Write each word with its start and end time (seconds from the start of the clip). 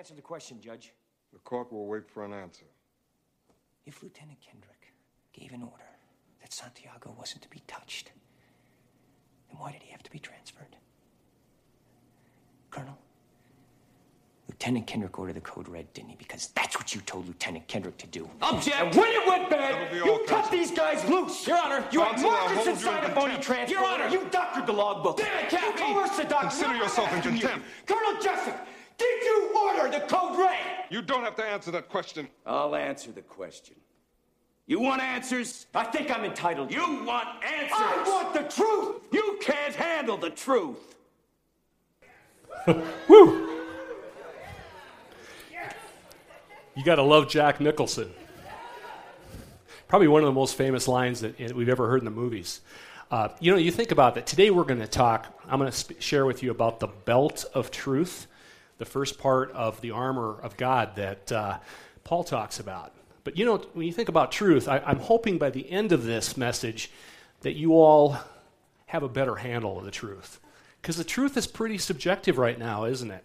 answer 0.00 0.14
the 0.14 0.22
question, 0.22 0.58
Judge. 0.62 0.94
The 1.30 1.38
court 1.40 1.70
will 1.70 1.86
wait 1.86 2.08
for 2.08 2.24
an 2.24 2.32
answer. 2.32 2.64
If 3.84 4.02
Lieutenant 4.02 4.38
Kendrick 4.40 4.94
gave 5.34 5.52
an 5.52 5.62
order 5.62 5.84
that 6.40 6.54
Santiago 6.54 7.14
wasn't 7.18 7.42
to 7.42 7.50
be 7.50 7.62
touched, 7.66 8.10
then 9.50 9.60
why 9.60 9.72
did 9.72 9.82
he 9.82 9.90
have 9.92 10.02
to 10.02 10.10
be 10.10 10.18
transferred? 10.18 10.74
Colonel, 12.70 12.96
Lieutenant 14.48 14.86
Kendrick 14.86 15.18
ordered 15.18 15.36
the 15.36 15.42
code 15.42 15.68
red, 15.68 15.92
didn't 15.92 16.08
he? 16.10 16.16
Because 16.16 16.46
that's 16.54 16.78
what 16.78 16.94
you 16.94 17.02
told 17.02 17.26
Lieutenant 17.26 17.68
Kendrick 17.68 17.98
to 17.98 18.06
do. 18.06 18.26
Object! 18.40 18.76
And 18.78 18.94
when 18.94 19.10
it 19.10 19.28
went 19.28 19.50
bad, 19.50 19.94
you 19.94 20.10
all, 20.10 20.18
cut 20.20 20.28
Counsel. 20.28 20.52
these 20.52 20.70
guys 20.70 21.06
loose. 21.10 21.46
Your 21.46 21.58
Honor, 21.58 21.84
you 21.92 22.00
had 22.00 22.12
Counsel, 22.12 22.30
I'll 22.30 22.54
Marcus 22.54 22.66
inside 22.68 23.04
in 23.04 23.10
a 23.10 23.14
phony 23.14 23.34
contempt. 23.34 23.46
transfer. 23.46 23.74
Your 23.74 23.84
Honor. 23.84 24.08
you 24.08 24.26
doctored 24.30 24.66
the 24.66 24.72
logbook. 24.72 25.18
Damn 25.18 25.44
it, 25.44 25.50
Captain. 25.50 25.86
You 25.88 25.94
coerced 25.94 26.16
the 26.16 26.24
doctor. 26.24 26.48
Consider 26.48 26.74
yourself 26.76 27.12
in 27.12 27.18
asking 27.18 27.34
you. 27.34 27.40
contempt. 27.40 27.66
Colonel 27.86 28.20
Jessup, 28.22 28.56
did 28.56 28.66
you 28.66 28.79
order 29.62 29.90
the 29.90 30.04
code 30.06 30.38
red? 30.38 30.58
You 30.90 31.02
don't 31.02 31.22
have 31.22 31.36
to 31.36 31.44
answer 31.44 31.70
that 31.72 31.88
question. 31.88 32.28
I'll 32.46 32.74
answer 32.74 33.12
the 33.12 33.22
question. 33.22 33.76
You 34.66 34.80
want 34.80 35.02
answers? 35.02 35.66
I 35.74 35.84
think 35.84 36.16
I'm 36.16 36.24
entitled. 36.24 36.72
You 36.72 37.02
want 37.04 37.26
answers? 37.44 37.72
I 37.72 38.04
want 38.06 38.34
the 38.34 38.42
truth. 38.54 39.02
You 39.10 39.38
can't 39.40 39.74
handle 39.74 40.16
the 40.16 40.30
truth. 40.30 40.94
Woo! 43.08 43.48
You 46.76 46.84
got 46.84 46.96
to 46.96 47.02
love 47.02 47.28
Jack 47.28 47.60
Nicholson. 47.60 48.12
Probably 49.88 50.06
one 50.08 50.22
of 50.22 50.26
the 50.26 50.32
most 50.32 50.54
famous 50.54 50.86
lines 50.86 51.20
that 51.20 51.52
we've 51.52 51.68
ever 51.68 51.88
heard 51.88 51.98
in 51.98 52.04
the 52.04 52.12
movies. 52.12 52.60
Uh, 53.10 53.28
you 53.40 53.50
know, 53.50 53.58
you 53.58 53.72
think 53.72 53.90
about 53.90 54.14
that. 54.14 54.24
Today 54.26 54.50
we're 54.50 54.64
going 54.64 54.80
to 54.80 54.86
talk, 54.86 55.26
I'm 55.48 55.58
going 55.58 55.70
to 55.70 55.76
sp- 55.76 55.98
share 55.98 56.24
with 56.24 56.44
you 56.44 56.52
about 56.52 56.78
the 56.78 56.86
belt 56.86 57.44
of 57.54 57.72
truth, 57.72 58.28
the 58.80 58.86
first 58.86 59.18
part 59.18 59.52
of 59.52 59.78
the 59.82 59.90
armor 59.90 60.40
of 60.40 60.56
God 60.56 60.96
that 60.96 61.30
uh, 61.30 61.58
Paul 62.02 62.24
talks 62.24 62.58
about. 62.60 62.94
But 63.24 63.36
you 63.36 63.44
know, 63.44 63.58
when 63.74 63.86
you 63.86 63.92
think 63.92 64.08
about 64.08 64.32
truth, 64.32 64.68
I, 64.68 64.78
I'm 64.78 65.00
hoping 65.00 65.36
by 65.36 65.50
the 65.50 65.70
end 65.70 65.92
of 65.92 66.04
this 66.04 66.34
message 66.34 66.90
that 67.42 67.52
you 67.52 67.74
all 67.74 68.16
have 68.86 69.02
a 69.02 69.08
better 69.08 69.34
handle 69.34 69.78
of 69.78 69.84
the 69.84 69.90
truth. 69.90 70.40
Because 70.80 70.96
the 70.96 71.04
truth 71.04 71.36
is 71.36 71.46
pretty 71.46 71.76
subjective 71.76 72.38
right 72.38 72.58
now, 72.58 72.84
isn't 72.84 73.10
it? 73.10 73.22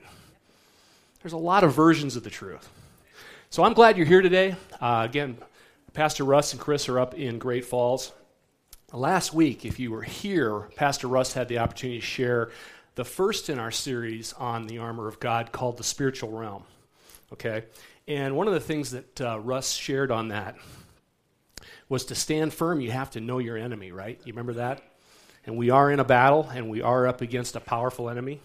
There's 1.23 1.31
a 1.31 1.38
lot 1.38 1.64
of 1.64 1.73
versions 1.73 2.17
of 2.17 2.26
the 2.26 2.30
truth. 2.30 2.70
So 3.50 3.64
I'm 3.64 3.73
glad 3.73 3.95
you're 3.95 4.06
here 4.06 4.22
today. 4.22 4.58
Uh, 4.81 5.03
again, 5.09 5.38
Pastor 5.94 6.26
Russ 6.26 6.52
and 6.52 6.61
Chris 6.61 6.89
are 6.89 7.00
up 7.00 7.14
in 7.14 7.39
Great 7.39 7.64
Falls. 7.64 8.11
Last 8.92 9.33
week, 9.33 9.64
if 9.64 9.80
you 9.80 9.92
were 9.92 10.03
here, 10.03 10.67
Pastor 10.76 11.08
Russ 11.08 11.31
had 11.31 11.48
the 11.48 11.59
opportunity 11.59 12.02
to 12.02 12.06
share 12.06 12.50
the 12.96 13.06
first 13.06 13.50
in 13.50 13.60
our 13.60 13.72
series 13.72 14.34
on 14.34 14.68
the 14.68 14.80
armor 14.80 15.08
of 15.08 15.20
God 15.20 15.52
called 15.52 15.78
the 15.78 15.84
spiritual 15.84 16.32
realm. 16.32 16.64
Okay? 17.34 17.66
And 18.08 18.36
one 18.36 18.48
of 18.48 18.54
the 18.54 18.60
things 18.60 18.92
that 18.92 19.22
uh, 19.22 19.40
Russ 19.40 19.74
shared 19.74 20.12
on 20.12 20.30
that 20.30 20.56
was 21.90 22.06
to 22.06 22.16
stand 22.16 22.54
firm, 22.54 22.82
you 22.82 22.92
have 22.92 23.12
to 23.12 23.20
know 23.20 23.40
your 23.40 23.58
enemy, 23.58 23.92
right? 23.92 24.20
You 24.23 24.34
remember 24.34 24.54
that? 24.54 24.82
And 25.46 25.58
we 25.58 25.70
are 25.70 25.92
in 25.92 26.00
a 26.00 26.04
battle, 26.04 26.50
and 26.54 26.70
we 26.70 26.82
are 26.82 27.08
up 27.08 27.22
against 27.22 27.56
a 27.56 27.60
powerful 27.60 28.10
enemy. 28.10 28.42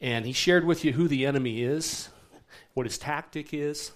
And 0.00 0.26
he 0.26 0.32
shared 0.32 0.64
with 0.64 0.84
you 0.84 0.92
who 0.92 1.06
the 1.06 1.26
enemy 1.26 1.62
is, 1.62 2.08
what 2.74 2.86
his 2.86 2.98
tactic 2.98 3.54
is, 3.54 3.92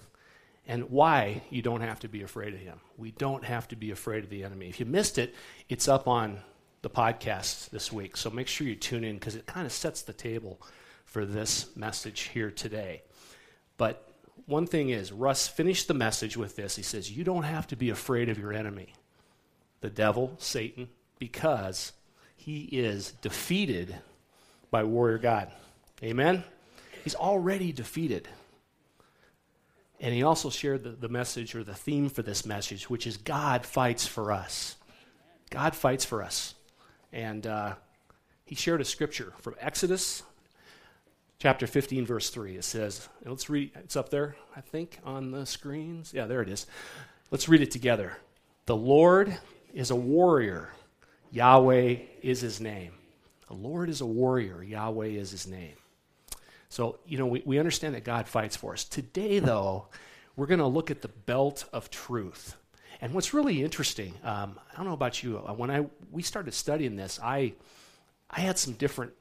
and 0.67 0.91
why 0.91 1.43
you 1.51 1.63
don't 1.63 1.81
have 1.81 1.99
to 2.01 2.09
be 2.09 2.23
afraid 2.23 2.55
of 2.55 2.61
him. 2.61 2.79
We 2.97 3.11
don't 3.11 3.45
have 3.45 3.67
to 3.69 3.77
be 3.77 3.91
afraid 3.91 4.25
of 4.25 4.31
the 4.31 4.45
enemy. 4.45 4.69
If 4.69 4.79
you 4.79 4.87
missed 4.87 5.19
it, 5.19 5.35
it's 5.69 5.89
up 5.89 6.07
on 6.07 6.39
the 6.83 6.91
podcast 6.91 7.71
this 7.71 7.93
week. 7.93 8.17
So 8.17 8.31
make 8.31 8.49
sure 8.49 8.67
you 8.67 8.75
tune 8.75 9.05
in 9.05 9.17
because 9.17 9.37
it 9.37 9.47
kind 9.47 9.67
of 9.67 9.73
sets 9.73 10.03
the 10.03 10.13
table 10.13 10.61
for 11.05 11.27
this 11.27 11.75
message 11.77 12.23
here 12.23 12.51
today. 12.51 13.03
But 13.77 14.11
one 14.47 14.67
thing 14.67 14.91
is, 14.91 15.13
Russ 15.13 15.49
finished 15.49 15.89
the 15.89 15.95
message 15.95 16.37
with 16.37 16.57
this. 16.57 16.77
He 16.77 16.83
says, 16.83 17.11
You 17.11 17.25
don't 17.25 17.43
have 17.43 17.67
to 17.69 17.77
be 17.77 17.91
afraid 17.91 18.29
of 18.29 18.39
your 18.39 18.53
enemy, 18.53 18.95
the 19.81 19.91
devil, 19.91 20.35
Satan, 20.39 20.89
because 21.19 21.93
he 22.37 22.63
is 22.63 23.13
defeated 23.21 23.95
by 24.71 24.85
warrior 24.85 25.19
God. 25.19 25.51
Amen? 26.03 26.45
He's 27.05 27.15
already 27.15 27.73
defeated. 27.73 28.29
And 30.01 30.15
he 30.15 30.23
also 30.23 30.49
shared 30.49 30.83
the, 30.83 30.91
the 30.91 31.09
message 31.09 31.55
or 31.55 31.63
the 31.63 31.75
theme 31.75 32.09
for 32.09 32.23
this 32.23 32.47
message, 32.47 32.89
which 32.89 33.07
is 33.07 33.19
God 33.19 33.67
fights 33.67 34.07
for 34.07 34.33
us. 34.33 34.77
God 35.51 35.75
fights 35.75 36.05
for 36.05 36.23
us. 36.23 36.55
And 37.13 37.47
uh, 37.47 37.75
he 38.45 38.55
shared 38.55 38.81
a 38.81 38.85
scripture 38.85 39.33
from 39.39 39.55
Exodus 39.61 40.23
chapter 41.39 41.67
15, 41.67 42.07
verse 42.07 42.31
3. 42.31 42.57
It 42.57 42.65
says, 42.65 43.09
let's 43.25 43.51
read, 43.51 43.73
it's 43.77 43.97
up 43.97 44.11
there, 44.11 44.37
I 44.55 44.61
think, 44.61 44.99
on 45.05 45.31
the 45.31 45.47
screens. 45.47 46.13
Yeah, 46.15 46.27
there 46.27 46.43
it 46.43 46.49
is. 46.49 46.67
Let's 47.31 47.49
read 47.49 47.63
it 47.63 47.71
together. 47.71 48.19
The 48.67 48.77
Lord 48.77 49.37
is 49.73 49.91
a 49.91 49.97
warrior, 49.97 50.71
Yahweh 51.33 51.97
is 52.23 52.41
his 52.41 52.61
name. 52.61 52.93
The 53.49 53.55
Lord 53.55 53.89
is 53.89 54.01
a 54.01 54.07
warrior, 54.07 54.63
Yahweh 54.63 55.07
is 55.07 55.31
his 55.31 55.47
name. 55.47 55.75
So, 56.69 56.99
you 57.05 57.19
know, 57.19 57.27
we, 57.27 57.43
we 57.45 57.59
understand 57.59 57.95
that 57.95 58.05
God 58.05 58.29
fights 58.29 58.55
for 58.55 58.75
us. 58.75 58.85
Today, 58.85 59.41
though, 59.41 59.87
we're 60.37 60.47
going 60.47 60.61
to 60.61 60.67
look 60.67 60.91
at 60.91 61.03
the 61.03 61.09
belt 61.09 61.65
of 61.73 61.91
truth. 61.91 62.57
And 63.01 63.15
what's 63.15 63.33
really 63.33 63.63
interesting, 63.63 64.15
um, 64.25 64.59
I 64.73 64.77
don't 64.77 64.87
know 64.87 64.93
about 64.93 65.23
you, 65.23 65.39
uh, 65.39 65.53
when 65.55 65.71
I 65.71 65.87
we 66.11 66.23
started 66.23 66.55
studying 66.55 66.97
this, 66.97 67.19
I 67.23 67.55
I 68.29 68.41
had 68.41 68.59
some 68.59 68.75
different 68.75 69.13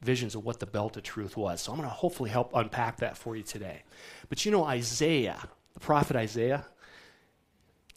visions 0.00 0.34
of 0.34 0.44
what 0.44 0.60
the 0.60 0.66
belt 0.66 0.96
of 0.96 1.02
truth 1.02 1.36
was. 1.36 1.62
So 1.62 1.72
I'm 1.72 1.78
going 1.78 1.88
to 1.88 1.94
hopefully 1.94 2.30
help 2.30 2.50
unpack 2.54 2.98
that 2.98 3.16
for 3.16 3.36
you 3.36 3.42
today. 3.42 3.82
But 4.28 4.44
you 4.44 4.52
know, 4.52 4.64
Isaiah, 4.64 5.38
the 5.72 5.80
prophet 5.80 6.14
Isaiah, 6.16 6.66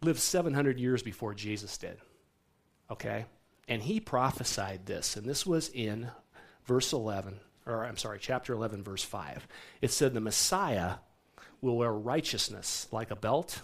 lived 0.01 0.19
700 0.19 0.79
years 0.79 1.03
before 1.03 1.33
Jesus 1.33 1.77
did. 1.77 1.97
Okay? 2.89 3.25
And 3.67 3.81
he 3.81 3.99
prophesied 3.99 4.85
this, 4.85 5.17
and 5.17 5.27
this 5.27 5.45
was 5.45 5.69
in 5.69 6.09
verse 6.65 6.93
11 6.93 7.41
or 7.67 7.85
I'm 7.85 7.97
sorry, 7.97 8.17
chapter 8.19 8.53
11, 8.53 8.83
verse 8.83 9.03
5. 9.03 9.47
It 9.81 9.91
said, 9.91 10.13
The 10.13 10.21
Messiah 10.21 10.95
will 11.61 11.77
wear 11.77 11.91
righteousness 11.91 12.87
like 12.91 13.11
a 13.11 13.15
belt 13.15 13.61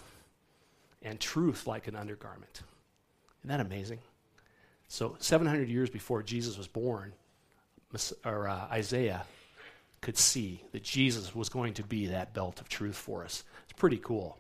and 1.04 1.20
truth 1.20 1.68
like 1.68 1.88
an 1.88 1.96
undergarment. 1.96 2.62
Isn't 3.42 3.50
that 3.50 3.60
amazing? 3.60 4.00
So, 4.88 5.16
700 5.20 5.70
years 5.70 5.90
before 5.90 6.24
Jesus 6.24 6.58
was 6.58 6.68
born, 6.68 7.14
or 8.26 8.48
uh, 8.48 8.68
Isaiah 8.72 9.26
could 10.02 10.18
see 10.18 10.62
that 10.72 10.84
Jesus 10.84 11.34
was 11.34 11.50
going 11.50 11.76
to 11.76 11.84
be 11.84 12.08
that 12.08 12.34
belt 12.34 12.60
of 12.60 12.70
truth 12.70 12.98
for 12.98 13.24
us. 13.24 13.44
It's 13.64 13.74
pretty 13.74 13.98
cool. 13.98 14.38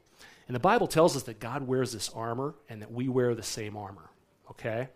And 0.47 0.55
the 0.55 0.59
Bible 0.59 0.87
tells 0.87 1.15
us 1.15 1.23
that 1.23 1.39
God 1.39 1.65
wears 1.65 1.93
this 1.93 2.09
armor 2.09 2.53
and 2.69 2.81
that 2.81 2.91
we 2.91 3.07
wear 3.07 3.33
the 3.33 3.43
same 3.43 3.77
armor. 3.77 4.09
Okay? 4.51 4.89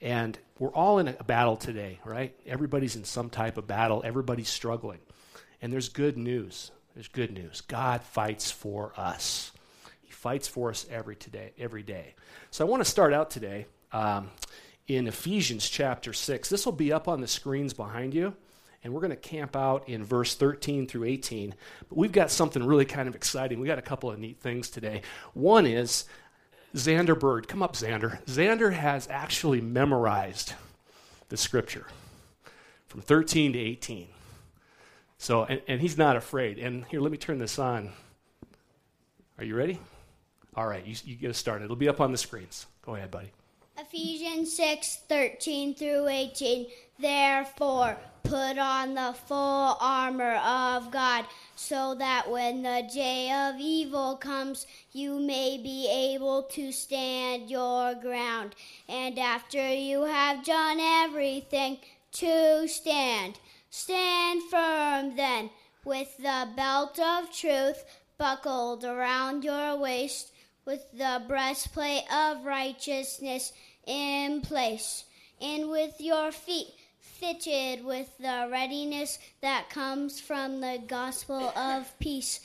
And 0.00 0.38
we're 0.58 0.72
all 0.72 0.98
in 0.98 1.08
a 1.08 1.24
battle 1.24 1.56
today, 1.56 2.00
right? 2.04 2.34
Everybody's 2.46 2.96
in 2.96 3.04
some 3.04 3.30
type 3.30 3.58
of 3.58 3.66
battle, 3.66 4.02
everybody's 4.04 4.48
struggling. 4.48 5.00
And 5.60 5.72
there's 5.72 5.88
good 5.88 6.16
news. 6.16 6.70
There's 6.94 7.08
good 7.08 7.30
news. 7.30 7.60
God 7.60 8.02
fights 8.02 8.50
for 8.50 8.92
us. 8.96 9.52
He 10.06 10.12
fights 10.12 10.46
for 10.46 10.70
us 10.70 10.86
every 10.88 11.16
today, 11.16 11.52
every 11.58 11.82
day. 11.82 12.14
So 12.52 12.64
I 12.64 12.70
want 12.70 12.80
to 12.82 12.88
start 12.88 13.12
out 13.12 13.28
today 13.28 13.66
um, 13.90 14.30
in 14.86 15.08
Ephesians 15.08 15.68
chapter 15.68 16.12
6. 16.12 16.48
This 16.48 16.64
will 16.64 16.72
be 16.72 16.92
up 16.92 17.08
on 17.08 17.20
the 17.20 17.26
screens 17.26 17.74
behind 17.74 18.14
you, 18.14 18.32
and 18.84 18.94
we're 18.94 19.00
going 19.00 19.10
to 19.10 19.16
camp 19.16 19.56
out 19.56 19.88
in 19.88 20.04
verse 20.04 20.36
13 20.36 20.86
through 20.86 21.04
18. 21.04 21.56
But 21.88 21.98
we've 21.98 22.12
got 22.12 22.30
something 22.30 22.62
really 22.62 22.84
kind 22.84 23.08
of 23.08 23.16
exciting. 23.16 23.58
We've 23.58 23.66
got 23.66 23.80
a 23.80 23.82
couple 23.82 24.08
of 24.08 24.20
neat 24.20 24.38
things 24.38 24.70
today. 24.70 25.02
One 25.34 25.66
is 25.66 26.04
Xander 26.76 27.18
Bird. 27.18 27.48
Come 27.48 27.60
up, 27.60 27.74
Xander. 27.74 28.24
Xander 28.26 28.72
has 28.72 29.08
actually 29.10 29.60
memorized 29.60 30.52
the 31.30 31.36
scripture 31.36 31.88
from 32.86 33.00
13 33.00 33.54
to 33.54 33.58
18. 33.58 34.06
So, 35.18 35.42
and, 35.42 35.60
and 35.66 35.80
he's 35.80 35.98
not 35.98 36.14
afraid. 36.14 36.60
And 36.60 36.84
here, 36.84 37.00
let 37.00 37.10
me 37.10 37.18
turn 37.18 37.38
this 37.38 37.58
on. 37.58 37.90
Are 39.36 39.44
you 39.44 39.56
ready? 39.56 39.80
All 40.56 40.66
right, 40.66 40.84
you, 40.86 40.96
you 41.04 41.16
get 41.16 41.30
us 41.30 41.38
started. 41.38 41.64
It'll 41.64 41.76
be 41.76 41.88
up 41.88 42.00
on 42.00 42.12
the 42.12 42.18
screens. 42.18 42.66
Go 42.82 42.94
ahead, 42.94 43.10
buddy. 43.10 43.30
Ephesians 43.78 44.56
6 44.56 45.00
13 45.08 45.74
through 45.74 46.08
18. 46.08 46.66
Therefore, 46.98 47.98
put 48.22 48.56
on 48.56 48.94
the 48.94 49.14
full 49.26 49.76
armor 49.80 50.36
of 50.36 50.90
God, 50.90 51.26
so 51.56 51.94
that 51.96 52.30
when 52.30 52.62
the 52.62 52.88
day 52.92 53.30
of 53.30 53.60
evil 53.60 54.16
comes, 54.16 54.66
you 54.92 55.20
may 55.20 55.58
be 55.58 55.88
able 55.90 56.44
to 56.44 56.72
stand 56.72 57.50
your 57.50 57.94
ground. 57.94 58.54
And 58.88 59.18
after 59.18 59.74
you 59.74 60.04
have 60.04 60.42
done 60.42 60.78
everything, 60.80 61.78
to 62.12 62.66
stand. 62.66 63.38
Stand 63.68 64.42
firm 64.44 65.16
then, 65.16 65.50
with 65.84 66.16
the 66.16 66.48
belt 66.56 66.98
of 66.98 67.30
truth 67.30 67.84
buckled 68.16 68.84
around 68.84 69.44
your 69.44 69.76
waist, 69.76 70.32
with 70.66 70.84
the 70.92 71.22
breastplate 71.26 72.04
of 72.12 72.44
righteousness 72.44 73.52
in 73.86 74.42
place, 74.42 75.04
and 75.40 75.70
with 75.70 75.94
your 76.00 76.32
feet 76.32 76.74
fitted 76.98 77.84
with 77.84 78.10
the 78.18 78.48
readiness 78.50 79.18
that 79.40 79.70
comes 79.70 80.20
from 80.20 80.60
the 80.60 80.82
gospel 80.86 81.50
of 81.56 81.98
peace. 81.98 82.40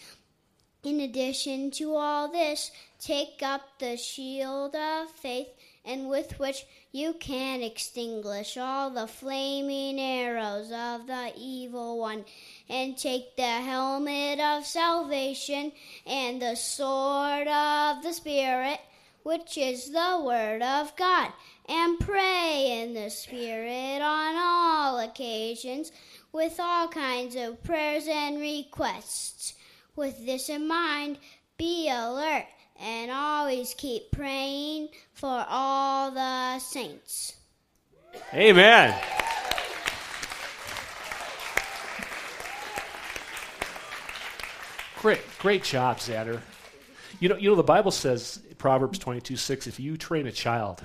In 0.83 1.01
addition 1.01 1.71
to 1.71 1.95
all 1.95 2.31
this, 2.31 2.71
take 2.99 3.41
up 3.43 3.61
the 3.79 3.97
shield 3.97 4.75
of 4.75 5.11
faith, 5.11 5.49
and 5.83 6.09
with 6.09 6.39
which 6.39 6.65
you 6.91 7.13
can 7.13 7.61
extinguish 7.61 8.57
all 8.57 8.89
the 8.89 9.07
flaming 9.07 9.99
arrows 9.99 10.71
of 10.71 11.07
the 11.07 11.31
evil 11.35 11.97
one, 11.97 12.25
and 12.69 12.97
take 12.97 13.35
the 13.35 13.41
helmet 13.41 14.39
of 14.39 14.65
salvation 14.65 15.71
and 16.05 16.41
the 16.41 16.55
sword 16.55 17.47
of 17.47 18.03
the 18.03 18.13
Spirit, 18.13 18.79
which 19.23 19.57
is 19.57 19.91
the 19.91 20.21
Word 20.23 20.61
of 20.61 20.95
God, 20.95 21.31
and 21.67 21.99
pray 21.99 22.81
in 22.81 22.93
the 22.93 23.09
Spirit 23.09 24.01
on 24.01 24.35
all 24.35 24.99
occasions 24.99 25.91
with 26.31 26.59
all 26.59 26.87
kinds 26.87 27.35
of 27.35 27.63
prayers 27.63 28.07
and 28.07 28.39
requests. 28.39 29.53
With 29.95 30.25
this 30.25 30.49
in 30.49 30.67
mind, 30.67 31.17
be 31.57 31.89
alert 31.89 32.45
and 32.81 33.11
always 33.11 33.73
keep 33.75 34.11
praying 34.11 34.89
for 35.13 35.45
all 35.47 36.11
the 36.11 36.59
saints. 36.59 37.35
Amen. 38.33 38.99
Great, 44.99 45.21
great 45.39 45.63
job, 45.63 45.97
Xander. 45.97 46.41
You 47.19 47.29
know, 47.29 47.37
you 47.37 47.49
know 47.49 47.55
the 47.55 47.63
Bible 47.63 47.91
says 47.91 48.41
Proverbs 48.57 48.99
twenty-two 48.99 49.35
six. 49.35 49.67
If 49.67 49.79
you 49.79 49.97
train 49.97 50.27
a 50.27 50.31
child 50.31 50.83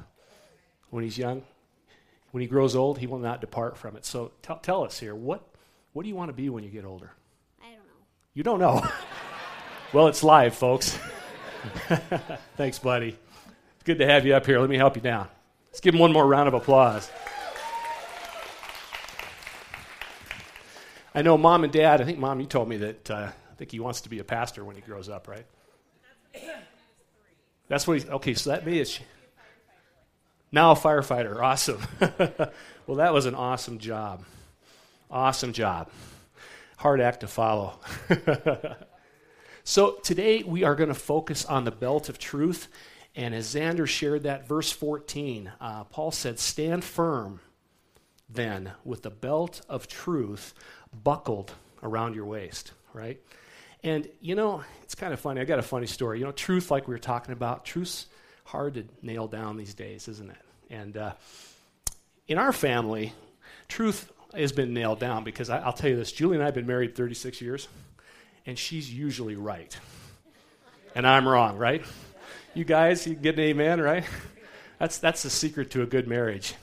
when 0.91 1.05
he's 1.05 1.19
young, 1.19 1.43
when 2.31 2.41
he 2.41 2.47
grows 2.47 2.77
old, 2.77 2.99
he 2.99 3.07
will 3.07 3.19
not 3.19 3.41
depart 3.41 3.77
from 3.77 3.97
it. 3.97 4.05
So 4.05 4.33
tell, 4.43 4.59
tell 4.59 4.85
us 4.85 4.99
here, 4.99 5.15
what 5.15 5.47
what 5.93 6.03
do 6.03 6.09
you 6.09 6.15
want 6.15 6.29
to 6.31 6.35
be 6.35 6.49
when 6.49 6.65
you 6.65 6.71
get 6.71 6.85
older? 6.85 7.11
I 7.61 7.67
don't 7.67 7.79
know. 7.79 8.05
You 8.35 8.43
don't 8.43 8.59
know. 8.59 8.87
well, 9.93 10.09
it's 10.09 10.23
live, 10.23 10.55
folks. 10.55 10.99
Thanks, 12.57 12.79
buddy. 12.79 13.09
It's 13.09 13.85
Good 13.85 13.99
to 13.99 14.07
have 14.07 14.27
you 14.27 14.35
up 14.35 14.47
here. 14.47 14.59
Let 14.59 14.71
me 14.71 14.77
help 14.77 14.97
you 14.97 15.03
down. 15.03 15.29
Let's 15.69 15.81
give 15.81 15.95
him 15.95 16.01
one 16.01 16.13
more 16.13 16.27
round 16.27 16.49
of 16.49 16.55
applause. 16.55 17.11
I 21.15 21.23
know 21.23 21.39
mom 21.39 21.65
and 21.65 21.73
dad, 21.73 22.01
I 22.01 22.05
think 22.05 22.19
mom, 22.19 22.41
you 22.41 22.47
told 22.47 22.69
me 22.69 22.77
that 22.79 23.11
uh, 23.11 23.29
I 23.31 23.55
think 23.57 23.71
he 23.71 23.81
wants 23.81 24.03
to 24.03 24.11
be 24.11 24.19
a 24.19 24.25
pastor 24.25 24.65
when 24.65 24.77
he 24.77 24.83
grows 24.83 25.09
up, 25.09 25.29
right? 25.29 25.47
That's 27.69 27.87
what 27.87 27.95
he's, 27.95 28.09
okay, 28.09 28.35
so 28.35 28.51
that 28.51 28.67
means 28.67 29.01
now 30.53 30.73
a 30.73 30.75
firefighter. 30.75 31.43
Awesome. 31.43 31.81
well, 32.87 32.97
that 32.99 33.13
was 33.13 33.27
an 33.27 33.35
awesome 33.35 33.79
job. 33.79 34.25
Awesome 35.11 35.53
job. 35.53 35.91
Hard 36.77 37.01
act 37.01 37.21
to 37.21 37.29
follow. 37.29 37.81
so 39.69 39.99
today 40.05 40.45
we 40.45 40.63
are 40.63 40.77
going 40.77 40.91
to 40.91 40.95
focus 40.95 41.45
on 41.45 41.65
the 41.65 41.73
belt 41.73 42.09
of 42.09 42.21
truth. 42.21 42.69
And 43.17 43.35
as 43.35 43.53
Xander 43.53 43.89
shared 43.89 44.23
that, 44.23 44.47
verse 44.47 44.71
14, 44.71 45.51
uh, 45.61 45.83
Paul 45.83 46.13
said, 46.13 46.39
Stand 46.39 46.85
firm 46.85 47.41
then 48.31 48.71
with 48.85 49.03
the 49.03 49.11
belt 49.11 49.63
of 49.69 49.89
truth 49.89 50.55
buckled 51.03 51.51
around 51.83 52.15
your 52.15 52.27
waist, 52.27 52.75
right? 52.93 53.21
And 53.83 54.09
you 54.21 54.37
know, 54.37 54.63
it's 54.85 54.95
kind 54.95 55.13
of 55.13 55.19
funny. 55.19 55.41
I 55.41 55.45
got 55.45 55.59
a 55.59 55.63
funny 55.63 55.89
story. 55.89 56.21
You 56.21 56.27
know, 56.27 56.33
truth, 56.33 56.71
like 56.71 56.87
we 56.87 56.95
were 56.95 57.01
talking 57.01 57.33
about, 57.33 57.65
truth's 57.65 58.07
hard 58.45 58.75
to 58.75 58.85
nail 59.03 59.27
down 59.27 59.57
these 59.57 59.75
days, 59.75 60.07
isn't 60.07 60.31
it? 60.31 60.39
And 60.71 60.97
uh, 60.97 61.13
in 62.29 62.39
our 62.39 62.53
family, 62.53 63.15
truth 63.67 64.13
has 64.33 64.53
been 64.53 64.73
nailed 64.73 65.01
down 65.01 65.25
because 65.25 65.51
I, 65.51 65.65
will 65.65 65.73
tell 65.73 65.91
you 65.91 65.97
this 65.97 66.13
Julie 66.13 66.37
and 66.37 66.43
I 66.45 66.47
have 66.47 66.55
been 66.55 66.69
married 66.69 66.95
36 66.95 67.41
years, 67.41 67.67
and 68.47 68.59
she's 68.59 68.93
usually 68.93 69.37
right. 69.37 69.77
And 70.95 71.07
I'm 71.07 71.29
wrong, 71.29 71.59
right? 71.59 71.85
You 72.55 72.65
guys, 72.65 73.07
you 73.07 73.15
get 73.15 73.35
an 73.35 73.41
amen, 73.41 73.81
right? 73.81 74.05
That's, 74.79 74.99
that's 74.99 75.23
the 75.23 75.31
secret 75.31 75.71
to 75.73 75.83
a 75.83 75.87
good 75.87 76.07
marriage. 76.09 76.55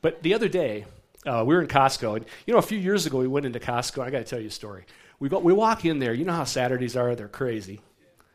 But 0.00 0.22
the 0.22 0.34
other 0.34 0.48
day, 0.48 0.86
uh, 1.26 1.44
we 1.46 1.54
were 1.54 1.60
in 1.60 1.68
Costco, 1.68 2.16
and 2.16 2.24
you 2.46 2.52
know, 2.52 2.58
a 2.58 2.62
few 2.62 2.78
years 2.78 3.06
ago, 3.06 3.18
we 3.18 3.28
went 3.28 3.46
into 3.46 3.60
Costco. 3.60 4.02
I 4.02 4.10
got 4.10 4.18
to 4.18 4.24
tell 4.24 4.40
you 4.40 4.48
a 4.48 4.52
story. 4.52 4.84
We, 5.20 5.28
go, 5.28 5.40
we 5.40 5.52
walk 5.52 5.84
in 5.84 5.98
there. 5.98 6.14
You 6.14 6.24
know 6.24 6.32
how 6.32 6.44
Saturdays 6.44 6.96
are, 6.96 7.14
they're 7.14 7.28
crazy. 7.28 7.80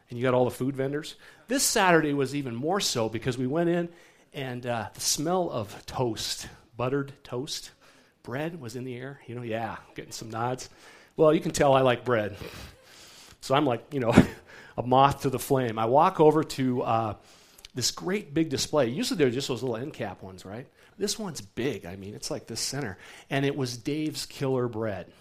And 0.09 0.19
you 0.19 0.23
got 0.23 0.33
all 0.33 0.45
the 0.45 0.51
food 0.51 0.75
vendors. 0.75 1.15
This 1.47 1.63
Saturday 1.63 2.13
was 2.13 2.35
even 2.35 2.55
more 2.55 2.79
so 2.79 3.09
because 3.09 3.37
we 3.37 3.47
went 3.47 3.69
in 3.69 3.89
and 4.33 4.65
uh, 4.65 4.89
the 4.93 5.01
smell 5.01 5.49
of 5.49 5.85
toast, 5.85 6.47
buttered 6.75 7.13
toast, 7.23 7.71
bread 8.21 8.59
was 8.59 8.75
in 8.75 8.83
the 8.83 8.95
air. 8.95 9.21
You 9.27 9.35
know, 9.35 9.41
yeah, 9.43 9.77
getting 9.95 10.11
some 10.11 10.29
nods. 10.29 10.69
Well, 11.15 11.33
you 11.33 11.39
can 11.39 11.51
tell 11.51 11.73
I 11.73 11.81
like 11.81 12.05
bread. 12.05 12.35
So 13.41 13.53
I'm 13.53 13.65
like, 13.65 13.85
you 13.91 13.99
know, 13.99 14.13
a 14.77 14.83
moth 14.83 15.21
to 15.21 15.29
the 15.29 15.39
flame. 15.39 15.77
I 15.77 15.85
walk 15.85 16.19
over 16.19 16.43
to 16.43 16.81
uh, 16.81 17.13
this 17.75 17.91
great 17.91 18.33
big 18.33 18.49
display. 18.49 18.87
Usually 18.87 19.17
they're 19.17 19.29
just 19.29 19.47
those 19.47 19.61
little 19.61 19.77
end 19.77 19.93
cap 19.93 20.23
ones, 20.23 20.45
right? 20.45 20.67
This 20.97 21.19
one's 21.19 21.41
big. 21.41 21.85
I 21.85 21.95
mean, 21.95 22.13
it's 22.15 22.31
like 22.31 22.47
this 22.47 22.59
center. 22.59 22.97
And 23.29 23.45
it 23.45 23.55
was 23.55 23.77
Dave's 23.77 24.25
Killer 24.25 24.67
Bread. 24.67 25.11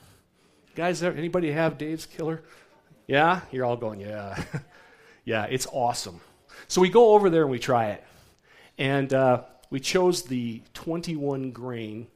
Guys, 0.74 1.02
anybody 1.02 1.52
have 1.52 1.76
Dave's 1.76 2.06
Killer? 2.06 2.42
Yeah? 3.06 3.40
You're 3.50 3.66
all 3.66 3.76
going, 3.76 4.00
yeah. 4.00 4.42
yeah, 5.24 5.44
it's 5.44 5.66
awesome. 5.70 6.20
So 6.68 6.80
we 6.80 6.88
go 6.88 7.14
over 7.14 7.28
there 7.28 7.42
and 7.42 7.50
we 7.50 7.58
try 7.58 7.90
it. 7.90 8.04
And 8.78 9.12
uh, 9.12 9.42
we 9.68 9.80
chose 9.80 10.22
the 10.22 10.62
21 10.72 11.50
grain, 11.50 12.06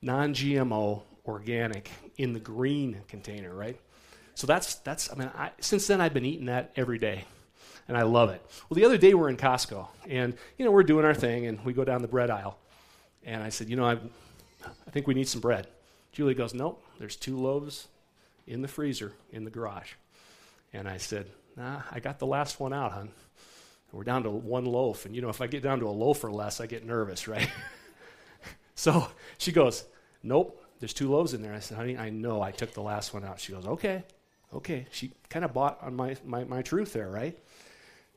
non 0.00 0.32
GMO, 0.32 1.02
organic 1.28 1.90
in 2.16 2.32
the 2.32 2.40
green 2.40 3.02
container, 3.06 3.54
right? 3.54 3.78
So 4.34 4.46
that's, 4.46 4.76
that's 4.76 5.12
I 5.12 5.14
mean, 5.14 5.30
I, 5.36 5.50
since 5.60 5.86
then 5.86 6.00
I've 6.00 6.14
been 6.14 6.24
eating 6.24 6.46
that 6.46 6.72
every 6.74 6.98
day. 6.98 7.24
And 7.86 7.96
I 7.96 8.02
love 8.02 8.28
it. 8.30 8.42
Well, 8.68 8.74
the 8.74 8.84
other 8.84 8.98
day 8.98 9.14
we're 9.14 9.30
in 9.30 9.38
Costco, 9.38 9.88
and, 10.06 10.36
you 10.58 10.64
know, 10.66 10.70
we're 10.70 10.82
doing 10.82 11.06
our 11.06 11.14
thing, 11.14 11.46
and 11.46 11.64
we 11.64 11.72
go 11.72 11.84
down 11.84 12.02
the 12.02 12.08
bread 12.08 12.28
aisle. 12.28 12.58
And 13.24 13.42
I 13.42 13.48
said, 13.48 13.70
you 13.70 13.76
know, 13.76 13.86
I, 13.86 13.92
I 14.64 14.90
think 14.90 15.06
we 15.06 15.14
need 15.14 15.26
some 15.26 15.40
bread. 15.40 15.68
Julie 16.12 16.34
goes, 16.34 16.52
Nope, 16.52 16.84
there's 16.98 17.16
two 17.16 17.36
loaves 17.36 17.88
in 18.46 18.60
the 18.62 18.68
freezer 18.68 19.12
in 19.32 19.44
the 19.44 19.50
garage. 19.50 19.92
And 20.72 20.88
I 20.88 20.98
said, 20.98 21.26
Nah, 21.56 21.82
I 21.90 22.00
got 22.00 22.18
the 22.18 22.26
last 22.26 22.60
one 22.60 22.72
out, 22.72 22.92
hon. 22.92 23.10
we're 23.92 24.04
down 24.04 24.22
to 24.24 24.30
one 24.30 24.64
loaf. 24.64 25.06
And 25.06 25.14
you 25.14 25.22
know, 25.22 25.28
if 25.28 25.40
I 25.40 25.46
get 25.46 25.62
down 25.62 25.80
to 25.80 25.86
a 25.86 25.90
loaf 25.90 26.24
or 26.24 26.30
less, 26.30 26.60
I 26.60 26.66
get 26.66 26.84
nervous, 26.84 27.26
right? 27.28 27.48
so 28.74 29.08
she 29.38 29.52
goes, 29.52 29.84
Nope, 30.22 30.62
there's 30.80 30.94
two 30.94 31.10
loaves 31.10 31.34
in 31.34 31.42
there. 31.42 31.54
I 31.54 31.60
said, 31.60 31.76
Honey, 31.76 31.96
I 31.96 32.10
know 32.10 32.40
I 32.42 32.50
took 32.50 32.72
the 32.72 32.82
last 32.82 33.14
one 33.14 33.24
out. 33.24 33.40
She 33.40 33.52
goes, 33.52 33.66
Okay, 33.66 34.04
okay. 34.54 34.86
She 34.90 35.12
kind 35.28 35.44
of 35.44 35.52
bought 35.52 35.78
on 35.82 35.94
my, 35.94 36.16
my, 36.24 36.44
my 36.44 36.62
truth 36.62 36.92
there, 36.92 37.08
right? 37.08 37.38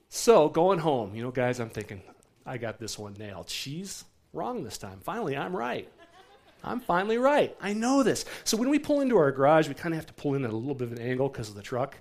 So 0.09 0.49
going 0.49 0.79
home, 0.79 1.15
you 1.15 1.23
know, 1.23 1.31
guys, 1.31 1.59
I'm 1.59 1.69
thinking, 1.69 2.01
I 2.45 2.57
got 2.57 2.79
this 2.79 2.99
one 2.99 3.13
nailed. 3.17 3.49
She's 3.49 4.03
wrong 4.33 4.63
this 4.63 4.77
time. 4.77 4.99
Finally, 5.01 5.37
I'm 5.37 5.55
right. 5.55 5.89
I'm 6.63 6.79
finally 6.79 7.17
right. 7.17 7.55
I 7.61 7.73
know 7.73 8.03
this. 8.03 8.25
So 8.43 8.57
when 8.57 8.69
we 8.69 8.77
pull 8.77 9.01
into 9.01 9.17
our 9.17 9.31
garage, 9.31 9.67
we 9.67 9.73
kind 9.73 9.93
of 9.93 9.97
have 9.97 10.07
to 10.07 10.13
pull 10.13 10.35
in 10.35 10.43
at 10.43 10.51
a 10.51 10.55
little 10.55 10.75
bit 10.75 10.91
of 10.91 10.97
an 10.97 11.01
angle 11.01 11.27
because 11.29 11.49
of 11.49 11.55
the 11.55 11.61
truck. 11.61 11.97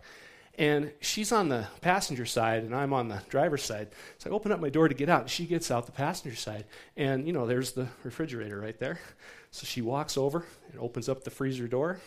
And 0.61 0.93
she's 1.01 1.33
on 1.33 1.49
the 1.49 1.67
passenger 1.81 2.27
side, 2.27 2.65
and 2.65 2.77
I'm 2.77 2.93
on 2.93 3.09
the 3.09 3.23
driver's 3.31 3.63
side. 3.63 3.89
So 4.19 4.29
I 4.29 4.35
open 4.35 4.53
up 4.53 4.61
my 4.61 4.69
door 4.69 4.89
to 4.89 4.95
get 4.95 5.09
out, 5.09 5.23
and 5.23 5.31
she 5.31 5.47
gets 5.47 5.71
out 5.71 5.87
the 5.87 5.93
passenger 5.93 6.37
side. 6.37 6.67
And, 6.99 7.27
you 7.27 7.33
know, 7.33 7.47
there's 7.47 7.73
the 7.73 7.89
refrigerator 8.05 8.61
right 8.61 8.79
there. 8.79 9.01
So 9.53 9.65
she 9.65 9.81
walks 9.81 10.19
over 10.19 10.45
and 10.71 10.79
opens 10.79 11.09
up 11.09 11.25
the 11.25 11.31
freezer 11.31 11.67
door. 11.67 11.99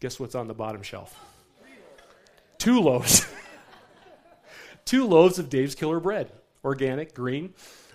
Guess 0.00 0.18
what's 0.18 0.34
on 0.34 0.48
the 0.48 0.52
bottom 0.52 0.82
shelf? 0.82 1.16
Two 2.58 2.80
loaves. 2.80 3.24
Two 4.84 5.06
loaves 5.06 5.38
of 5.38 5.48
Dave's 5.48 5.76
Killer 5.76 6.00
Bread, 6.00 6.32
organic, 6.64 7.14
green. 7.14 7.54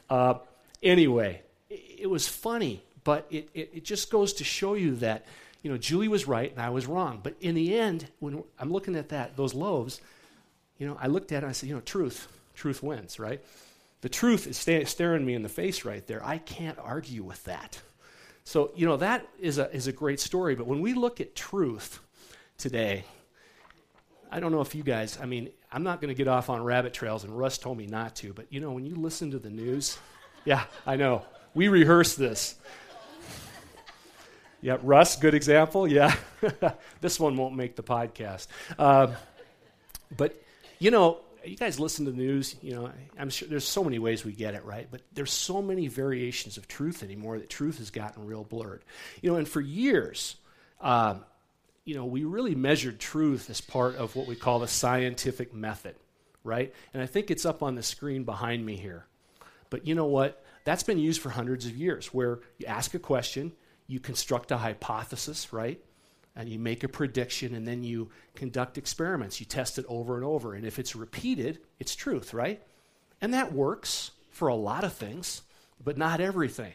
Uh, 0.09 0.35
anyway, 0.81 1.41
it 1.69 2.09
was 2.09 2.29
funny 2.29 2.81
but 3.05 3.27
it, 3.29 3.49
it, 3.53 3.69
it 3.75 3.85
just 3.85 4.11
goes 4.11 4.33
to 4.33 4.43
show 4.43 4.73
you 4.73 4.95
that, 4.97 5.25
you 5.65 5.71
know, 5.71 5.79
Julie 5.79 6.07
was 6.07 6.27
right 6.27 6.51
and 6.51 6.61
I 6.61 6.69
was 6.69 6.85
wrong. 6.85 7.21
But 7.23 7.37
in 7.41 7.55
the 7.55 7.75
end, 7.75 8.07
when 8.19 8.43
I'm 8.59 8.71
looking 8.71 8.95
at 8.95 9.09
that, 9.09 9.35
those 9.35 9.55
loaves, 9.55 9.99
you 10.77 10.85
know, 10.85 10.95
I 11.01 11.07
looked 11.07 11.31
at 11.31 11.37
it 11.37 11.39
and 11.39 11.47
I 11.47 11.53
said, 11.53 11.69
you 11.69 11.73
know, 11.73 11.81
truth, 11.81 12.27
truth 12.53 12.83
wins, 12.83 13.17
right? 13.17 13.43
The 14.01 14.09
truth 14.09 14.45
is 14.45 14.57
sta- 14.57 14.85
staring 14.85 15.25
me 15.25 15.33
in 15.33 15.41
the 15.41 15.49
face 15.49 15.83
right 15.83 16.05
there. 16.05 16.23
I 16.23 16.37
can't 16.37 16.77
argue 16.77 17.23
with 17.23 17.43
that. 17.45 17.81
So, 18.43 18.73
you 18.75 18.85
know, 18.85 18.97
that 18.97 19.27
is 19.39 19.57
a, 19.57 19.75
is 19.75 19.87
a 19.87 19.91
great 19.91 20.19
story. 20.19 20.53
But 20.53 20.67
when 20.67 20.81
we 20.81 20.93
look 20.93 21.19
at 21.19 21.35
truth 21.35 21.99
today, 22.59 23.03
I 24.31 24.39
don't 24.39 24.51
know 24.51 24.61
if 24.61 24.75
you 24.75 24.83
guys, 24.83 25.17
I 25.19 25.25
mean, 25.25 25.49
I'm 25.71 25.81
not 25.81 25.99
going 25.99 26.09
to 26.09 26.15
get 26.15 26.27
off 26.27 26.47
on 26.47 26.63
rabbit 26.63 26.93
trails, 26.93 27.23
and 27.23 27.35
Russ 27.35 27.57
told 27.57 27.79
me 27.79 27.87
not 27.87 28.15
to, 28.17 28.33
but 28.33 28.45
you 28.51 28.59
know, 28.59 28.71
when 28.71 28.85
you 28.85 28.93
listen 28.93 29.31
to 29.31 29.39
the 29.39 29.49
news, 29.49 29.97
yeah, 30.45 30.65
I 30.85 30.95
know. 30.95 31.25
We 31.55 31.69
rehearse 31.69 32.13
this. 32.13 32.53
Yeah, 34.65 34.77
Russ, 34.81 35.15
good 35.15 35.35
example. 35.35 35.87
Yeah, 35.87 36.15
this 36.99 37.19
one 37.19 37.37
won't 37.37 37.55
make 37.55 37.75
the 37.75 37.83
podcast. 37.83 38.47
Uh, 38.79 39.13
but, 40.17 40.41
you 40.79 40.89
know, 40.89 41.19
you 41.43 41.55
guys 41.55 41.79
listen 41.79 42.05
to 42.05 42.11
the 42.11 42.17
news, 42.17 42.55
you 42.63 42.73
know, 42.73 42.89
I'm 43.15 43.29
sure 43.29 43.47
there's 43.47 43.67
so 43.67 43.83
many 43.83 43.99
ways 43.99 44.25
we 44.25 44.31
get 44.31 44.55
it, 44.55 44.65
right? 44.65 44.87
But 44.89 45.01
there's 45.13 45.31
so 45.31 45.61
many 45.61 45.87
variations 45.87 46.57
of 46.57 46.67
truth 46.67 47.03
anymore 47.03 47.37
that 47.37 47.47
truth 47.47 47.77
has 47.77 47.91
gotten 47.91 48.25
real 48.25 48.43
blurred. 48.43 48.83
You 49.21 49.29
know, 49.29 49.37
and 49.37 49.47
for 49.47 49.61
years, 49.61 50.35
um, 50.81 51.23
you 51.83 51.93
know, 51.93 52.05
we 52.05 52.23
really 52.23 52.55
measured 52.55 52.99
truth 52.99 53.51
as 53.51 53.61
part 53.61 53.97
of 53.97 54.15
what 54.15 54.25
we 54.25 54.35
call 54.35 54.57
the 54.57 54.67
scientific 54.67 55.53
method, 55.53 55.95
right? 56.43 56.73
And 56.91 57.03
I 57.03 57.05
think 57.05 57.29
it's 57.29 57.45
up 57.45 57.61
on 57.61 57.75
the 57.75 57.83
screen 57.83 58.23
behind 58.23 58.65
me 58.65 58.77
here. 58.77 59.05
But 59.69 59.85
you 59.85 59.93
know 59.93 60.07
what? 60.07 60.43
That's 60.63 60.81
been 60.81 60.97
used 60.97 61.21
for 61.21 61.29
hundreds 61.29 61.67
of 61.67 61.77
years, 61.77 62.07
where 62.07 62.39
you 62.57 62.65
ask 62.65 62.95
a 62.95 62.99
question, 62.99 63.51
you 63.87 63.99
construct 63.99 64.51
a 64.51 64.57
hypothesis, 64.57 65.53
right? 65.53 65.79
and 66.35 66.49
you 66.49 66.59
make 66.59 66.83
a 66.83 66.89
prediction 66.89 67.55
and 67.55 67.67
then 67.67 67.83
you 67.83 68.09
conduct 68.35 68.77
experiments. 68.77 69.39
You 69.39 69.45
test 69.45 69.79
it 69.79 69.85
over 69.87 70.15
and 70.15 70.25
over. 70.25 70.53
And 70.53 70.65
if 70.65 70.79
it's 70.79 70.95
repeated, 70.95 71.59
it's 71.79 71.95
truth, 71.95 72.33
right? 72.33 72.61
And 73.21 73.33
that 73.33 73.53
works 73.53 74.11
for 74.31 74.49
a 74.49 74.55
lot 74.55 74.83
of 74.83 74.93
things, 74.93 75.43
but 75.81 75.97
not 75.97 76.19
everything. 76.19 76.73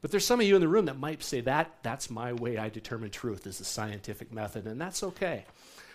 But 0.00 0.10
there's 0.10 0.24
some 0.24 0.40
of 0.40 0.46
you 0.46 0.54
in 0.54 0.60
the 0.60 0.68
room 0.68 0.86
that 0.86 0.98
might 0.98 1.22
say 1.22 1.42
that 1.42 1.78
that's 1.82 2.10
my 2.10 2.32
way 2.32 2.56
I 2.56 2.68
determine 2.68 3.10
truth 3.10 3.46
is 3.46 3.58
the 3.58 3.64
scientific 3.64 4.32
method, 4.32 4.66
and 4.66 4.80
that's 4.80 5.02
okay. 5.02 5.44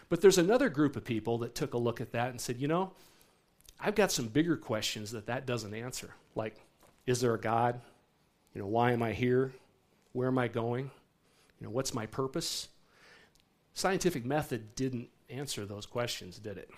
But 0.10 0.22
there's 0.22 0.38
another 0.38 0.70
group 0.70 0.96
of 0.96 1.05
people 1.05 1.39
that 1.39 1.55
took 1.55 1.74
a 1.74 1.77
look 1.77 2.01
at 2.01 2.12
that 2.12 2.29
and 2.29 2.39
said, 2.41 2.60
you 2.60 2.67
know, 2.67 2.91
I've 3.79 3.96
got 3.96 4.12
some 4.12 4.27
bigger 4.27 4.58
questions 4.58 5.12
that 5.12 5.27
that 5.27 5.46
doesn't 5.46 5.74
answer. 5.74 6.13
Like, 6.36 6.55
is 7.08 7.22
there 7.22 7.34
a 7.34 7.39
God? 7.39 7.81
You 8.53 8.62
know, 8.62 8.67
why 8.67 8.91
am 8.91 9.01
I 9.01 9.13
here? 9.13 9.53
Where 10.13 10.27
am 10.27 10.38
I 10.38 10.48
going? 10.48 10.91
You 11.60 11.68
know, 11.68 11.72
what's 11.72 11.94
my 11.94 12.06
purpose? 12.06 12.68
Scientific 13.74 14.25
method 14.25 14.75
didn't 14.75 15.10
answer 15.30 15.65
those 15.65 15.86
questions, 15.86 16.39
did 16.39 16.58
it? 16.58 16.70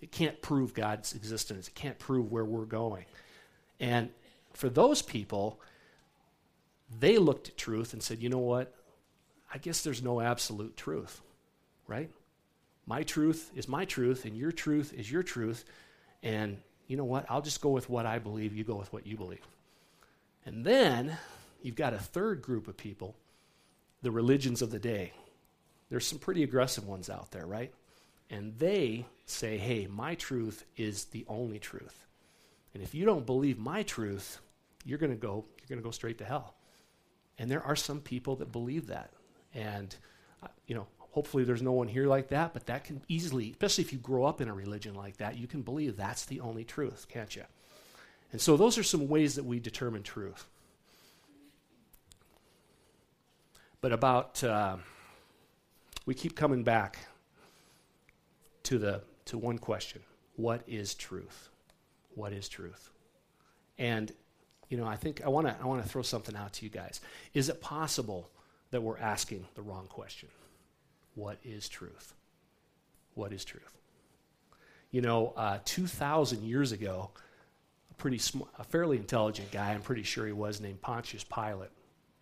It 0.00 0.10
can't 0.10 0.40
prove 0.42 0.74
God's 0.74 1.14
existence. 1.14 1.68
It 1.68 1.74
can't 1.74 1.98
prove 1.98 2.32
where 2.32 2.44
we're 2.44 2.64
going. 2.64 3.04
And 3.80 4.10
for 4.52 4.68
those 4.68 5.02
people, 5.02 5.60
they 6.98 7.18
looked 7.18 7.48
at 7.48 7.56
truth 7.56 7.92
and 7.92 8.02
said, 8.02 8.22
you 8.22 8.28
know 8.28 8.38
what? 8.38 8.74
I 9.52 9.58
guess 9.58 9.82
there's 9.82 10.02
no 10.02 10.20
absolute 10.20 10.76
truth, 10.76 11.20
right? 11.86 12.10
My 12.86 13.02
truth 13.02 13.50
is 13.54 13.68
my 13.68 13.84
truth, 13.84 14.24
and 14.24 14.36
your 14.36 14.52
truth 14.52 14.92
is 14.92 15.10
your 15.10 15.22
truth. 15.22 15.64
And 16.22 16.58
you 16.88 16.96
know 16.96 17.04
what? 17.04 17.24
I'll 17.30 17.40
just 17.40 17.60
go 17.60 17.70
with 17.70 17.88
what 17.88 18.04
I 18.04 18.18
believe. 18.18 18.54
You 18.54 18.64
go 18.64 18.74
with 18.74 18.92
what 18.92 19.06
you 19.06 19.16
believe. 19.16 19.46
And 20.44 20.64
then 20.64 21.16
you've 21.64 21.74
got 21.74 21.94
a 21.94 21.98
third 21.98 22.42
group 22.42 22.68
of 22.68 22.76
people, 22.76 23.16
the 24.02 24.10
religions 24.10 24.60
of 24.60 24.70
the 24.70 24.78
day. 24.78 25.12
There's 25.88 26.06
some 26.06 26.18
pretty 26.18 26.42
aggressive 26.42 26.86
ones 26.86 27.08
out 27.08 27.30
there, 27.30 27.46
right? 27.46 27.72
And 28.30 28.58
they 28.58 29.06
say, 29.26 29.56
hey, 29.56 29.86
my 29.86 30.14
truth 30.14 30.64
is 30.76 31.06
the 31.06 31.24
only 31.26 31.58
truth. 31.58 32.04
And 32.74 32.82
if 32.82 32.94
you 32.94 33.06
don't 33.06 33.24
believe 33.24 33.58
my 33.58 33.82
truth, 33.82 34.40
you're 34.84 34.98
going 34.98 35.12
to 35.12 35.16
go 35.16 35.46
you're 35.58 35.68
going 35.68 35.80
to 35.80 35.84
go 35.84 35.90
straight 35.90 36.18
to 36.18 36.24
hell. 36.24 36.54
And 37.38 37.50
there 37.50 37.62
are 37.62 37.76
some 37.76 38.00
people 38.00 38.36
that 38.36 38.52
believe 38.52 38.88
that. 38.88 39.10
And 39.54 39.94
uh, 40.42 40.48
you 40.66 40.74
know, 40.74 40.86
hopefully 40.98 41.44
there's 41.44 41.62
no 41.62 41.72
one 41.72 41.88
here 41.88 42.06
like 42.06 42.28
that, 42.28 42.52
but 42.52 42.66
that 42.66 42.84
can 42.84 43.00
easily, 43.08 43.50
especially 43.52 43.84
if 43.84 43.92
you 43.92 43.98
grow 43.98 44.24
up 44.24 44.42
in 44.42 44.48
a 44.48 44.54
religion 44.54 44.94
like 44.94 45.16
that, 45.18 45.38
you 45.38 45.46
can 45.46 45.62
believe 45.62 45.96
that's 45.96 46.26
the 46.26 46.40
only 46.40 46.64
truth, 46.64 47.06
can't 47.08 47.34
you? 47.34 47.44
And 48.32 48.40
so 48.40 48.56
those 48.56 48.76
are 48.76 48.82
some 48.82 49.08
ways 49.08 49.36
that 49.36 49.44
we 49.44 49.60
determine 49.60 50.02
truth. 50.02 50.46
But 53.84 53.92
about 53.92 54.42
uh, 54.42 54.76
we 56.06 56.14
keep 56.14 56.34
coming 56.34 56.62
back 56.62 57.00
to 58.62 58.78
the 58.78 59.02
to 59.26 59.36
one 59.36 59.58
question. 59.58 60.00
What 60.36 60.62
is 60.66 60.94
truth? 60.94 61.50
What 62.14 62.32
is 62.32 62.48
truth? 62.48 62.88
And 63.76 64.10
you 64.70 64.78
know 64.78 64.86
i 64.86 64.96
think 64.96 65.20
i 65.22 65.28
want 65.28 65.48
to 65.48 65.56
i 65.62 65.66
want 65.66 65.82
to 65.82 65.88
throw 65.88 66.00
something 66.00 66.34
out 66.34 66.54
to 66.54 66.64
you 66.64 66.70
guys. 66.70 67.02
Is 67.34 67.50
it 67.50 67.60
possible 67.60 68.30
that 68.70 68.82
we're 68.82 68.96
asking 68.96 69.44
the 69.54 69.60
wrong 69.60 69.86
question? 69.90 70.30
What 71.14 71.36
is 71.44 71.68
truth? 71.68 72.14
What 73.12 73.34
is 73.34 73.44
truth? 73.44 73.76
You 74.92 75.02
know 75.02 75.34
uh, 75.36 75.58
2000 75.66 76.42
years 76.42 76.72
ago 76.72 77.10
a 77.90 77.94
pretty 77.96 78.16
sm- 78.16 78.48
a 78.58 78.64
fairly 78.64 78.96
intelligent 78.96 79.50
guy 79.50 79.72
i'm 79.72 79.82
pretty 79.82 80.04
sure 80.04 80.24
he 80.24 80.32
was 80.32 80.58
named 80.58 80.80
pontius 80.80 81.22
pilate 81.22 81.68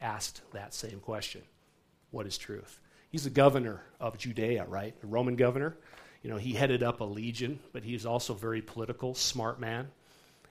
asked 0.01 0.41
that 0.53 0.75
same 0.75 0.99
question 0.99 1.43
what 2.13 2.27
is 2.27 2.39
truth 2.39 2.79
he's 3.13 3.25
the 3.25 3.31
governor 3.31 3.83
of 4.01 4.19
Judea, 4.19 4.65
right? 4.65 4.99
The 5.01 5.07
Roman 5.07 5.37
governor. 5.37 5.77
You 6.23 6.31
know, 6.31 6.39
he 6.39 6.55
headed 6.55 6.83
up 6.83 7.01
a 7.01 7.05
legion, 7.05 7.61
but 7.73 7.85
he's 7.85 8.07
also 8.07 8.35
very 8.35 8.63
political, 8.63 9.15
smart 9.15 9.61
man. 9.61 9.89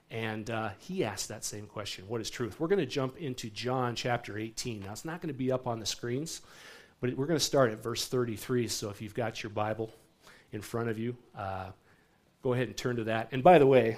And 0.09 0.49
uh, 0.49 0.69
he 0.77 1.03
asked 1.03 1.29
that 1.29 1.43
same 1.43 1.65
question 1.65 2.05
What 2.07 2.21
is 2.21 2.29
truth? 2.29 2.59
We're 2.59 2.67
going 2.67 2.79
to 2.79 2.85
jump 2.85 3.17
into 3.17 3.49
John 3.49 3.95
chapter 3.95 4.37
18. 4.37 4.81
Now, 4.81 4.91
it's 4.91 5.05
not 5.05 5.21
going 5.21 5.33
to 5.33 5.37
be 5.37 5.51
up 5.51 5.67
on 5.67 5.79
the 5.79 5.85
screens, 5.85 6.41
but 6.99 7.13
we're 7.15 7.25
going 7.25 7.39
to 7.39 7.45
start 7.45 7.71
at 7.71 7.81
verse 7.81 8.07
33. 8.07 8.67
So 8.67 8.89
if 8.89 9.01
you've 9.01 9.15
got 9.15 9.41
your 9.41 9.49
Bible 9.49 9.91
in 10.51 10.61
front 10.61 10.89
of 10.89 10.99
you, 10.99 11.15
uh, 11.37 11.71
go 12.43 12.53
ahead 12.53 12.67
and 12.67 12.75
turn 12.75 12.97
to 12.97 13.05
that. 13.05 13.29
And 13.31 13.41
by 13.41 13.57
the 13.57 13.67
way, 13.67 13.97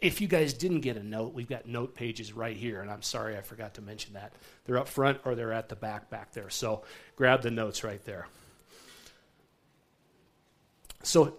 if 0.00 0.20
you 0.20 0.28
guys 0.28 0.54
didn't 0.54 0.80
get 0.80 0.96
a 0.96 1.02
note, 1.02 1.34
we've 1.34 1.48
got 1.48 1.66
note 1.66 1.94
pages 1.94 2.32
right 2.32 2.56
here, 2.56 2.80
and 2.80 2.90
I'm 2.90 3.02
sorry 3.02 3.36
I 3.36 3.40
forgot 3.40 3.74
to 3.74 3.82
mention 3.82 4.14
that. 4.14 4.32
They're 4.64 4.78
up 4.78 4.88
front 4.88 5.18
or 5.24 5.34
they're 5.34 5.52
at 5.52 5.68
the 5.68 5.76
back 5.76 6.08
back 6.08 6.32
there. 6.32 6.50
So 6.50 6.82
grab 7.16 7.42
the 7.42 7.50
notes 7.50 7.82
right 7.82 8.04
there. 8.04 8.28
So, 11.02 11.34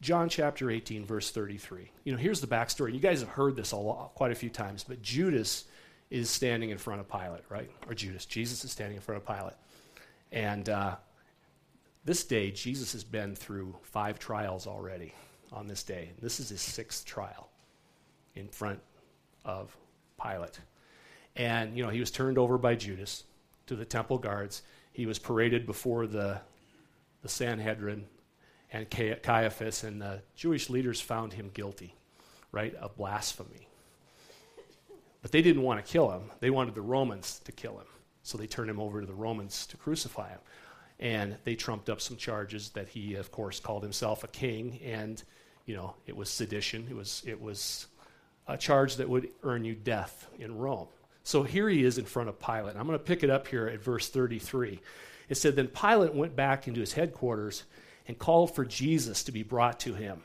John 0.00 0.30
chapter 0.30 0.70
18, 0.70 1.04
verse 1.04 1.30
33. 1.30 1.90
You 2.04 2.12
know, 2.12 2.18
here's 2.18 2.40
the 2.40 2.46
backstory. 2.46 2.94
You 2.94 3.00
guys 3.00 3.20
have 3.20 3.28
heard 3.28 3.54
this 3.54 3.72
a 3.72 3.76
lot, 3.76 4.14
quite 4.14 4.30
a 4.30 4.34
few 4.34 4.48
times, 4.48 4.84
but 4.84 5.02
Judas 5.02 5.64
is 6.10 6.30
standing 6.30 6.70
in 6.70 6.78
front 6.78 7.00
of 7.00 7.08
Pilate, 7.08 7.44
right? 7.50 7.70
Or 7.86 7.94
Judas. 7.94 8.24
Jesus 8.24 8.64
is 8.64 8.72
standing 8.72 8.96
in 8.96 9.02
front 9.02 9.22
of 9.22 9.26
Pilate. 9.26 9.54
And 10.32 10.68
uh, 10.68 10.96
this 12.04 12.24
day, 12.24 12.50
Jesus 12.50 12.92
has 12.92 13.04
been 13.04 13.34
through 13.34 13.76
five 13.82 14.18
trials 14.18 14.66
already 14.66 15.14
on 15.52 15.66
this 15.66 15.82
day. 15.82 16.10
This 16.20 16.40
is 16.40 16.48
his 16.48 16.60
sixth 16.60 17.04
trial 17.04 17.48
in 18.34 18.48
front 18.48 18.80
of 19.44 19.76
Pilate. 20.20 20.60
And, 21.36 21.76
you 21.76 21.82
know, 21.82 21.90
he 21.90 22.00
was 22.00 22.10
turned 22.10 22.38
over 22.38 22.58
by 22.58 22.74
Judas 22.74 23.24
to 23.66 23.76
the 23.76 23.84
temple 23.84 24.18
guards. 24.18 24.62
He 24.92 25.06
was 25.06 25.18
paraded 25.18 25.66
before 25.66 26.06
the, 26.06 26.40
the 27.22 27.28
Sanhedrin 27.28 28.04
and 28.72 28.88
Caiaphas, 28.88 29.84
and 29.84 30.00
the 30.00 30.22
Jewish 30.36 30.70
leaders 30.70 31.00
found 31.00 31.32
him 31.32 31.50
guilty, 31.52 31.94
right, 32.52 32.74
of 32.76 32.96
blasphemy. 32.96 33.66
But 35.22 35.32
they 35.32 35.42
didn't 35.42 35.62
want 35.62 35.84
to 35.84 35.92
kill 35.92 36.10
him. 36.10 36.30
They 36.40 36.50
wanted 36.50 36.74
the 36.74 36.80
Romans 36.80 37.40
to 37.44 37.52
kill 37.52 37.78
him. 37.78 37.86
So 38.22 38.38
they 38.38 38.46
turned 38.46 38.70
him 38.70 38.80
over 38.80 39.00
to 39.00 39.06
the 39.06 39.14
Romans 39.14 39.66
to 39.66 39.76
crucify 39.76 40.28
him. 40.28 40.38
And 41.00 41.36
they 41.44 41.54
trumped 41.54 41.88
up 41.90 42.00
some 42.00 42.16
charges 42.16 42.70
that 42.70 42.88
he, 42.88 43.14
of 43.14 43.32
course, 43.32 43.58
called 43.58 43.82
himself 43.82 44.22
a 44.22 44.28
king 44.28 44.78
and 44.84 45.22
you 45.70 45.76
know, 45.76 45.94
it 46.04 46.16
was 46.16 46.28
sedition. 46.28 46.84
It 46.90 46.96
was, 46.96 47.22
it 47.24 47.40
was 47.40 47.86
a 48.48 48.58
charge 48.58 48.96
that 48.96 49.08
would 49.08 49.28
earn 49.44 49.64
you 49.64 49.76
death 49.76 50.26
in 50.40 50.58
Rome. 50.58 50.88
So 51.22 51.44
here 51.44 51.68
he 51.68 51.84
is 51.84 51.96
in 51.96 52.06
front 52.06 52.28
of 52.28 52.40
Pilate. 52.40 52.74
I'm 52.74 52.88
going 52.88 52.98
to 52.98 53.04
pick 53.04 53.22
it 53.22 53.30
up 53.30 53.46
here 53.46 53.68
at 53.68 53.80
verse 53.80 54.08
33. 54.08 54.80
It 55.28 55.36
said, 55.36 55.54
Then 55.54 55.68
Pilate 55.68 56.12
went 56.12 56.34
back 56.34 56.66
into 56.66 56.80
his 56.80 56.94
headquarters 56.94 57.62
and 58.08 58.18
called 58.18 58.52
for 58.52 58.64
Jesus 58.64 59.22
to 59.22 59.30
be 59.30 59.44
brought 59.44 59.78
to 59.80 59.94
him. 59.94 60.22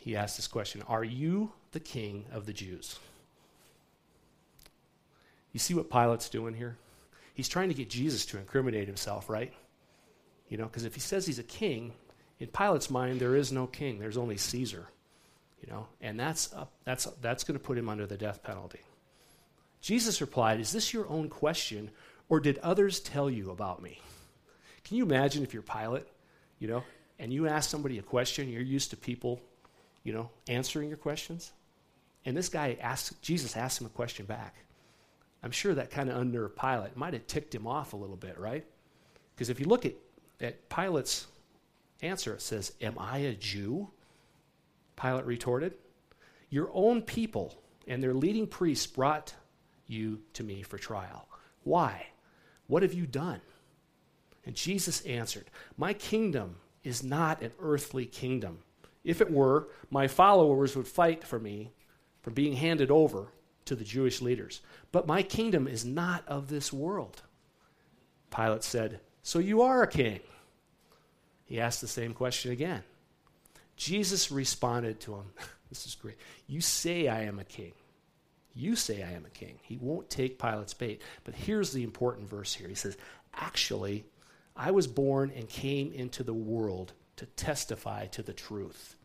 He 0.00 0.16
asked 0.16 0.36
this 0.36 0.48
question 0.48 0.82
Are 0.88 1.04
you 1.04 1.52
the 1.70 1.78
king 1.78 2.24
of 2.32 2.44
the 2.44 2.52
Jews? 2.52 2.98
You 5.52 5.60
see 5.60 5.74
what 5.74 5.90
Pilate's 5.90 6.28
doing 6.28 6.54
here? 6.54 6.76
He's 7.34 7.48
trying 7.48 7.68
to 7.68 7.74
get 7.76 7.88
Jesus 7.88 8.26
to 8.26 8.38
incriminate 8.38 8.88
himself, 8.88 9.30
right? 9.30 9.52
You 10.48 10.56
know, 10.56 10.64
because 10.64 10.84
if 10.84 10.94
he 10.94 11.00
says 11.00 11.24
he's 11.24 11.38
a 11.38 11.44
king, 11.44 11.92
in 12.40 12.48
Pilate's 12.48 12.90
mind, 12.90 13.20
there 13.20 13.36
is 13.36 13.52
no 13.52 13.66
king. 13.66 13.98
There's 13.98 14.16
only 14.16 14.38
Caesar. 14.38 14.88
You 15.62 15.70
know, 15.70 15.86
and 16.00 16.18
that's, 16.18 16.54
that's, 16.84 17.04
that's 17.20 17.44
going 17.44 17.58
to 17.58 17.64
put 17.64 17.76
him 17.76 17.90
under 17.90 18.06
the 18.06 18.16
death 18.16 18.42
penalty. 18.42 18.80
Jesus 19.82 20.22
replied, 20.22 20.58
Is 20.58 20.72
this 20.72 20.94
your 20.94 21.06
own 21.08 21.28
question, 21.28 21.90
or 22.30 22.40
did 22.40 22.58
others 22.58 22.98
tell 22.98 23.28
you 23.28 23.50
about 23.50 23.82
me? 23.82 24.00
Can 24.84 24.96
you 24.96 25.04
imagine 25.04 25.42
if 25.42 25.52
you're 25.52 25.62
Pilate, 25.62 26.06
you 26.58 26.66
know, 26.66 26.82
and 27.18 27.30
you 27.30 27.46
ask 27.46 27.68
somebody 27.68 27.98
a 27.98 28.02
question, 28.02 28.48
you're 28.48 28.62
used 28.62 28.90
to 28.90 28.96
people, 28.96 29.38
you 30.02 30.14
know, 30.14 30.30
answering 30.48 30.88
your 30.88 30.96
questions? 30.96 31.52
And 32.24 32.34
this 32.34 32.48
guy 32.48 32.78
asked, 32.80 33.20
Jesus 33.20 33.54
asked 33.54 33.82
him 33.82 33.86
a 33.86 33.90
question 33.90 34.24
back. 34.24 34.54
I'm 35.42 35.50
sure 35.50 35.74
that 35.74 35.90
kind 35.90 36.08
of 36.08 36.16
unnerved 36.16 36.56
Pilate. 36.56 36.96
might 36.96 37.12
have 37.12 37.26
ticked 37.26 37.54
him 37.54 37.66
off 37.66 37.92
a 37.92 37.96
little 37.96 38.16
bit, 38.16 38.38
right? 38.38 38.64
Because 39.34 39.50
if 39.50 39.60
you 39.60 39.66
look 39.66 39.84
at, 39.84 39.94
at 40.40 40.68
Pilate's 40.70 41.26
answer. 42.02 42.34
It 42.34 42.42
says, 42.42 42.72
Am 42.80 42.98
I 42.98 43.18
a 43.18 43.34
Jew? 43.34 43.90
Pilate 44.96 45.26
retorted, 45.26 45.74
Your 46.48 46.70
own 46.72 47.02
people 47.02 47.62
and 47.86 48.02
their 48.02 48.14
leading 48.14 48.46
priests 48.46 48.86
brought 48.86 49.34
you 49.86 50.20
to 50.34 50.42
me 50.42 50.62
for 50.62 50.78
trial. 50.78 51.28
Why? 51.64 52.06
What 52.66 52.82
have 52.82 52.94
you 52.94 53.06
done? 53.06 53.40
And 54.44 54.54
Jesus 54.54 55.00
answered, 55.02 55.50
My 55.76 55.92
kingdom 55.92 56.56
is 56.82 57.02
not 57.02 57.42
an 57.42 57.52
earthly 57.60 58.06
kingdom. 58.06 58.60
If 59.04 59.20
it 59.20 59.30
were, 59.30 59.68
my 59.90 60.06
followers 60.06 60.76
would 60.76 60.88
fight 60.88 61.24
for 61.24 61.38
me 61.38 61.72
from 62.22 62.34
being 62.34 62.54
handed 62.54 62.90
over 62.90 63.32
to 63.64 63.74
the 63.74 63.84
Jewish 63.84 64.20
leaders. 64.20 64.60
But 64.92 65.06
my 65.06 65.22
kingdom 65.22 65.66
is 65.66 65.84
not 65.84 66.26
of 66.28 66.48
this 66.48 66.72
world. 66.72 67.22
Pilate 68.34 68.62
said, 68.62 69.00
So 69.22 69.38
you 69.38 69.62
are 69.62 69.82
a 69.82 69.88
king? 69.88 70.20
He 71.50 71.60
asked 71.60 71.80
the 71.80 71.88
same 71.88 72.14
question 72.14 72.52
again. 72.52 72.84
Jesus 73.76 74.30
responded 74.30 75.00
to 75.00 75.16
him, 75.16 75.24
This 75.68 75.84
is 75.84 75.96
great. 75.96 76.16
You 76.46 76.60
say 76.60 77.08
I 77.08 77.22
am 77.22 77.40
a 77.40 77.44
king. 77.44 77.72
You 78.54 78.76
say 78.76 79.02
I 79.02 79.10
am 79.12 79.26
a 79.26 79.30
king. 79.30 79.58
He 79.62 79.76
won't 79.76 80.08
take 80.08 80.38
Pilate's 80.38 80.74
bait. 80.74 81.02
But 81.24 81.34
here's 81.34 81.72
the 81.72 81.82
important 81.82 82.28
verse 82.30 82.54
here. 82.54 82.68
He 82.68 82.74
says, 82.76 82.96
Actually, 83.34 84.04
I 84.56 84.70
was 84.70 84.86
born 84.86 85.32
and 85.34 85.48
came 85.48 85.92
into 85.92 86.22
the 86.22 86.34
world 86.34 86.92
to 87.16 87.26
testify 87.26 88.06
to 88.06 88.22
the 88.22 88.32
truth. 88.32 88.96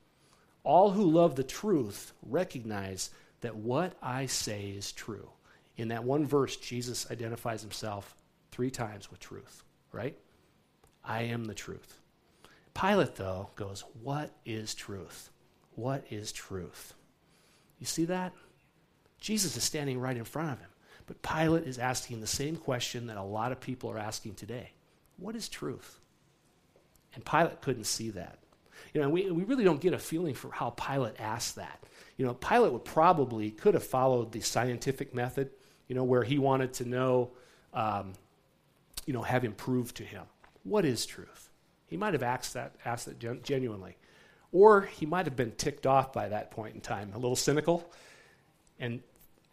All 0.63 0.91
who 0.91 1.03
love 1.03 1.35
the 1.35 1.43
truth 1.43 2.13
recognize 2.21 3.09
that 3.41 3.55
what 3.55 3.93
I 4.03 4.27
say 4.27 4.69
is 4.69 4.91
true. 4.91 5.29
In 5.77 5.87
that 5.87 6.03
one 6.03 6.27
verse, 6.27 6.57
Jesus 6.57 7.09
identifies 7.09 7.63
himself 7.63 8.15
three 8.51 8.69
times 8.69 9.09
with 9.09 9.19
truth, 9.19 9.63
right? 9.91 10.15
I 11.03 11.23
am 11.23 11.45
the 11.45 11.55
truth. 11.55 12.01
Pilate, 12.79 13.15
though, 13.15 13.49
goes, 13.55 13.83
What 14.03 14.31
is 14.45 14.75
truth? 14.75 15.31
What 15.75 16.05
is 16.09 16.31
truth? 16.31 16.93
You 17.79 17.85
see 17.85 18.05
that? 18.05 18.33
Jesus 19.19 19.57
is 19.57 19.63
standing 19.63 19.99
right 19.99 20.15
in 20.15 20.23
front 20.23 20.51
of 20.51 20.59
him. 20.59 20.69
But 21.07 21.21
Pilate 21.21 21.65
is 21.65 21.79
asking 21.79 22.21
the 22.21 22.27
same 22.27 22.55
question 22.55 23.07
that 23.07 23.17
a 23.17 23.23
lot 23.23 23.51
of 23.51 23.59
people 23.59 23.89
are 23.91 23.97
asking 23.97 24.35
today 24.35 24.71
What 25.17 25.35
is 25.35 25.49
truth? 25.49 25.99
And 27.13 27.25
Pilate 27.25 27.61
couldn't 27.61 27.85
see 27.85 28.09
that. 28.11 28.39
You 28.93 29.01
know, 29.01 29.09
we, 29.09 29.31
we 29.31 29.43
really 29.43 29.63
don't 29.63 29.79
get 29.79 29.93
a 29.93 29.99
feeling 29.99 30.35
for 30.35 30.51
how 30.51 30.71
Pilate 30.71 31.19
asked 31.19 31.55
that. 31.55 31.83
You 32.17 32.25
know, 32.25 32.33
Pilate 32.33 32.73
would 32.73 32.85
probably 32.85 33.51
could 33.51 33.73
have 33.73 33.85
followed 33.85 34.31
the 34.31 34.41
scientific 34.41 35.13
method, 35.13 35.49
you 35.87 35.95
know, 35.95 36.03
where 36.03 36.23
he 36.23 36.37
wanted 36.37 36.73
to 36.73 36.87
know, 36.87 37.31
um, 37.73 38.13
you 39.05 39.13
know, 39.13 39.21
have 39.21 39.43
him 39.43 39.53
prove 39.53 39.93
to 39.95 40.03
him 40.03 40.23
what 40.63 40.83
is 40.83 41.05
truth. 41.05 41.49
He 41.95 41.97
might 41.97 42.11
have 42.11 42.23
asked 42.23 42.55
that, 42.55 42.75
asked 42.83 43.07
it 43.07 43.19
gen- 43.19 43.39
genuinely, 43.41 43.95
or 44.51 44.81
he 44.81 45.05
might 45.05 45.27
have 45.27 45.37
been 45.37 45.53
ticked 45.53 45.87
off 45.87 46.11
by 46.11 46.27
that 46.27 46.51
point 46.51 46.75
in 46.75 46.81
time, 46.81 47.13
a 47.13 47.17
little 47.17 47.37
cynical, 47.37 47.89
and 48.77 49.01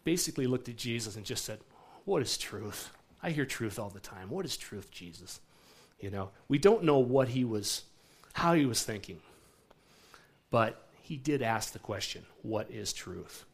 basically 0.03 0.45
looked 0.45 0.67
at 0.67 0.75
Jesus 0.75 1.15
and 1.15 1.25
just 1.25 1.45
said, 1.45 1.61
"What 2.03 2.21
is 2.21 2.37
truth? 2.37 2.89
I 3.21 3.29
hear 3.29 3.45
truth 3.45 3.79
all 3.79 3.89
the 3.89 4.01
time. 4.01 4.29
What 4.29 4.43
is 4.43 4.57
truth, 4.57 4.91
Jesus?" 4.91 5.39
You 6.01 6.09
know, 6.09 6.31
we 6.49 6.57
don't 6.57 6.83
know 6.83 6.99
what 6.99 7.29
he 7.29 7.45
was, 7.45 7.85
how 8.33 8.55
he 8.55 8.65
was 8.65 8.83
thinking, 8.83 9.21
but 10.51 10.85
he 11.01 11.15
did 11.15 11.41
ask 11.41 11.71
the 11.71 11.79
question, 11.79 12.25
What 12.41 12.69
is 12.69 12.91
truth? 12.91 13.45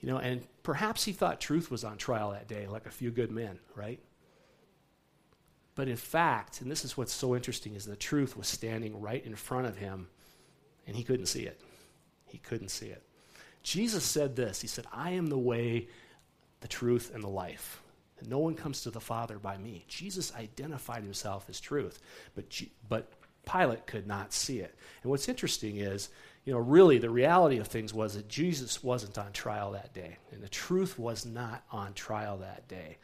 You 0.00 0.10
know, 0.10 0.18
and 0.18 0.46
perhaps 0.62 1.04
he 1.04 1.12
thought 1.12 1.40
truth 1.40 1.70
was 1.70 1.82
on 1.82 1.96
trial 1.96 2.32
that 2.32 2.46
day, 2.46 2.66
like 2.66 2.84
a 2.84 2.90
few 2.90 3.10
good 3.10 3.30
men, 3.30 3.58
right? 3.74 4.00
But 5.78 5.86
in 5.86 5.96
fact, 5.96 6.60
and 6.60 6.68
this 6.68 6.84
is 6.84 6.96
what's 6.96 7.12
so 7.12 7.36
interesting, 7.36 7.76
is 7.76 7.84
the 7.84 7.94
truth 7.94 8.36
was 8.36 8.48
standing 8.48 9.00
right 9.00 9.24
in 9.24 9.36
front 9.36 9.68
of 9.68 9.76
him, 9.76 10.08
and 10.88 10.96
he 10.96 11.04
couldn't 11.04 11.26
see 11.26 11.44
it. 11.44 11.60
He 12.26 12.38
couldn't 12.38 12.70
see 12.70 12.88
it. 12.88 13.04
Jesus 13.62 14.02
said 14.02 14.34
this 14.34 14.60
He 14.60 14.66
said, 14.66 14.86
I 14.92 15.10
am 15.10 15.28
the 15.28 15.38
way, 15.38 15.86
the 16.62 16.66
truth, 16.66 17.12
and 17.14 17.22
the 17.22 17.28
life. 17.28 17.80
And 18.18 18.28
no 18.28 18.40
one 18.40 18.56
comes 18.56 18.82
to 18.82 18.90
the 18.90 18.98
Father 18.98 19.38
by 19.38 19.56
me. 19.56 19.84
Jesus 19.86 20.34
identified 20.34 21.04
himself 21.04 21.44
as 21.48 21.60
truth, 21.60 22.00
but, 22.34 22.46
but 22.88 23.12
Pilate 23.48 23.86
could 23.86 24.08
not 24.08 24.32
see 24.32 24.58
it. 24.58 24.76
And 25.04 25.10
what's 25.10 25.28
interesting 25.28 25.76
is 25.76 26.08
you 26.44 26.54
know, 26.54 26.58
really 26.58 26.98
the 26.98 27.08
reality 27.08 27.58
of 27.58 27.68
things 27.68 27.94
was 27.94 28.14
that 28.14 28.26
Jesus 28.26 28.82
wasn't 28.82 29.16
on 29.16 29.30
trial 29.30 29.70
that 29.70 29.94
day, 29.94 30.16
and 30.32 30.42
the 30.42 30.48
truth 30.48 30.98
was 30.98 31.24
not 31.24 31.62
on 31.70 31.94
trial 31.94 32.38
that 32.38 32.66
day. 32.66 32.98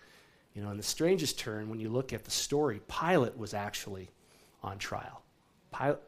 You 0.55 0.63
know, 0.63 0.71
in 0.71 0.77
the 0.77 0.83
strangest 0.83 1.39
turn, 1.39 1.69
when 1.69 1.81
you 1.81 1.89
look 1.89 2.13
at 2.13 2.25
the 2.25 2.31
story, 2.31 2.81
Pilate 2.89 3.37
was 3.37 3.55
actually 3.55 4.11
on 4.63 4.79
trial. 4.79 5.23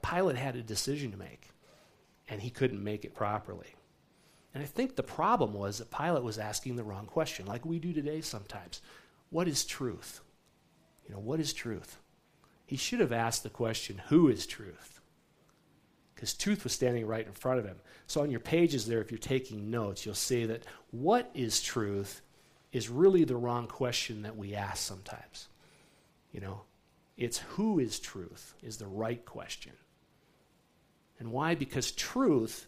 Pilate 0.03 0.37
had 0.37 0.55
a 0.55 0.63
decision 0.63 1.11
to 1.11 1.17
make, 1.17 1.51
and 2.29 2.41
he 2.41 2.51
couldn't 2.51 2.83
make 2.83 3.05
it 3.05 3.15
properly. 3.15 3.75
And 4.55 4.63
I 4.63 4.67
think 4.67 4.95
the 4.95 5.03
problem 5.03 5.53
was 5.53 5.79
that 5.79 5.91
Pilate 5.91 6.23
was 6.23 6.39
asking 6.39 6.77
the 6.77 6.85
wrong 6.85 7.07
question, 7.07 7.47
like 7.47 7.67
we 7.67 7.79
do 7.79 7.93
today 7.93 8.21
sometimes. 8.21 8.81
What 9.31 9.49
is 9.49 9.65
truth? 9.65 10.21
You 11.07 11.15
know, 11.15 11.21
what 11.21 11.41
is 11.41 11.53
truth? 11.53 11.99
He 12.65 12.77
should 12.77 13.01
have 13.01 13.13
asked 13.13 13.43
the 13.43 13.51
question, 13.51 14.01
who 14.09 14.29
is 14.29 14.47
truth? 14.47 14.97
because 16.17 16.33
truth 16.33 16.65
was 16.65 16.73
standing 16.73 17.07
right 17.07 17.27
in 17.27 17.33
front 17.33 17.61
of 17.61 17.67
him. 17.67 17.77
So 18.07 18.23
on 18.23 18.31
your 18.31 18.41
pages 18.41 18.87
there, 18.87 19.03
if 19.03 19.11
you're 19.11 19.19
taking 19.19 19.71
notes, 19.71 20.05
you'll 20.05 20.15
see 20.15 20.47
that 20.47 20.65
what 20.91 21.31
is 21.35 21.61
truth 21.61 22.23
is 22.77 22.91
really 22.91 23.25
the 23.25 23.37
wrong 23.37 23.67
question 23.67 24.23
that 24.23 24.37
we 24.37 24.55
ask 24.55 24.87
sometimes. 24.87 25.49
You 26.31 26.41
know, 26.41 26.61
it's 27.17 27.39
who 27.39 27.79
is 27.79 27.99
truth 27.99 28.55
is 28.63 28.77
the 28.77 28.87
right 28.87 29.25
question. 29.25 29.73
And 31.19 31.33
why? 31.33 31.55
Because 31.55 31.91
truth 31.93 32.67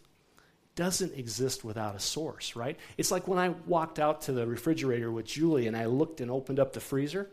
doesn't 0.75 1.13
exist 1.13 1.63
without 1.63 1.95
a 1.95 1.99
source, 1.99 2.55
right? 2.55 2.75
It's 2.97 3.11
like 3.11 3.27
when 3.27 3.37
I 3.37 3.49
walked 3.67 3.99
out 3.99 4.23
to 4.23 4.31
the 4.31 4.47
refrigerator 4.47 5.11
with 5.11 5.27
Julie 5.27 5.67
and 5.67 5.77
I 5.77 5.85
looked 5.85 6.21
and 6.21 6.31
opened 6.31 6.59
up 6.59 6.73
the 6.73 6.79
freezer. 6.79 7.29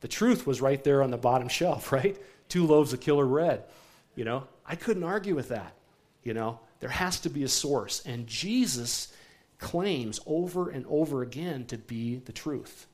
The 0.00 0.08
truth 0.08 0.46
was 0.46 0.62
right 0.62 0.82
there 0.82 1.02
on 1.02 1.10
the 1.10 1.18
bottom 1.18 1.48
shelf, 1.60 1.92
right? 1.92 2.16
Two 2.48 2.66
loaves 2.66 2.94
of 2.94 3.00
killer 3.00 3.26
bread. 3.26 3.64
You 4.14 4.24
know, 4.24 4.44
I 4.66 4.76
couldn't 4.76 5.04
argue 5.04 5.34
with 5.34 5.50
that. 5.50 5.74
You 6.22 6.32
know, 6.32 6.60
there 6.80 6.88
has 6.88 7.20
to 7.20 7.28
be 7.28 7.42
a 7.42 7.48
source. 7.48 8.02
And 8.06 8.26
Jesus 8.26 9.12
claims 9.64 10.20
over 10.26 10.68
and 10.68 10.84
over 10.88 11.22
again 11.22 11.64
to 11.64 11.78
be 11.78 12.18
the 12.18 12.32
truth. 12.32 12.86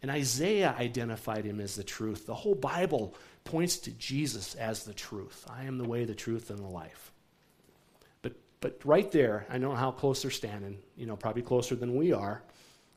And 0.00 0.10
Isaiah 0.10 0.74
identified 0.78 1.44
him 1.44 1.60
as 1.60 1.76
the 1.76 1.84
truth. 1.84 2.24
The 2.24 2.34
whole 2.34 2.54
Bible 2.54 3.14
points 3.44 3.76
to 3.80 3.90
Jesus 3.90 4.54
as 4.54 4.84
the 4.84 4.94
truth. 4.94 5.44
I 5.48 5.64
am 5.64 5.76
the 5.76 5.88
way, 5.88 6.06
the 6.06 6.14
truth, 6.14 6.48
and 6.48 6.58
the 6.58 6.68
life. 6.68 7.12
But, 8.22 8.32
but 8.60 8.80
right 8.82 9.12
there, 9.12 9.46
I 9.50 9.58
know 9.58 9.74
how 9.74 9.90
close 9.90 10.22
they're 10.22 10.30
standing, 10.30 10.78
you 10.96 11.04
know, 11.04 11.16
probably 11.16 11.42
closer 11.42 11.76
than 11.76 11.96
we 11.96 12.12
are. 12.12 12.42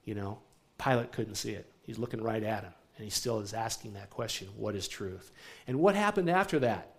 You 0.05 0.15
know, 0.15 0.39
Pilate 0.77 1.11
couldn't 1.11 1.35
see 1.35 1.51
it. 1.51 1.69
He's 1.83 1.99
looking 1.99 2.23
right 2.23 2.43
at 2.43 2.63
him. 2.63 2.73
And 2.95 3.03
he 3.03 3.11
still 3.11 3.41
is 3.41 3.53
asking 3.53 3.93
that 3.93 4.09
question 4.09 4.47
what 4.55 4.75
is 4.75 4.87
truth? 4.87 5.31
And 5.67 5.79
what 5.79 5.95
happened 5.95 6.29
after 6.29 6.59
that? 6.59 6.95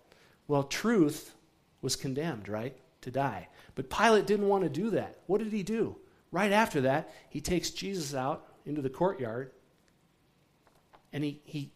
Well, 0.47 0.63
truth 0.63 1.33
was 1.81 1.95
condemned, 1.95 2.47
right? 2.47 2.77
To 3.01 3.11
die. 3.11 3.47
But 3.73 3.89
Pilate 3.89 4.27
didn't 4.27 4.47
want 4.47 4.63
to 4.63 4.69
do 4.69 4.91
that. 4.91 5.17
What 5.25 5.39
did 5.39 5.51
he 5.51 5.63
do? 5.63 5.95
Right 6.31 6.51
after 6.51 6.81
that, 6.81 7.13
he 7.29 7.41
takes 7.41 7.71
Jesus 7.71 8.15
out 8.15 8.45
into 8.65 8.81
the 8.81 8.89
courtyard 8.89 9.51
and 11.13 11.23
he, 11.23 11.41
he 11.43 11.71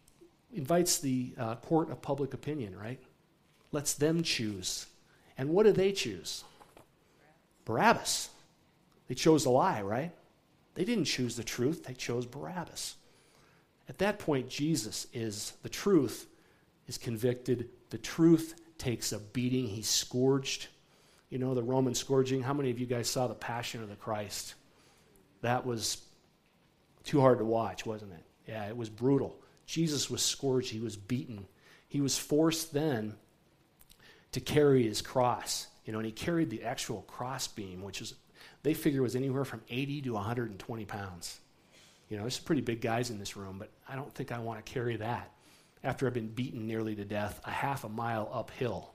invites 0.52 0.98
the 0.98 1.34
uh, 1.38 1.56
court 1.56 1.90
of 1.90 2.00
public 2.00 2.32
opinion, 2.32 2.74
right? 2.76 3.00
Lets 3.72 3.94
them 3.94 4.22
choose. 4.22 4.86
And 5.36 5.50
what 5.50 5.66
do 5.66 5.72
they 5.72 5.92
choose? 5.92 6.44
Barabbas. 7.64 8.30
They 9.08 9.14
chose 9.14 9.44
a 9.44 9.50
lie, 9.50 9.82
right? 9.82 10.12
They 10.74 10.84
didn't 10.84 11.04
choose 11.04 11.36
the 11.36 11.44
truth, 11.44 11.84
they 11.84 11.94
chose 11.94 12.26
Barabbas. 12.26 12.96
At 13.88 13.98
that 13.98 14.18
point, 14.18 14.48
Jesus 14.48 15.06
is 15.12 15.52
the 15.62 15.68
truth, 15.68 16.26
is 16.88 16.98
convicted. 16.98 17.68
The 17.90 17.98
truth 17.98 18.54
takes 18.78 19.12
a 19.12 19.18
beating. 19.18 19.68
He's 19.68 19.88
scourged. 19.88 20.68
You 21.30 21.38
know, 21.38 21.54
the 21.54 21.62
Roman 21.62 21.94
scourging. 21.94 22.42
How 22.42 22.54
many 22.54 22.70
of 22.70 22.78
you 22.78 22.86
guys 22.86 23.08
saw 23.08 23.26
the 23.26 23.34
Passion 23.34 23.82
of 23.82 23.88
the 23.88 23.96
Christ? 23.96 24.54
That 25.42 25.66
was 25.66 26.02
too 27.04 27.20
hard 27.20 27.38
to 27.38 27.44
watch, 27.44 27.84
wasn't 27.84 28.12
it? 28.12 28.24
Yeah, 28.48 28.66
it 28.68 28.76
was 28.76 28.88
brutal. 28.88 29.36
Jesus 29.66 30.08
was 30.08 30.22
scourged. 30.22 30.70
He 30.70 30.80
was 30.80 30.96
beaten. 30.96 31.46
He 31.88 32.00
was 32.00 32.16
forced 32.16 32.72
then 32.72 33.14
to 34.32 34.40
carry 34.40 34.84
his 34.84 35.02
cross. 35.02 35.66
You 35.84 35.92
know, 35.92 35.98
and 35.98 36.06
he 36.06 36.12
carried 36.12 36.50
the 36.50 36.64
actual 36.64 37.02
cross 37.02 37.48
beam, 37.48 37.82
which 37.82 38.00
is, 38.00 38.14
they 38.62 38.74
figure 38.74 39.02
was 39.02 39.16
anywhere 39.16 39.44
from 39.44 39.62
80 39.68 40.02
to 40.02 40.12
120 40.14 40.84
pounds. 40.84 41.40
You 42.08 42.16
know, 42.16 42.22
there's 42.22 42.38
pretty 42.38 42.62
big 42.62 42.80
guys 42.80 43.10
in 43.10 43.18
this 43.18 43.36
room, 43.36 43.58
but 43.58 43.70
I 43.88 43.96
don't 43.96 44.12
think 44.14 44.30
I 44.30 44.38
want 44.38 44.64
to 44.64 44.72
carry 44.72 44.96
that 44.96 45.32
after 45.82 46.06
I've 46.06 46.14
been 46.14 46.28
beaten 46.28 46.66
nearly 46.66 46.94
to 46.96 47.04
death 47.04 47.40
a 47.44 47.50
half 47.50 47.84
a 47.84 47.88
mile 47.88 48.28
uphill. 48.32 48.92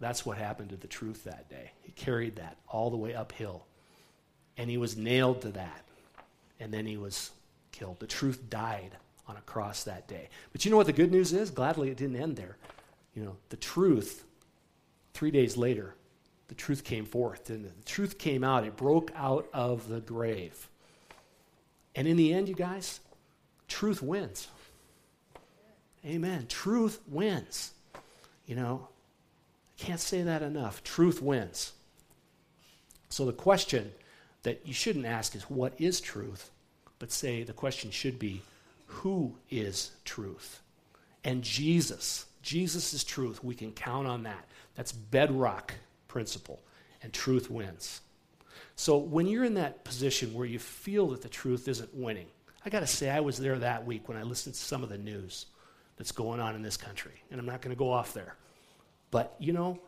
That's 0.00 0.26
what 0.26 0.36
happened 0.38 0.70
to 0.70 0.76
the 0.76 0.86
truth 0.86 1.24
that 1.24 1.48
day. 1.48 1.70
He 1.82 1.92
carried 1.92 2.36
that 2.36 2.56
all 2.68 2.90
the 2.90 2.96
way 2.96 3.14
uphill. 3.14 3.64
And 4.56 4.68
he 4.68 4.76
was 4.76 4.96
nailed 4.96 5.42
to 5.42 5.48
that. 5.52 5.84
And 6.60 6.72
then 6.72 6.86
he 6.86 6.96
was 6.96 7.30
killed. 7.72 8.00
The 8.00 8.06
truth 8.06 8.48
died 8.50 8.96
on 9.26 9.36
a 9.36 9.40
cross 9.42 9.84
that 9.84 10.06
day. 10.06 10.28
But 10.52 10.64
you 10.64 10.70
know 10.70 10.76
what 10.76 10.86
the 10.86 10.92
good 10.92 11.10
news 11.10 11.32
is? 11.32 11.50
Gladly 11.50 11.90
it 11.90 11.96
didn't 11.96 12.16
end 12.16 12.36
there. 12.36 12.56
You 13.14 13.24
know, 13.24 13.36
the 13.48 13.56
truth, 13.56 14.24
three 15.12 15.30
days 15.30 15.56
later, 15.56 15.94
the 16.48 16.54
truth 16.54 16.84
came 16.84 17.06
forth. 17.06 17.50
And 17.50 17.64
the 17.64 17.84
truth 17.84 18.18
came 18.18 18.44
out. 18.44 18.64
It 18.64 18.76
broke 18.76 19.12
out 19.16 19.48
of 19.52 19.88
the 19.88 20.00
grave. 20.00 20.68
And 21.94 22.08
in 22.08 22.16
the 22.16 22.32
end, 22.32 22.48
you 22.48 22.54
guys, 22.54 23.00
truth 23.68 24.02
wins. 24.02 24.48
Amen. 26.04 26.46
Truth 26.48 27.00
wins. 27.08 27.72
You 28.46 28.56
know, 28.56 28.88
Can't 29.84 30.00
say 30.00 30.22
that 30.22 30.42
enough. 30.42 30.82
Truth 30.82 31.20
wins. 31.20 31.72
So 33.10 33.26
the 33.26 33.32
question 33.32 33.92
that 34.42 34.62
you 34.64 34.72
shouldn't 34.72 35.04
ask 35.04 35.34
is 35.36 35.42
what 35.44 35.74
is 35.78 36.00
truth, 36.00 36.50
but 36.98 37.12
say 37.12 37.42
the 37.42 37.52
question 37.52 37.90
should 37.90 38.18
be 38.18 38.40
who 38.86 39.36
is 39.50 39.90
truth? 40.04 40.60
And 41.22 41.42
Jesus. 41.42 42.26
Jesus 42.40 42.94
is 42.94 43.04
truth. 43.04 43.44
We 43.44 43.54
can 43.54 43.72
count 43.72 44.06
on 44.06 44.22
that. 44.22 44.46
That's 44.74 44.92
bedrock 44.92 45.74
principle, 46.08 46.62
and 47.02 47.12
truth 47.12 47.50
wins. 47.50 48.00
So 48.76 48.96
when 48.96 49.26
you're 49.26 49.44
in 49.44 49.54
that 49.54 49.84
position 49.84 50.32
where 50.32 50.46
you 50.46 50.58
feel 50.58 51.08
that 51.08 51.22
the 51.22 51.28
truth 51.28 51.68
isn't 51.68 51.94
winning, 51.94 52.26
I 52.64 52.70
got 52.70 52.80
to 52.80 52.86
say, 52.86 53.10
I 53.10 53.20
was 53.20 53.36
there 53.36 53.58
that 53.58 53.84
week 53.84 54.08
when 54.08 54.16
I 54.16 54.22
listened 54.22 54.54
to 54.54 54.60
some 54.60 54.82
of 54.82 54.88
the 54.88 54.98
news 54.98 55.46
that's 55.96 56.12
going 56.12 56.40
on 56.40 56.54
in 56.54 56.62
this 56.62 56.76
country, 56.78 57.22
and 57.30 57.38
I'm 57.38 57.46
not 57.46 57.60
going 57.60 57.74
to 57.74 57.78
go 57.78 57.90
off 57.90 58.14
there. 58.14 58.36
But, 59.14 59.36
you 59.38 59.52
know, 59.52 59.78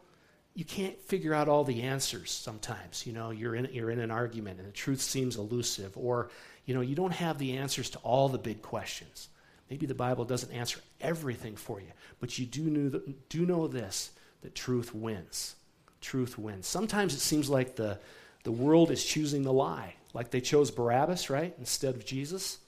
you 0.55 0.65
can't 0.65 0.97
figure 1.03 1.35
out 1.35 1.49
all 1.49 1.65
the 1.65 1.83
answers 1.83 2.31
sometimes. 2.31 3.05
You 3.05 3.13
know, 3.13 3.31
you're 3.33 3.57
in, 3.57 3.69
you're 3.73 3.91
in 3.91 3.99
an 3.99 4.13
argument 4.13 4.61
and 4.61 4.69
the 4.69 4.73
truth 4.73 5.01
seems 5.01 5.35
elusive, 5.35 5.97
or, 5.97 6.31
you 6.65 6.77
know, 6.77 6.81
you 6.81 6.95
don't 6.95 7.13
have 7.13 7.37
the 7.37 7.57
answers 7.57 7.91
to 7.91 7.99
all 8.05 8.29
the 8.29 8.39
big 8.39 8.63
questions. 8.63 9.29
Maybe 9.69 9.85
the 9.85 9.97
Bible 9.97 10.25
doesn't 10.25 10.53
answer 10.53 10.79
everything 11.01 11.57
for 11.57 11.81
you, 11.81 11.89
but 12.21 12.39
you 12.39 12.47
do 12.47 12.71
know, 12.71 13.01
do 13.29 13.45
know 13.45 13.67
this 13.67 14.13
that 14.43 14.55
truth 14.55 14.95
wins. 14.95 15.57
Truth 16.01 16.39
wins. 16.39 16.69
Sometimes 16.69 17.13
it 17.13 17.19
seems 17.19 17.51
like 17.51 17.75
the, 17.75 17.99
the 18.45 18.53
world 18.53 18.93
is 18.93 19.05
choosing 19.05 19.43
the 19.43 19.53
lie, 19.53 19.97
like 20.15 20.31
they 20.31 20.41
chose 20.41 20.71
Barabbas, 20.71 21.31
right, 21.31 21.53
instead 21.59 21.97
of 21.97 22.07
Jesus. 22.07 22.59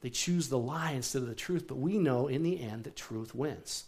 They 0.00 0.08
choose 0.08 0.48
the 0.48 0.58
lie 0.58 0.92
instead 0.92 1.20
of 1.20 1.28
the 1.28 1.34
truth, 1.34 1.68
but 1.68 1.76
we 1.76 1.98
know 1.98 2.28
in 2.28 2.44
the 2.44 2.62
end 2.62 2.84
that 2.84 2.96
truth 2.96 3.34
wins. 3.34 3.84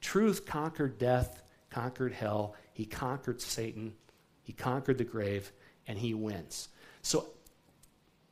Truth 0.00 0.46
conquered 0.46 0.98
death, 0.98 1.44
conquered 1.70 2.12
hell, 2.12 2.54
he 2.72 2.84
conquered 2.84 3.40
Satan, 3.40 3.94
he 4.42 4.52
conquered 4.52 4.98
the 4.98 5.04
grave, 5.04 5.52
and 5.86 5.98
he 5.98 6.14
wins. 6.14 6.68
So, 7.02 7.26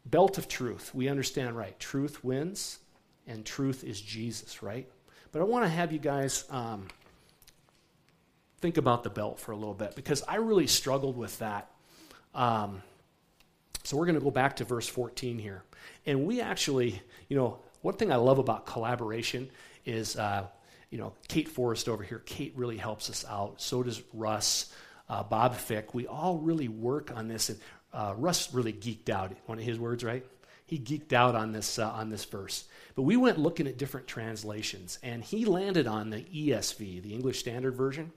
belt 0.05 0.39
of 0.39 0.49
truth, 0.49 0.95
we 0.95 1.09
understand, 1.09 1.57
right? 1.57 1.79
Truth 1.79 2.25
wins, 2.25 2.79
and 3.27 3.45
truth 3.45 3.85
is 3.85 4.01
Jesus, 4.01 4.63
right? 4.63 4.89
But 5.33 5.43
I 5.43 5.45
want 5.45 5.65
to 5.65 5.69
have 5.69 5.93
you 5.93 5.99
guys 5.99 6.45
um, 6.51 6.89
think 8.61 8.77
about 8.77 9.05
the 9.05 9.11
belt 9.11 9.39
for 9.39 9.53
a 9.53 9.57
little 9.57 9.75
bit 9.75 9.95
because 9.95 10.23
I 10.27 10.37
really 10.37 10.67
struggled 10.67 11.17
with 11.17 11.39
that. 11.39 11.71
Um, 12.35 12.83
so 13.85 13.97
we're 13.97 14.07
going 14.07 14.19
to 14.19 14.25
go 14.25 14.31
back 14.31 14.57
to 14.57 14.65
verse 14.65 14.89
14 14.89 15.39
here. 15.39 15.63
And 16.07 16.27
we 16.27 16.41
actually, 16.41 17.01
you 17.29 17.37
know, 17.37 17.59
one 17.83 17.95
thing 17.95 18.11
I 18.11 18.17
love 18.17 18.39
about 18.39 18.67
collaboration 18.67 19.51
is, 19.85 20.17
uh, 20.17 20.47
you 20.91 20.99
know, 20.99 21.13
Kate 21.29 21.49
Forrest 21.49 21.89
over 21.89 22.03
here. 22.03 22.23
Kate 22.25 22.53
really 22.57 22.77
helps 22.77 23.11
us 23.11 23.25
out. 23.29 23.61
So 23.61 23.83
does 23.83 24.03
Russ, 24.13 24.73
uh, 25.09 25.23
Bob 25.23 25.55
Fick. 25.55 25.95
We 25.95 26.07
all 26.07 26.39
really 26.39 26.69
work 26.69 27.13
on 27.15 27.29
this. 27.29 27.51
And 27.51 27.61
uh, 27.93 28.15
Russ 28.17 28.53
really 28.55 28.73
geeked 28.73 29.11
out. 29.11 29.33
One 29.47 29.59
of 29.59 29.65
his 29.65 29.79
words, 29.79 30.05
right? 30.05 30.25
He 30.67 30.79
geeked 30.79 31.13
out 31.13 31.35
on 31.35 31.53
this 31.53 31.79
uh, 31.79 31.91
on 31.91 32.11
this 32.11 32.25
verse. 32.25 32.65
But 32.95 33.03
we 33.03 33.17
went 33.17 33.39
looking 33.39 33.67
at 33.67 33.79
different 33.79 34.07
translations, 34.07 34.99
and 35.03 35.23
he 35.23 35.45
landed 35.45 35.87
on 35.87 36.11
the 36.11 36.23
ESV, 36.25 37.03
the 37.03 37.15
English 37.15 37.39
Standard 37.39 37.75
Version. 37.75 38.13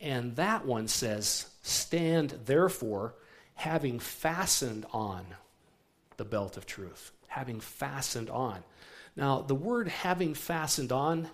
And 0.00 0.34
that 0.36 0.64
one 0.64 0.88
says, 0.88 1.50
Stand 1.62 2.30
therefore, 2.46 3.14
having 3.54 3.98
fastened 3.98 4.86
on 4.92 5.26
the 6.16 6.24
belt 6.24 6.56
of 6.56 6.66
truth. 6.66 7.12
Having 7.28 7.60
fastened 7.60 8.30
on. 8.30 8.64
Now, 9.16 9.42
the 9.42 9.54
word 9.54 9.88
having 9.88 10.34
fastened 10.34 10.92
on, 10.92 11.28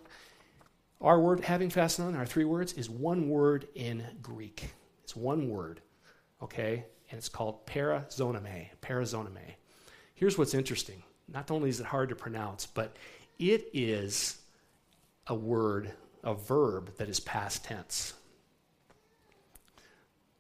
our 1.01 1.21
word 1.21 1.41
having 1.41 1.71
fastened 1.71 2.09
on, 2.09 2.17
our 2.17 2.27
three 2.27 2.45
words, 2.45 2.73
is 2.73 2.89
one 2.89 3.29
word 3.29 3.69
in 3.75 4.05
Greek. 4.23 4.71
It's 5.05 5.15
one 5.15 5.49
word, 5.49 5.81
okay? 6.43 6.87
And 7.11 7.19
it's 7.19 7.29
called 7.29 7.67
parazonome. 7.67 8.69
Parazonome. 8.83 9.55
Here's 10.15 10.39
what's 10.39 10.55
interesting. 10.55 11.03
Not 11.29 11.51
only 11.51 11.69
is 11.69 11.81
it 11.81 11.87
hard 11.87 12.09
to 12.09 12.17
pronounce, 12.17 12.67
but 12.67 12.97
it 13.39 13.69
is 13.73 14.39
a 15.27 15.35
word, 15.35 15.93
a 16.25 16.35
verb 16.35 16.97
that 16.97 17.09
is 17.09 17.21
past 17.21 17.65
tense. 17.65 18.15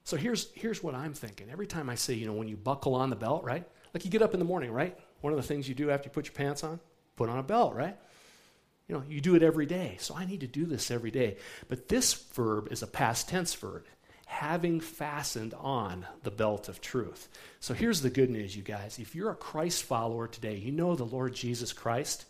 So 0.05 0.17
here's, 0.17 0.51
here's 0.55 0.83
what 0.83 0.95
I'm 0.95 1.13
thinking. 1.13 1.49
Every 1.51 1.67
time 1.67 1.91
I 1.91 1.97
say, 1.97 2.15
you 2.15 2.27
know, 2.27 2.33
when 2.33 2.49
you 2.49 2.57
buckle 2.57 2.95
on 2.95 3.11
the 3.11 3.17
belt, 3.17 3.45
right? 3.45 3.65
Like 3.93 4.05
you 4.05 4.11
get 4.11 4.23
up 4.23 4.35
in 4.35 4.39
the 4.39 4.45
morning, 4.45 4.71
right? 4.71 4.97
One 5.21 5.33
of 5.33 5.37
the 5.37 5.43
things 5.43 5.69
you 5.69 5.75
do 5.75 5.91
after 5.91 6.07
you 6.07 6.13
put 6.13 6.27
your 6.27 6.35
pants 6.35 6.63
on, 6.63 6.79
put 7.17 7.29
on 7.29 7.39
a 7.39 7.43
belt, 7.43 7.75
right? 7.75 7.97
You 8.89 8.95
know, 8.95 9.05
you 9.09 9.21
do 9.21 9.35
it 9.35 9.43
every 9.43 9.67
day. 9.67 9.97
So 9.99 10.15
I 10.15 10.25
need 10.25 10.41
to 10.41 10.47
do 10.47 10.65
this 10.65 10.91
every 10.91 11.11
day. 11.11 11.37
But 11.69 11.89
this 11.89 12.15
verb 12.15 12.69
is 12.71 12.83
a 12.83 12.87
past 12.87 13.29
tense 13.29 13.55
verb, 13.55 13.85
having 14.27 14.81
fastened 14.81 15.55
on 15.55 16.07
the 16.23 16.31
belt 16.31 16.69
of 16.69 16.81
truth. 16.81 17.29
So 17.59 17.75
here's 17.75 18.01
the 18.01 18.11
good 18.11 18.31
news, 18.31 18.57
you 18.57 18.63
guys. 18.63 18.99
If 18.99 19.15
you're 19.15 19.31
a 19.31 19.37
Christ 19.37 19.83
follower 19.83 20.29
today, 20.29 20.57
you 20.57 20.71
know 20.71 20.95
the 20.95 21.05
Lord 21.05 21.35
Jesus 21.35 21.73
Christ, 21.73 22.27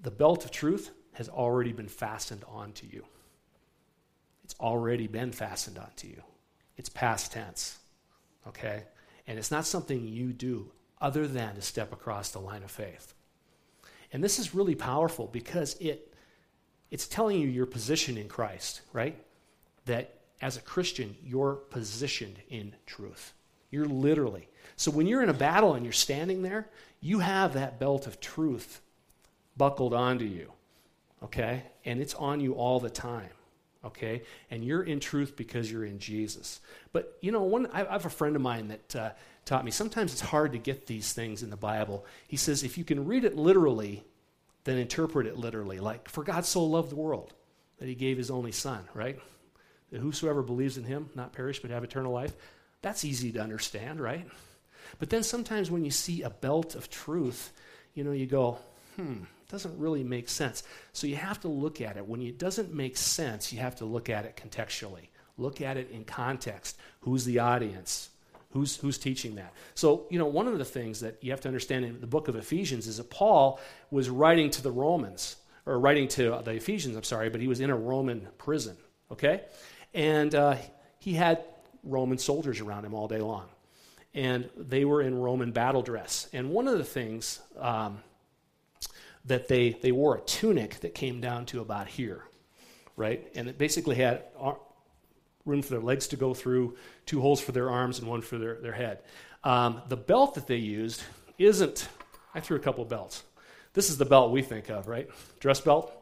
the 0.00 0.10
belt 0.10 0.44
of 0.44 0.50
truth 0.50 0.90
has 1.14 1.28
already 1.28 1.72
been 1.72 1.88
fastened 1.88 2.44
onto 2.48 2.86
you. 2.86 3.04
It's 4.44 4.54
already 4.60 5.06
been 5.06 5.32
fastened 5.32 5.78
onto 5.78 6.08
you. 6.08 6.22
It's 6.76 6.88
past 6.88 7.32
tense. 7.32 7.78
Okay? 8.48 8.82
And 9.26 9.38
it's 9.38 9.50
not 9.50 9.66
something 9.66 10.06
you 10.06 10.32
do 10.32 10.72
other 11.00 11.26
than 11.26 11.54
to 11.54 11.62
step 11.62 11.92
across 11.92 12.30
the 12.30 12.38
line 12.38 12.62
of 12.62 12.70
faith. 12.70 13.14
And 14.12 14.22
this 14.22 14.38
is 14.38 14.54
really 14.54 14.74
powerful 14.74 15.26
because 15.26 15.74
it, 15.80 16.14
it's 16.90 17.06
telling 17.06 17.40
you 17.40 17.48
your 17.48 17.66
position 17.66 18.18
in 18.18 18.28
Christ, 18.28 18.82
right? 18.92 19.16
That 19.86 20.14
as 20.40 20.56
a 20.56 20.60
Christian, 20.60 21.16
you're 21.24 21.54
positioned 21.54 22.36
in 22.48 22.74
truth. 22.86 23.32
You're 23.70 23.86
literally. 23.86 24.48
So 24.76 24.90
when 24.90 25.06
you're 25.06 25.22
in 25.22 25.28
a 25.28 25.34
battle 25.34 25.74
and 25.74 25.84
you're 25.84 25.92
standing 25.92 26.42
there, 26.42 26.68
you 27.00 27.20
have 27.20 27.54
that 27.54 27.80
belt 27.80 28.06
of 28.06 28.20
truth 28.20 28.80
buckled 29.56 29.94
onto 29.94 30.24
you, 30.24 30.52
okay? 31.22 31.62
And 31.84 32.00
it's 32.00 32.14
on 32.14 32.40
you 32.40 32.54
all 32.54 32.80
the 32.80 32.90
time 32.90 33.30
okay? 33.84 34.22
And 34.50 34.64
you're 34.64 34.82
in 34.82 35.00
truth 35.00 35.36
because 35.36 35.70
you're 35.70 35.84
in 35.84 35.98
Jesus. 35.98 36.60
But, 36.92 37.16
you 37.20 37.32
know, 37.32 37.42
one, 37.42 37.68
I 37.72 37.84
have 37.84 38.06
a 38.06 38.10
friend 38.10 38.36
of 38.36 38.42
mine 38.42 38.68
that 38.68 38.96
uh, 38.96 39.10
taught 39.44 39.64
me 39.64 39.70
sometimes 39.70 40.12
it's 40.12 40.20
hard 40.20 40.52
to 40.52 40.58
get 40.58 40.86
these 40.86 41.12
things 41.12 41.42
in 41.42 41.50
the 41.50 41.56
Bible. 41.56 42.04
He 42.28 42.36
says, 42.36 42.62
if 42.62 42.78
you 42.78 42.84
can 42.84 43.06
read 43.06 43.24
it 43.24 43.36
literally, 43.36 44.04
then 44.64 44.78
interpret 44.78 45.26
it 45.26 45.36
literally. 45.36 45.80
Like, 45.80 46.08
for 46.08 46.22
God 46.22 46.44
so 46.44 46.64
loved 46.64 46.90
the 46.90 46.96
world 46.96 47.34
that 47.78 47.88
he 47.88 47.94
gave 47.94 48.16
his 48.16 48.30
only 48.30 48.52
son, 48.52 48.84
right? 48.94 49.18
That 49.90 50.00
whosoever 50.00 50.42
believes 50.42 50.78
in 50.78 50.84
him, 50.84 51.10
not 51.14 51.32
perish, 51.32 51.60
but 51.60 51.70
have 51.70 51.84
eternal 51.84 52.12
life. 52.12 52.34
That's 52.80 53.04
easy 53.04 53.32
to 53.32 53.40
understand, 53.40 54.00
right? 54.00 54.26
But 54.98 55.10
then 55.10 55.22
sometimes 55.22 55.70
when 55.70 55.84
you 55.84 55.90
see 55.90 56.22
a 56.22 56.30
belt 56.30 56.74
of 56.74 56.90
truth, 56.90 57.52
you 57.94 58.04
know, 58.04 58.12
you 58.12 58.26
go, 58.26 58.58
hmm, 58.96 59.24
doesn't 59.52 59.78
really 59.78 60.02
make 60.02 60.28
sense. 60.28 60.64
So 60.92 61.06
you 61.06 61.16
have 61.16 61.40
to 61.42 61.48
look 61.48 61.80
at 61.80 61.96
it. 61.96 62.04
When 62.04 62.20
it 62.22 62.38
doesn't 62.38 62.74
make 62.74 62.96
sense, 62.96 63.52
you 63.52 63.60
have 63.60 63.76
to 63.76 63.84
look 63.84 64.10
at 64.10 64.24
it 64.24 64.36
contextually. 64.42 65.08
Look 65.38 65.60
at 65.60 65.76
it 65.76 65.90
in 65.92 66.04
context. 66.04 66.76
Who's 67.00 67.24
the 67.24 67.38
audience? 67.38 68.08
Who's, 68.50 68.76
who's 68.76 68.98
teaching 68.98 69.36
that? 69.36 69.52
So, 69.74 70.06
you 70.10 70.18
know, 70.18 70.26
one 70.26 70.48
of 70.48 70.58
the 70.58 70.64
things 70.64 71.00
that 71.00 71.18
you 71.22 71.30
have 71.30 71.40
to 71.42 71.48
understand 71.48 71.84
in 71.84 72.00
the 72.00 72.06
book 72.06 72.28
of 72.28 72.36
Ephesians 72.36 72.86
is 72.86 72.96
that 72.96 73.10
Paul 73.10 73.60
was 73.90 74.10
writing 74.10 74.50
to 74.50 74.62
the 74.62 74.72
Romans, 74.72 75.36
or 75.64 75.78
writing 75.78 76.08
to 76.08 76.40
the 76.44 76.50
Ephesians, 76.52 76.96
I'm 76.96 77.02
sorry, 77.04 77.30
but 77.30 77.40
he 77.40 77.48
was 77.48 77.60
in 77.60 77.70
a 77.70 77.76
Roman 77.76 78.26
prison, 78.36 78.76
okay? 79.10 79.42
And 79.94 80.34
uh, 80.34 80.56
he 80.98 81.14
had 81.14 81.44
Roman 81.84 82.18
soldiers 82.18 82.60
around 82.60 82.84
him 82.84 82.94
all 82.94 83.08
day 83.08 83.20
long. 83.20 83.48
And 84.14 84.50
they 84.56 84.84
were 84.84 85.00
in 85.00 85.14
Roman 85.14 85.52
battle 85.52 85.80
dress. 85.80 86.28
And 86.34 86.50
one 86.50 86.68
of 86.68 86.76
the 86.76 86.84
things 86.84 87.40
um, 87.58 88.02
that 89.24 89.48
they, 89.48 89.70
they 89.70 89.92
wore 89.92 90.16
a 90.16 90.20
tunic 90.22 90.80
that 90.80 90.94
came 90.94 91.20
down 91.20 91.46
to 91.46 91.60
about 91.60 91.86
here, 91.86 92.24
right? 92.96 93.30
And 93.34 93.48
it 93.48 93.58
basically 93.58 93.96
had 93.96 94.24
room 95.44 95.62
for 95.62 95.70
their 95.70 95.80
legs 95.80 96.08
to 96.08 96.16
go 96.16 96.34
through, 96.34 96.76
two 97.06 97.20
holes 97.20 97.40
for 97.40 97.52
their 97.52 97.70
arms, 97.70 97.98
and 97.98 98.08
one 98.08 98.20
for 98.20 98.38
their, 98.38 98.56
their 98.56 98.72
head. 98.72 99.00
Um, 99.44 99.82
the 99.88 99.96
belt 99.96 100.34
that 100.34 100.46
they 100.46 100.56
used 100.56 101.02
isn't, 101.38 101.88
I 102.34 102.40
threw 102.40 102.56
a 102.56 102.60
couple 102.60 102.84
belts. 102.84 103.24
This 103.74 103.90
is 103.90 103.98
the 103.98 104.04
belt 104.04 104.30
we 104.30 104.42
think 104.42 104.68
of, 104.70 104.86
right? 104.86 105.08
Dress 105.40 105.60
belt. 105.60 105.92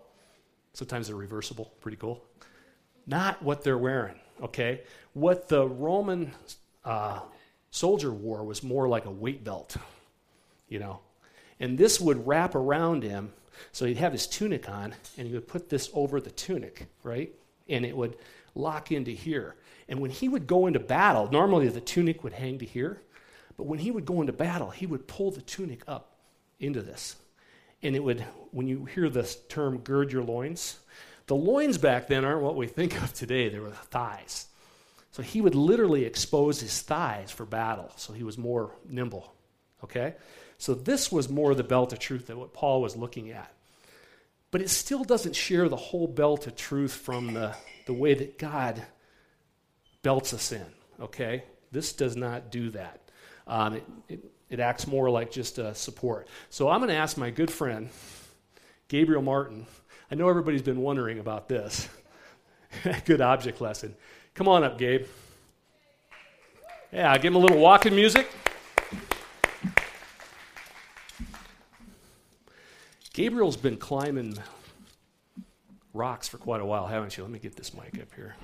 Sometimes 0.72 1.08
they're 1.08 1.16
reversible, 1.16 1.72
pretty 1.80 1.96
cool. 1.96 2.24
Not 3.06 3.42
what 3.42 3.64
they're 3.64 3.78
wearing, 3.78 4.16
okay? 4.42 4.82
What 5.14 5.48
the 5.48 5.66
Roman 5.66 6.32
uh, 6.84 7.20
soldier 7.70 8.12
wore 8.12 8.44
was 8.44 8.62
more 8.62 8.88
like 8.88 9.04
a 9.06 9.10
weight 9.10 9.42
belt, 9.44 9.76
you 10.68 10.78
know, 10.78 11.00
and 11.60 11.78
this 11.78 12.00
would 12.00 12.26
wrap 12.26 12.56
around 12.56 13.04
him. 13.04 13.32
So 13.72 13.84
he'd 13.84 13.98
have 13.98 14.12
his 14.12 14.26
tunic 14.26 14.68
on, 14.68 14.94
and 15.18 15.28
he 15.28 15.34
would 15.34 15.46
put 15.46 15.68
this 15.68 15.90
over 15.92 16.20
the 16.20 16.30
tunic, 16.30 16.86
right? 17.02 17.32
And 17.68 17.84
it 17.84 17.94
would 17.96 18.16
lock 18.54 18.90
into 18.90 19.10
here. 19.10 19.54
And 19.86 20.00
when 20.00 20.10
he 20.10 20.28
would 20.28 20.46
go 20.46 20.66
into 20.66 20.80
battle, 20.80 21.28
normally 21.30 21.68
the 21.68 21.80
tunic 21.80 22.24
would 22.24 22.32
hang 22.32 22.58
to 22.58 22.64
here, 22.64 23.02
but 23.56 23.66
when 23.66 23.78
he 23.78 23.90
would 23.90 24.06
go 24.06 24.22
into 24.22 24.32
battle, 24.32 24.70
he 24.70 24.86
would 24.86 25.06
pull 25.06 25.30
the 25.30 25.42
tunic 25.42 25.82
up 25.86 26.16
into 26.58 26.80
this. 26.80 27.16
And 27.82 27.94
it 27.94 28.02
would, 28.02 28.24
when 28.50 28.66
you 28.66 28.86
hear 28.86 29.10
this 29.10 29.36
term, 29.48 29.78
gird 29.78 30.10
your 30.12 30.22
loins, 30.22 30.78
The 31.30 31.36
loins 31.36 31.78
back 31.78 32.08
then 32.08 32.24
aren't 32.24 32.42
what 32.42 32.56
we 32.56 32.66
think 32.66 33.00
of 33.00 33.14
today, 33.14 33.48
they 33.48 33.60
were 33.60 33.70
the 33.70 33.76
thighs. 33.76 34.46
So 35.12 35.22
he 35.22 35.40
would 35.40 35.54
literally 35.54 36.04
expose 36.04 36.58
his 36.58 36.82
thighs 36.82 37.30
for 37.30 37.46
battle, 37.46 37.92
so 37.94 38.12
he 38.12 38.24
was 38.24 38.36
more 38.36 38.72
nimble. 38.88 39.32
Okay? 39.84 40.14
So 40.58 40.74
this 40.74 41.10
was 41.10 41.28
more 41.28 41.54
the 41.54 41.64
belt 41.64 41.92
of 41.92 41.98
truth 41.98 42.26
than 42.26 42.38
what 42.38 42.52
Paul 42.52 42.82
was 42.82 42.96
looking 42.96 43.30
at. 43.30 43.52
But 44.50 44.60
it 44.60 44.68
still 44.68 45.04
doesn't 45.04 45.34
share 45.34 45.68
the 45.68 45.76
whole 45.76 46.06
belt 46.06 46.46
of 46.46 46.56
truth 46.56 46.92
from 46.92 47.34
the, 47.34 47.54
the 47.86 47.94
way 47.94 48.14
that 48.14 48.38
God 48.38 48.82
belts 50.02 50.34
us 50.34 50.52
in. 50.52 50.66
Okay? 51.00 51.44
This 51.72 51.92
does 51.92 52.16
not 52.16 52.50
do 52.50 52.70
that. 52.70 53.00
Um, 53.46 53.74
it, 53.74 53.84
it, 54.08 54.24
it 54.50 54.60
acts 54.60 54.86
more 54.86 55.08
like 55.08 55.30
just 55.30 55.58
a 55.58 55.74
support. 55.74 56.28
So 56.50 56.68
I'm 56.68 56.80
going 56.80 56.90
to 56.90 56.96
ask 56.96 57.16
my 57.16 57.30
good 57.30 57.50
friend, 57.50 57.88
Gabriel 58.88 59.22
Martin. 59.22 59.66
I 60.10 60.16
know 60.16 60.28
everybody's 60.28 60.62
been 60.62 60.80
wondering 60.80 61.20
about 61.20 61.48
this. 61.48 61.88
good 63.04 63.20
object 63.20 63.60
lesson. 63.60 63.94
Come 64.34 64.48
on 64.48 64.64
up, 64.64 64.78
Gabe. 64.78 65.06
Yeah, 66.92 67.16
give 67.18 67.32
him 67.32 67.36
a 67.36 67.38
little 67.38 67.58
walking 67.58 67.94
music. 67.94 68.28
Gabriel's 73.20 73.58
been 73.58 73.76
climbing 73.76 74.34
rocks 75.92 76.26
for 76.26 76.38
quite 76.38 76.62
a 76.62 76.64
while, 76.64 76.86
haven't 76.86 77.18
you? 77.18 77.22
Let 77.22 77.30
me 77.30 77.38
get 77.38 77.54
this 77.54 77.74
mic 77.74 78.00
up 78.00 78.08
here. 78.16 78.34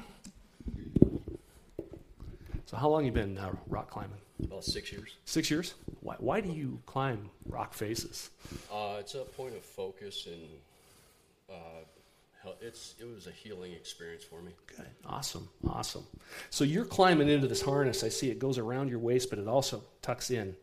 So, 2.67 2.77
how 2.77 2.91
long 2.91 3.07
you 3.07 3.11
been 3.11 3.39
uh, 3.39 3.53
rock 3.69 3.89
climbing? 3.89 4.19
About 4.45 4.65
six 4.65 4.93
years. 4.93 5.17
Six 5.25 5.51
years. 5.51 5.73
Why, 6.01 6.17
why 6.19 6.43
do 6.43 6.51
you 6.51 6.79
climb 6.85 7.31
rock 7.49 7.73
faces? 7.73 8.29
Uh, 8.71 8.97
it's 8.99 9.15
a 9.15 9.21
point 9.21 9.57
of 9.57 9.63
focus, 9.63 10.27
and 10.27 11.57
uh, 11.57 12.51
it's 12.61 12.97
it 13.01 13.07
was 13.07 13.29
a 13.29 13.33
healing 13.33 13.73
experience 13.73 14.25
for 14.25 14.43
me. 14.43 14.53
Good. 14.77 14.85
Awesome. 15.07 15.49
Awesome. 15.67 16.05
So 16.51 16.65
you're 16.65 16.85
climbing 16.85 17.31
into 17.31 17.49
this 17.49 17.63
harness. 17.63 18.05
I 18.05 18.11
see 18.11 18.31
it 18.31 18.39
goes 18.39 18.59
around 18.59 18.91
your 18.91 18.99
waist, 18.99 19.31
but 19.31 19.39
it 19.39 19.49
also 19.49 19.83
tucks 20.03 20.31
in 20.31 20.55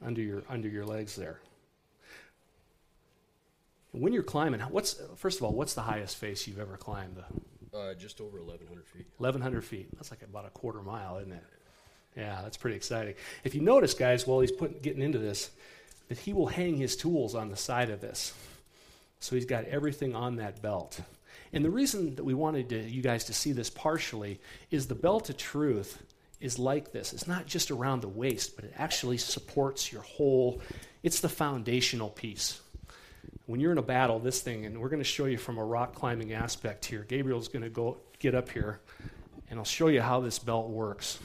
under 0.00 0.22
your 0.22 0.44
under 0.48 0.68
your 0.68 0.86
legs 0.86 1.16
there. 1.16 1.40
When 3.94 4.12
you're 4.12 4.24
climbing, 4.24 4.60
what's 4.60 5.00
first 5.14 5.38
of 5.38 5.44
all, 5.44 5.52
what's 5.52 5.74
the 5.74 5.82
highest 5.82 6.16
face 6.16 6.48
you've 6.48 6.58
ever 6.58 6.76
climbed? 6.76 7.16
Uh, 7.72 7.94
just 7.94 8.20
over 8.20 8.38
1,100 8.38 8.86
feet. 8.86 9.06
1,100 9.18 9.64
feet. 9.64 9.88
That's 9.94 10.10
like 10.10 10.22
about 10.22 10.46
a 10.46 10.50
quarter 10.50 10.82
mile, 10.82 11.18
isn't 11.18 11.32
it? 11.32 11.44
Yeah, 12.16 12.40
that's 12.42 12.56
pretty 12.56 12.76
exciting. 12.76 13.14
If 13.44 13.54
you 13.54 13.60
notice, 13.60 13.94
guys, 13.94 14.26
while 14.26 14.40
he's 14.40 14.50
putting, 14.50 14.80
getting 14.80 15.02
into 15.02 15.18
this, 15.18 15.50
that 16.08 16.18
he 16.18 16.32
will 16.32 16.48
hang 16.48 16.76
his 16.76 16.96
tools 16.96 17.36
on 17.36 17.50
the 17.50 17.56
side 17.56 17.90
of 17.90 18.00
this. 18.00 18.34
So 19.20 19.36
he's 19.36 19.46
got 19.46 19.64
everything 19.64 20.14
on 20.14 20.36
that 20.36 20.60
belt. 20.60 21.00
And 21.52 21.64
the 21.64 21.70
reason 21.70 22.16
that 22.16 22.24
we 22.24 22.34
wanted 22.34 22.68
to, 22.70 22.80
you 22.82 23.00
guys 23.00 23.24
to 23.24 23.32
see 23.32 23.52
this 23.52 23.70
partially 23.70 24.40
is 24.72 24.88
the 24.88 24.96
belt 24.96 25.30
of 25.30 25.36
truth 25.36 26.02
is 26.40 26.58
like 26.58 26.90
this. 26.90 27.12
It's 27.12 27.28
not 27.28 27.46
just 27.46 27.70
around 27.70 28.02
the 28.02 28.08
waist, 28.08 28.56
but 28.56 28.64
it 28.64 28.74
actually 28.76 29.18
supports 29.18 29.92
your 29.92 30.02
whole, 30.02 30.60
it's 31.04 31.20
the 31.20 31.28
foundational 31.28 32.10
piece. 32.10 32.60
When 33.46 33.60
you're 33.60 33.72
in 33.72 33.78
a 33.78 33.82
battle, 33.82 34.18
this 34.18 34.40
thing, 34.40 34.64
and 34.64 34.80
we're 34.80 34.88
going 34.88 35.02
to 35.02 35.04
show 35.04 35.26
you 35.26 35.36
from 35.36 35.58
a 35.58 35.64
rock 35.64 35.94
climbing 35.94 36.32
aspect 36.32 36.86
here. 36.86 37.04
Gabriel's 37.06 37.46
going 37.46 37.62
to 37.62 37.68
go 37.68 37.98
get 38.18 38.34
up 38.34 38.48
here, 38.48 38.80
and 39.50 39.58
I'll 39.58 39.66
show 39.66 39.88
you 39.88 40.00
how 40.00 40.20
this 40.20 40.38
belt 40.38 40.70
works. 40.70 41.18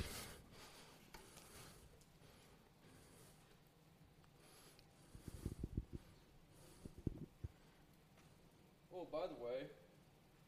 Oh, 8.94 9.08
by 9.10 9.28
the 9.28 9.42
way, 9.42 9.68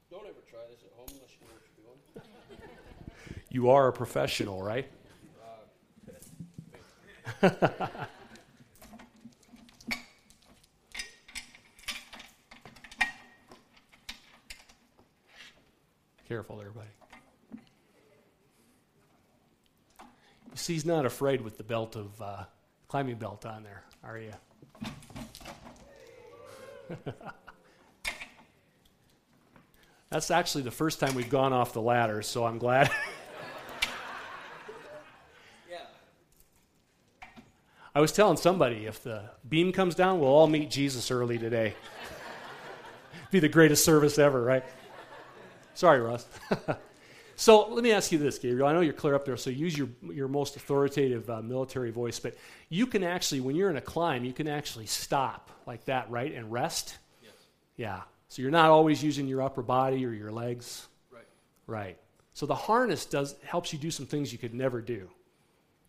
don't 0.10 0.26
ever 0.26 0.42
try 0.50 0.60
this 0.70 0.82
at 0.84 0.92
home 0.98 1.08
unless 1.08 1.32
you 1.40 1.48
know 1.48 1.54
what 1.54 1.62
you're 1.78 2.26
doing. 2.26 2.28
You 3.50 3.70
are 3.70 3.88
a 3.88 3.94
professional, 3.94 4.62
right? 4.62 4.92
Uh, 7.42 7.88
Careful, 16.32 16.62
everybody. 16.62 16.88
You 20.00 20.08
see, 20.56 20.72
he's 20.72 20.86
not 20.86 21.06
afraid 21.06 21.42
with 21.42 21.58
the 21.58 21.64
belt 21.66 21.98
of 21.98 22.22
uh, 22.22 22.44
climbing 22.88 23.18
belt 23.18 23.46
on 23.46 23.64
there, 23.64 23.84
are 24.02 24.18
you? 24.18 24.32
That's 30.10 30.32
actually 30.32 30.64
the 30.64 30.72
first 30.72 31.02
time 31.02 31.16
we've 31.16 31.30
gone 31.30 31.52
off 31.52 31.74
the 31.74 31.82
ladder, 31.82 32.22
so 32.22 32.46
I'm 32.46 32.60
glad. 32.60 32.90
I 37.94 38.00
was 38.00 38.14
telling 38.14 38.38
somebody 38.38 38.86
if 38.86 39.04
the 39.04 39.24
beam 39.50 39.74
comes 39.74 39.96
down, 39.96 40.22
we'll 40.22 40.30
all 40.30 40.48
meet 40.48 40.72
Jesus 40.72 41.12
early 41.12 41.38
today. 41.38 41.76
Be 43.32 43.42
the 43.42 43.50
greatest 43.50 43.84
service 43.84 44.18
ever, 44.18 44.42
right? 44.42 44.64
Sorry, 45.74 46.00
Russ. 46.00 46.28
so 47.36 47.70
let 47.70 47.84
me 47.84 47.92
ask 47.92 48.12
you 48.12 48.18
this, 48.18 48.38
Gabriel. 48.38 48.68
I 48.68 48.74
know 48.74 48.82
you're 48.82 48.94
clear 48.94 49.16
up 49.16 49.26
there, 49.26 49.38
so 49.38 49.50
use 49.50 49.78
your, 49.78 49.90
your 50.12 50.28
most 50.28 50.56
authoritative 50.56 51.30
uh, 51.30 51.42
military 51.42 51.92
voice, 51.92 52.20
but 52.20 52.36
you 52.70 52.86
can 52.86 53.04
actually, 53.04 53.42
when 53.42 53.56
you're 53.56 53.70
in 53.70 53.78
a 53.78 53.82
climb, 53.82 54.24
you 54.24 54.34
can 54.34 54.48
actually 54.48 54.86
stop 54.86 55.50
like 55.66 55.86
that, 55.86 56.10
right, 56.10 56.34
and 56.34 56.52
rest? 56.52 56.98
Yes. 57.24 57.34
Yeah. 57.78 58.02
So 58.30 58.42
you're 58.42 58.52
not 58.52 58.70
always 58.70 59.04
using 59.04 59.28
your 59.28 59.42
upper 59.42 59.62
body 59.62 60.06
or 60.06 60.12
your 60.12 60.32
legs? 60.32 60.88
Right. 61.12 61.24
Right. 61.68 61.98
So 62.34 62.46
the 62.46 62.56
harness 62.56 63.06
does 63.06 63.36
helps 63.44 63.74
you 63.74 63.80
do 63.80 63.92
some 63.92 64.06
things 64.06 64.32
you 64.32 64.38
could 64.38 64.54
never 64.54 64.82
do. 64.82 65.10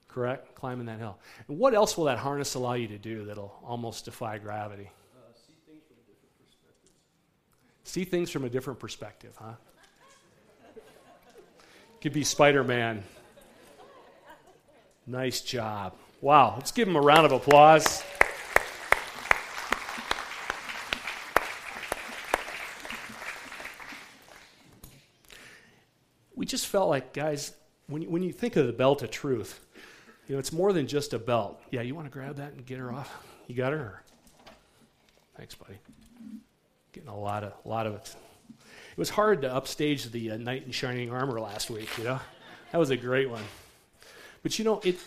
Correct? 0.09 0.55
Climbing 0.55 0.87
that 0.87 0.99
hill. 0.99 1.19
And 1.49 1.59
what 1.59 1.75
else 1.75 1.97
will 1.97 2.05
that 2.05 2.19
harness 2.19 2.55
allow 2.55 2.75
you 2.75 2.89
to 2.89 2.99
do 2.99 3.25
that'll 3.25 3.55
almost 3.65 4.05
defy 4.05 4.39
gravity? 4.39 4.91
Uh, 5.15 5.33
see 5.35 5.55
things 5.67 5.83
from 5.89 5.97
a 5.97 6.05
different 6.05 6.45
perspective. 6.45 6.91
See 7.85 8.05
things 8.05 8.31
from 8.31 8.45
a 8.45 8.51
different 8.51 8.79
perspective, 8.79 9.35
huh? 9.39 9.53
Could 12.03 12.13
be 12.13 12.25
Spider 12.25 12.65
Man. 12.65 13.05
Nice 15.07 15.41
job. 15.41 15.95
Wow. 16.21 16.55
Let's 16.57 16.73
give 16.73 16.89
him 16.89 16.97
a 16.97 17.01
round 17.01 17.27
of 17.27 17.31
applause. 17.31 18.03
We 26.35 26.45
just 26.45 26.67
felt 26.67 26.89
like, 26.89 27.13
guys, 27.13 27.53
when 27.87 28.03
you, 28.03 28.11
when 28.11 28.25
you 28.25 28.33
think 28.33 28.57
of 28.57 28.67
the 28.67 28.73
belt 28.73 29.03
of 29.03 29.13
truth, 29.13 29.61
you 30.27 30.35
know, 30.35 30.41
it's 30.41 30.53
more 30.53 30.73
than 30.73 30.89
just 30.89 31.13
a 31.13 31.21
belt. 31.21 31.63
Yeah, 31.71 31.83
you 31.83 31.95
want 31.95 32.09
to 32.09 32.13
grab 32.13 32.35
that 32.39 32.55
and 32.55 32.67
get 32.67 32.79
her 32.79 32.93
off? 32.93 33.17
You 33.47 33.55
got 33.55 33.73
her? 33.73 34.03
Thanks, 35.37 35.55
buddy. 35.55 35.79
Getting 36.91 37.11
a 37.11 37.17
lot 37.17 37.45
of, 37.45 37.53
a 37.65 37.69
lot 37.69 37.87
of 37.87 38.17
it. 38.93 38.99
Was 38.99 39.11
hard 39.11 39.43
to 39.43 39.53
upstage 39.53 40.11
the 40.11 40.33
uh, 40.33 40.37
knight 40.37 40.65
in 40.65 40.73
shining 40.73 41.11
armor 41.11 41.41
last 41.41 41.71
week. 41.71 41.89
You 41.99 42.05
know, 42.05 42.21
that 42.71 42.79
was 42.79 42.91
a 42.91 42.97
great 42.97 43.29
one. 43.29 43.45
But 44.43 44.59
you 44.59 44.65
know, 44.65 44.81
it, 44.85 44.99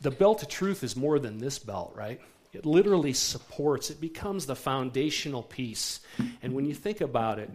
the 0.00 0.10
belt 0.10 0.42
of 0.42 0.48
truth 0.48 0.84
is 0.84 0.96
more 0.96 1.18
than 1.18 1.38
this 1.38 1.58
belt, 1.58 1.92
right? 1.96 2.20
It 2.52 2.64
literally 2.64 3.12
supports. 3.12 3.90
It 3.90 4.00
becomes 4.00 4.46
the 4.46 4.56
foundational 4.56 5.42
piece. 5.42 6.00
And 6.42 6.54
when 6.54 6.64
you 6.64 6.74
think 6.74 7.00
about 7.00 7.38
it, 7.38 7.50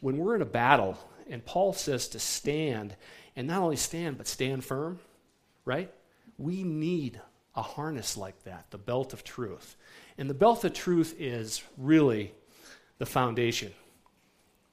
when 0.00 0.18
we're 0.18 0.34
in 0.34 0.42
a 0.42 0.46
battle, 0.46 0.98
and 1.28 1.44
Paul 1.44 1.72
says 1.72 2.08
to 2.08 2.18
stand, 2.18 2.96
and 3.36 3.46
not 3.46 3.62
only 3.62 3.76
stand, 3.76 4.18
but 4.18 4.26
stand 4.26 4.64
firm, 4.64 4.98
right? 5.64 5.90
We 6.38 6.62
need 6.64 7.20
a 7.54 7.62
harness 7.62 8.16
like 8.16 8.42
that, 8.44 8.66
the 8.70 8.78
belt 8.78 9.12
of 9.12 9.24
truth. 9.24 9.76
And 10.18 10.28
the 10.28 10.34
belt 10.34 10.64
of 10.64 10.74
truth 10.74 11.14
is 11.18 11.62
really 11.78 12.32
the 12.98 13.06
foundation. 13.06 13.72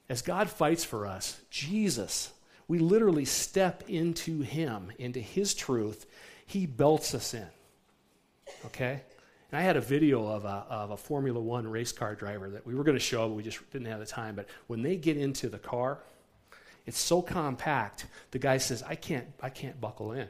As 0.08 0.22
God 0.22 0.48
fights 0.48 0.84
for 0.84 1.06
us, 1.06 1.40
Jesus, 1.50 2.32
we 2.66 2.78
literally 2.78 3.24
step 3.24 3.84
into 3.88 4.40
Him, 4.40 4.90
into 4.98 5.20
His 5.20 5.54
truth. 5.54 6.06
He 6.46 6.66
belts 6.66 7.14
us 7.14 7.34
in. 7.34 7.46
Okay? 8.66 9.02
And 9.50 9.58
I 9.58 9.62
had 9.62 9.76
a 9.76 9.80
video 9.80 10.26
of 10.26 10.44
a, 10.44 10.66
of 10.68 10.90
a 10.90 10.96
Formula 10.96 11.40
One 11.40 11.66
race 11.68 11.92
car 11.92 12.14
driver 12.14 12.50
that 12.50 12.66
we 12.66 12.74
were 12.74 12.84
going 12.84 12.96
to 12.96 13.04
show, 13.04 13.28
but 13.28 13.34
we 13.34 13.42
just 13.42 13.70
didn't 13.70 13.88
have 13.88 14.00
the 14.00 14.06
time. 14.06 14.34
But 14.34 14.48
when 14.66 14.82
they 14.82 14.96
get 14.96 15.16
into 15.16 15.48
the 15.48 15.58
car, 15.58 15.98
it's 16.86 16.98
so 16.98 17.20
compact, 17.20 18.06
the 18.30 18.38
guy 18.38 18.58
says, 18.58 18.82
I 18.82 18.94
can't, 18.94 19.26
I 19.42 19.50
can't 19.50 19.78
buckle 19.80 20.12
in. 20.12 20.28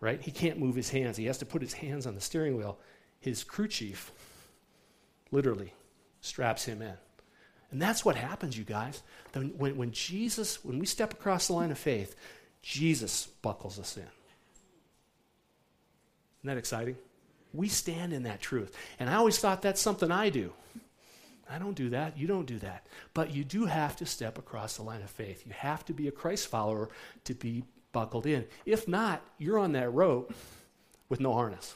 Right? 0.00 0.20
He 0.20 0.32
can't 0.32 0.58
move 0.58 0.74
his 0.74 0.90
hands. 0.90 1.16
He 1.16 1.26
has 1.26 1.38
to 1.38 1.46
put 1.46 1.62
his 1.62 1.72
hands 1.72 2.06
on 2.06 2.14
the 2.14 2.20
steering 2.20 2.56
wheel. 2.56 2.78
His 3.20 3.42
crew 3.42 3.68
chief 3.68 4.12
literally 5.30 5.72
straps 6.20 6.64
him 6.64 6.82
in. 6.82 6.94
And 7.74 7.82
that's 7.82 8.04
what 8.04 8.14
happens, 8.14 8.56
you 8.56 8.62
guys. 8.62 9.02
When, 9.32 9.76
when 9.76 9.90
Jesus, 9.90 10.64
when 10.64 10.78
we 10.78 10.86
step 10.86 11.12
across 11.12 11.48
the 11.48 11.54
line 11.54 11.72
of 11.72 11.78
faith, 11.78 12.14
Jesus 12.62 13.26
buckles 13.42 13.80
us 13.80 13.96
in. 13.96 14.04
Isn't 14.04 14.10
that 16.44 16.56
exciting? 16.56 16.96
We 17.52 17.66
stand 17.66 18.12
in 18.12 18.22
that 18.22 18.40
truth. 18.40 18.72
And 19.00 19.10
I 19.10 19.14
always 19.14 19.40
thought 19.40 19.60
that's 19.60 19.80
something 19.80 20.12
I 20.12 20.30
do. 20.30 20.52
I 21.50 21.58
don't 21.58 21.74
do 21.74 21.90
that. 21.90 22.16
You 22.16 22.28
don't 22.28 22.46
do 22.46 22.60
that. 22.60 22.86
But 23.12 23.34
you 23.34 23.42
do 23.42 23.66
have 23.66 23.96
to 23.96 24.06
step 24.06 24.38
across 24.38 24.76
the 24.76 24.84
line 24.84 25.02
of 25.02 25.10
faith. 25.10 25.42
You 25.44 25.52
have 25.52 25.84
to 25.86 25.92
be 25.92 26.06
a 26.06 26.12
Christ 26.12 26.46
follower 26.46 26.90
to 27.24 27.34
be 27.34 27.64
buckled 27.90 28.26
in. 28.26 28.44
If 28.64 28.86
not, 28.86 29.20
you're 29.36 29.58
on 29.58 29.72
that 29.72 29.92
rope 29.92 30.32
with 31.08 31.18
no 31.18 31.32
harness. 31.32 31.74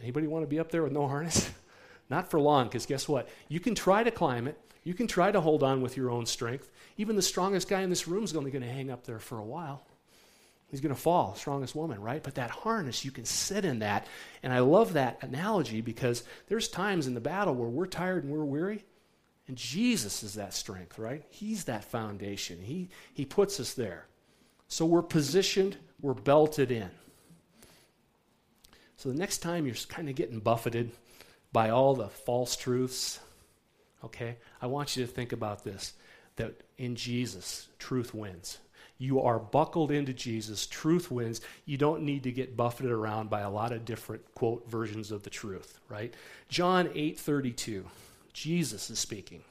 Anybody 0.00 0.26
want 0.26 0.44
to 0.44 0.48
be 0.48 0.58
up 0.58 0.70
there 0.70 0.82
with 0.82 0.92
no 0.92 1.06
harness? 1.06 1.50
not 2.08 2.30
for 2.30 2.40
long, 2.40 2.66
because 2.66 2.86
guess 2.86 3.08
what? 3.08 3.28
You 3.48 3.60
can 3.60 3.74
try 3.74 4.02
to 4.02 4.10
climb 4.10 4.46
it. 4.46 4.58
You 4.84 4.94
can 4.94 5.08
try 5.08 5.32
to 5.32 5.40
hold 5.40 5.62
on 5.62 5.82
with 5.82 5.96
your 5.96 6.10
own 6.10 6.26
strength. 6.26 6.70
Even 6.96 7.16
the 7.16 7.22
strongest 7.22 7.68
guy 7.68 7.82
in 7.82 7.90
this 7.90 8.06
room 8.06 8.24
is 8.24 8.36
only 8.36 8.50
going 8.50 8.62
to 8.62 8.70
hang 8.70 8.90
up 8.90 9.04
there 9.04 9.18
for 9.18 9.38
a 9.38 9.44
while. 9.44 9.84
He's 10.68 10.80
going 10.80 10.94
to 10.94 11.00
fall, 11.00 11.34
strongest 11.34 11.74
woman, 11.74 12.00
right? 12.00 12.22
But 12.22 12.36
that 12.36 12.50
harness, 12.50 13.04
you 13.04 13.10
can 13.10 13.24
sit 13.24 13.64
in 13.64 13.80
that. 13.80 14.06
And 14.42 14.52
I 14.52 14.60
love 14.60 14.94
that 14.94 15.22
analogy 15.22 15.80
because 15.80 16.24
there's 16.48 16.68
times 16.68 17.06
in 17.06 17.14
the 17.14 17.20
battle 17.20 17.54
where 17.54 17.68
we're 17.68 17.86
tired 17.86 18.24
and 18.24 18.32
we're 18.32 18.44
weary. 18.44 18.84
And 19.48 19.56
Jesus 19.56 20.22
is 20.24 20.34
that 20.34 20.54
strength, 20.54 20.98
right? 20.98 21.22
He's 21.30 21.64
that 21.64 21.84
foundation. 21.84 22.60
He, 22.60 22.88
he 23.14 23.24
puts 23.24 23.60
us 23.60 23.74
there. 23.74 24.06
So 24.68 24.84
we're 24.84 25.02
positioned, 25.02 25.76
we're 26.00 26.14
belted 26.14 26.72
in. 26.72 26.90
So 28.96 29.08
the 29.08 29.18
next 29.18 29.38
time 29.38 29.66
you're 29.66 29.76
kind 29.88 30.08
of 30.08 30.16
getting 30.16 30.40
buffeted 30.40 30.90
by 31.56 31.70
all 31.70 31.94
the 31.94 32.10
false 32.10 32.54
truths, 32.54 33.18
okay, 34.04 34.36
I 34.60 34.66
want 34.66 34.94
you 34.94 35.06
to 35.06 35.10
think 35.10 35.32
about 35.32 35.64
this 35.64 35.94
that 36.36 36.52
in 36.76 36.96
Jesus, 36.96 37.68
truth 37.78 38.12
wins. 38.12 38.58
You 38.98 39.22
are 39.22 39.38
buckled 39.38 39.90
into 39.90 40.12
Jesus. 40.12 40.66
Truth 40.66 41.10
wins. 41.10 41.40
You 41.64 41.78
don't 41.78 42.02
need 42.02 42.24
to 42.24 42.30
get 42.30 42.58
buffeted 42.58 42.92
around 42.92 43.30
by 43.30 43.40
a 43.40 43.48
lot 43.48 43.72
of 43.72 43.86
different 43.86 44.34
quote 44.34 44.70
versions 44.70 45.10
of 45.10 45.22
the 45.22 45.30
truth, 45.30 45.80
right? 45.88 46.12
John 46.50 46.90
8:32. 46.94 47.86
Jesus 48.34 48.90
is 48.90 48.98
speaking. 48.98 49.42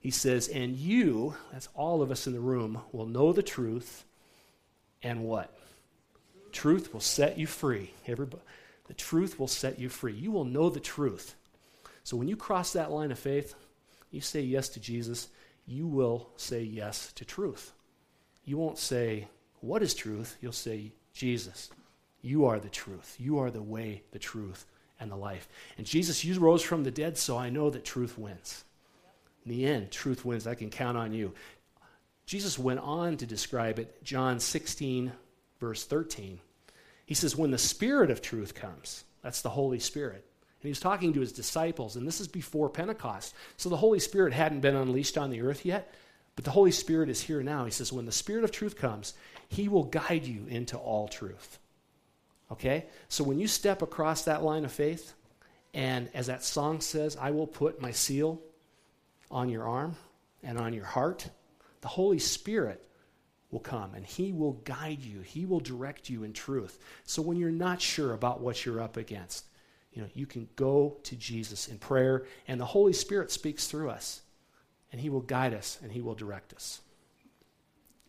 He 0.00 0.10
says, 0.10 0.48
"And 0.48 0.76
you, 0.76 1.36
that's 1.52 1.70
all 1.72 2.02
of 2.02 2.10
us 2.10 2.26
in 2.26 2.34
the 2.34 2.40
room, 2.40 2.82
will 2.92 3.06
know 3.06 3.32
the 3.32 3.42
truth 3.42 4.04
and 5.02 5.24
what? 5.24 5.58
Truth 6.52 6.92
will 6.92 7.00
set 7.00 7.38
you 7.38 7.46
free. 7.46 7.94
Everybody, 8.06 8.42
the 8.86 8.94
truth 8.94 9.38
will 9.38 9.48
set 9.48 9.78
you 9.78 9.88
free. 9.88 10.12
You 10.12 10.30
will 10.30 10.44
know 10.44 10.70
the 10.70 10.80
truth. 10.80 11.34
So 12.02 12.16
when 12.16 12.28
you 12.28 12.36
cross 12.36 12.72
that 12.72 12.90
line 12.90 13.10
of 13.10 13.18
faith, 13.18 13.54
you 14.10 14.20
say 14.20 14.40
yes 14.40 14.68
to 14.70 14.80
Jesus, 14.80 15.28
you 15.66 15.86
will 15.86 16.28
say 16.36 16.62
yes 16.62 17.12
to 17.14 17.24
truth 17.24 17.72
you 18.44 18.58
won't 18.58 18.78
say, 18.78 19.28
What 19.60 19.82
is 19.82 19.94
truth? 19.94 20.36
You'll 20.40 20.52
say, 20.52 20.92
Jesus. 21.12 21.70
You 22.20 22.46
are 22.46 22.58
the 22.58 22.68
truth. 22.68 23.16
You 23.18 23.38
are 23.38 23.50
the 23.50 23.62
way, 23.62 24.02
the 24.12 24.18
truth, 24.18 24.66
and 24.98 25.10
the 25.10 25.16
life. 25.16 25.48
And 25.76 25.86
Jesus, 25.86 26.24
you 26.24 26.38
rose 26.38 26.62
from 26.62 26.84
the 26.84 26.90
dead, 26.90 27.18
so 27.18 27.36
I 27.36 27.50
know 27.50 27.70
that 27.70 27.84
truth 27.84 28.18
wins. 28.18 28.64
In 29.44 29.50
the 29.50 29.66
end, 29.66 29.90
truth 29.90 30.24
wins. 30.24 30.46
I 30.46 30.54
can 30.54 30.70
count 30.70 30.96
on 30.96 31.12
you. 31.12 31.32
Jesus 32.26 32.58
went 32.58 32.80
on 32.80 33.18
to 33.18 33.26
describe 33.26 33.78
it, 33.78 34.02
John 34.02 34.40
16, 34.40 35.12
verse 35.60 35.84
13. 35.84 36.40
He 37.06 37.14
says, 37.14 37.36
When 37.36 37.50
the 37.50 37.58
Spirit 37.58 38.10
of 38.10 38.22
truth 38.22 38.54
comes, 38.54 39.04
that's 39.22 39.42
the 39.42 39.50
Holy 39.50 39.78
Spirit. 39.78 40.24
And 40.60 40.68
he 40.68 40.70
was 40.70 40.80
talking 40.80 41.12
to 41.12 41.20
his 41.20 41.32
disciples, 41.32 41.96
and 41.96 42.06
this 42.06 42.20
is 42.20 42.28
before 42.28 42.70
Pentecost. 42.70 43.34
So 43.56 43.68
the 43.68 43.76
Holy 43.76 43.98
Spirit 43.98 44.32
hadn't 44.32 44.60
been 44.60 44.76
unleashed 44.76 45.18
on 45.18 45.30
the 45.30 45.42
earth 45.42 45.64
yet. 45.64 45.94
But 46.36 46.44
the 46.44 46.50
Holy 46.50 46.72
Spirit 46.72 47.08
is 47.08 47.20
here 47.20 47.42
now. 47.42 47.64
He 47.64 47.70
says, 47.70 47.92
when 47.92 48.06
the 48.06 48.12
Spirit 48.12 48.44
of 48.44 48.50
truth 48.50 48.76
comes, 48.76 49.14
He 49.48 49.68
will 49.68 49.84
guide 49.84 50.26
you 50.26 50.46
into 50.48 50.76
all 50.76 51.06
truth. 51.06 51.58
Okay? 52.50 52.86
So 53.08 53.22
when 53.24 53.38
you 53.38 53.46
step 53.46 53.82
across 53.82 54.24
that 54.24 54.42
line 54.42 54.64
of 54.64 54.72
faith, 54.72 55.14
and 55.72 56.08
as 56.14 56.26
that 56.26 56.44
song 56.44 56.80
says, 56.80 57.16
I 57.16 57.30
will 57.30 57.46
put 57.46 57.80
my 57.80 57.90
seal 57.90 58.40
on 59.30 59.48
your 59.48 59.68
arm 59.68 59.96
and 60.42 60.58
on 60.58 60.72
your 60.72 60.84
heart, 60.84 61.28
the 61.80 61.88
Holy 61.88 62.18
Spirit 62.18 62.84
will 63.54 63.60
come 63.60 63.94
and 63.94 64.04
He 64.04 64.32
will 64.32 64.54
guide 64.64 65.00
you. 65.00 65.20
He 65.20 65.46
will 65.46 65.60
direct 65.60 66.10
you 66.10 66.24
in 66.24 66.32
truth. 66.32 66.78
So 67.04 67.22
when 67.22 67.38
you're 67.38 67.50
not 67.50 67.80
sure 67.80 68.12
about 68.12 68.40
what 68.40 68.66
you're 68.66 68.82
up 68.82 68.96
against, 68.96 69.46
you 69.92 70.02
know, 70.02 70.08
you 70.12 70.26
can 70.26 70.48
go 70.56 70.96
to 71.04 71.14
Jesus 71.14 71.68
in 71.68 71.78
prayer, 71.78 72.26
and 72.48 72.60
the 72.60 72.66
Holy 72.66 72.92
Spirit 72.92 73.30
speaks 73.30 73.68
through 73.68 73.90
us 73.90 74.22
and 74.90 75.00
He 75.00 75.08
will 75.08 75.20
guide 75.20 75.54
us 75.54 75.78
and 75.82 75.92
He 75.92 76.02
will 76.02 76.16
direct 76.16 76.52
us. 76.52 76.80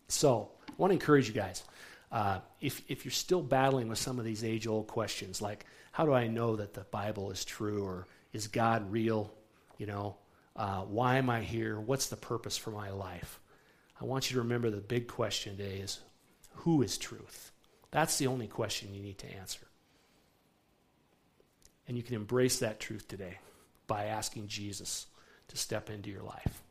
So, 0.08 0.50
I 0.68 0.72
want 0.76 0.90
to 0.90 0.94
encourage 0.94 1.28
you 1.28 1.34
guys. 1.34 1.62
Uh, 2.10 2.40
if, 2.60 2.82
if 2.88 3.04
you're 3.04 3.12
still 3.12 3.42
battling 3.42 3.88
with 3.88 3.98
some 3.98 4.18
of 4.18 4.24
these 4.24 4.44
age 4.44 4.66
old 4.66 4.88
questions, 4.88 5.40
like 5.40 5.64
how 5.92 6.04
do 6.04 6.12
I 6.12 6.26
know 6.26 6.56
that 6.56 6.74
the 6.74 6.82
Bible 6.82 7.30
is 7.30 7.44
true 7.44 7.84
or 7.84 8.06
is 8.32 8.48
God 8.48 8.90
real? 8.90 9.32
You 9.78 9.86
know, 9.86 10.16
uh, 10.56 10.82
why 10.82 11.16
am 11.16 11.30
I 11.30 11.42
here? 11.42 11.80
What's 11.80 12.06
the 12.08 12.16
purpose 12.16 12.56
for 12.56 12.70
my 12.70 12.90
life? 12.90 13.40
I 14.00 14.04
want 14.04 14.30
you 14.30 14.34
to 14.34 14.42
remember 14.42 14.70
the 14.70 14.76
big 14.78 15.08
question 15.08 15.56
today 15.56 15.78
is 15.78 16.00
who 16.50 16.82
is 16.82 16.98
truth? 16.98 17.52
That's 17.90 18.18
the 18.18 18.26
only 18.26 18.46
question 18.46 18.94
you 18.94 19.02
need 19.02 19.18
to 19.18 19.32
answer. 19.32 19.66
And 21.88 21.96
you 21.96 22.02
can 22.02 22.14
embrace 22.14 22.58
that 22.58 22.80
truth 22.80 23.08
today 23.08 23.38
by 23.86 24.06
asking 24.06 24.48
Jesus 24.48 25.06
to 25.48 25.56
step 25.56 25.88
into 25.88 26.10
your 26.10 26.22
life 26.22 26.62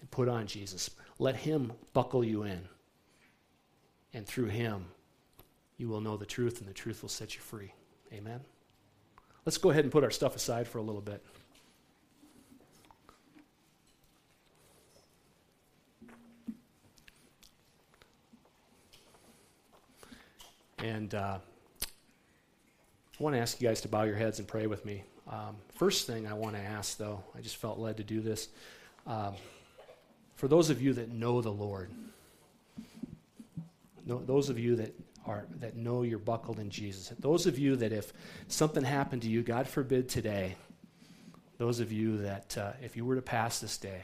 and 0.00 0.10
put 0.10 0.28
on 0.28 0.46
Jesus. 0.46 0.90
Let 1.18 1.36
Him 1.36 1.72
buckle 1.94 2.22
you 2.22 2.42
in. 2.42 2.68
And 4.12 4.26
through 4.26 4.46
Him, 4.46 4.86
you 5.78 5.88
will 5.88 6.00
know 6.00 6.16
the 6.16 6.26
truth, 6.26 6.60
and 6.60 6.68
the 6.68 6.74
truth 6.74 7.02
will 7.02 7.08
set 7.08 7.34
you 7.34 7.40
free. 7.40 7.72
Amen. 8.12 8.40
Let's 9.44 9.58
go 9.58 9.70
ahead 9.70 9.84
and 9.84 9.92
put 9.92 10.04
our 10.04 10.10
stuff 10.10 10.36
aside 10.36 10.68
for 10.68 10.78
a 10.78 10.82
little 10.82 11.00
bit. 11.00 11.24
And 20.78 21.14
uh, 21.14 21.38
I 23.18 23.22
want 23.22 23.34
to 23.36 23.40
ask 23.40 23.60
you 23.60 23.68
guys 23.68 23.80
to 23.82 23.88
bow 23.88 24.02
your 24.02 24.16
heads 24.16 24.38
and 24.38 24.48
pray 24.48 24.66
with 24.66 24.84
me. 24.84 25.04
Um, 25.28 25.56
first 25.74 26.06
thing 26.06 26.26
I 26.26 26.34
want 26.34 26.56
to 26.56 26.62
ask, 26.62 26.98
though, 26.98 27.22
I 27.36 27.40
just 27.40 27.56
felt 27.56 27.78
led 27.78 27.96
to 27.98 28.04
do 28.04 28.20
this. 28.20 28.48
Um, 29.06 29.34
for 30.34 30.48
those 30.48 30.70
of 30.70 30.82
you 30.82 30.92
that 30.94 31.10
know 31.10 31.40
the 31.40 31.52
Lord, 31.52 31.90
those 34.06 34.50
of 34.50 34.58
you 34.58 34.76
that 34.76 34.94
are 35.26 35.46
that 35.60 35.76
know 35.76 36.02
you're 36.02 36.18
buckled 36.18 36.58
in 36.58 36.68
Jesus, 36.68 37.12
those 37.18 37.46
of 37.46 37.58
you 37.58 37.76
that 37.76 37.92
if 37.92 38.12
something 38.48 38.84
happened 38.84 39.22
to 39.22 39.28
you, 39.28 39.42
God 39.42 39.66
forbid 39.66 40.08
today, 40.08 40.56
those 41.56 41.80
of 41.80 41.92
you 41.92 42.18
that 42.18 42.58
uh, 42.58 42.72
if 42.82 42.96
you 42.96 43.04
were 43.04 43.14
to 43.14 43.22
pass 43.22 43.60
this 43.60 43.78
day, 43.78 44.02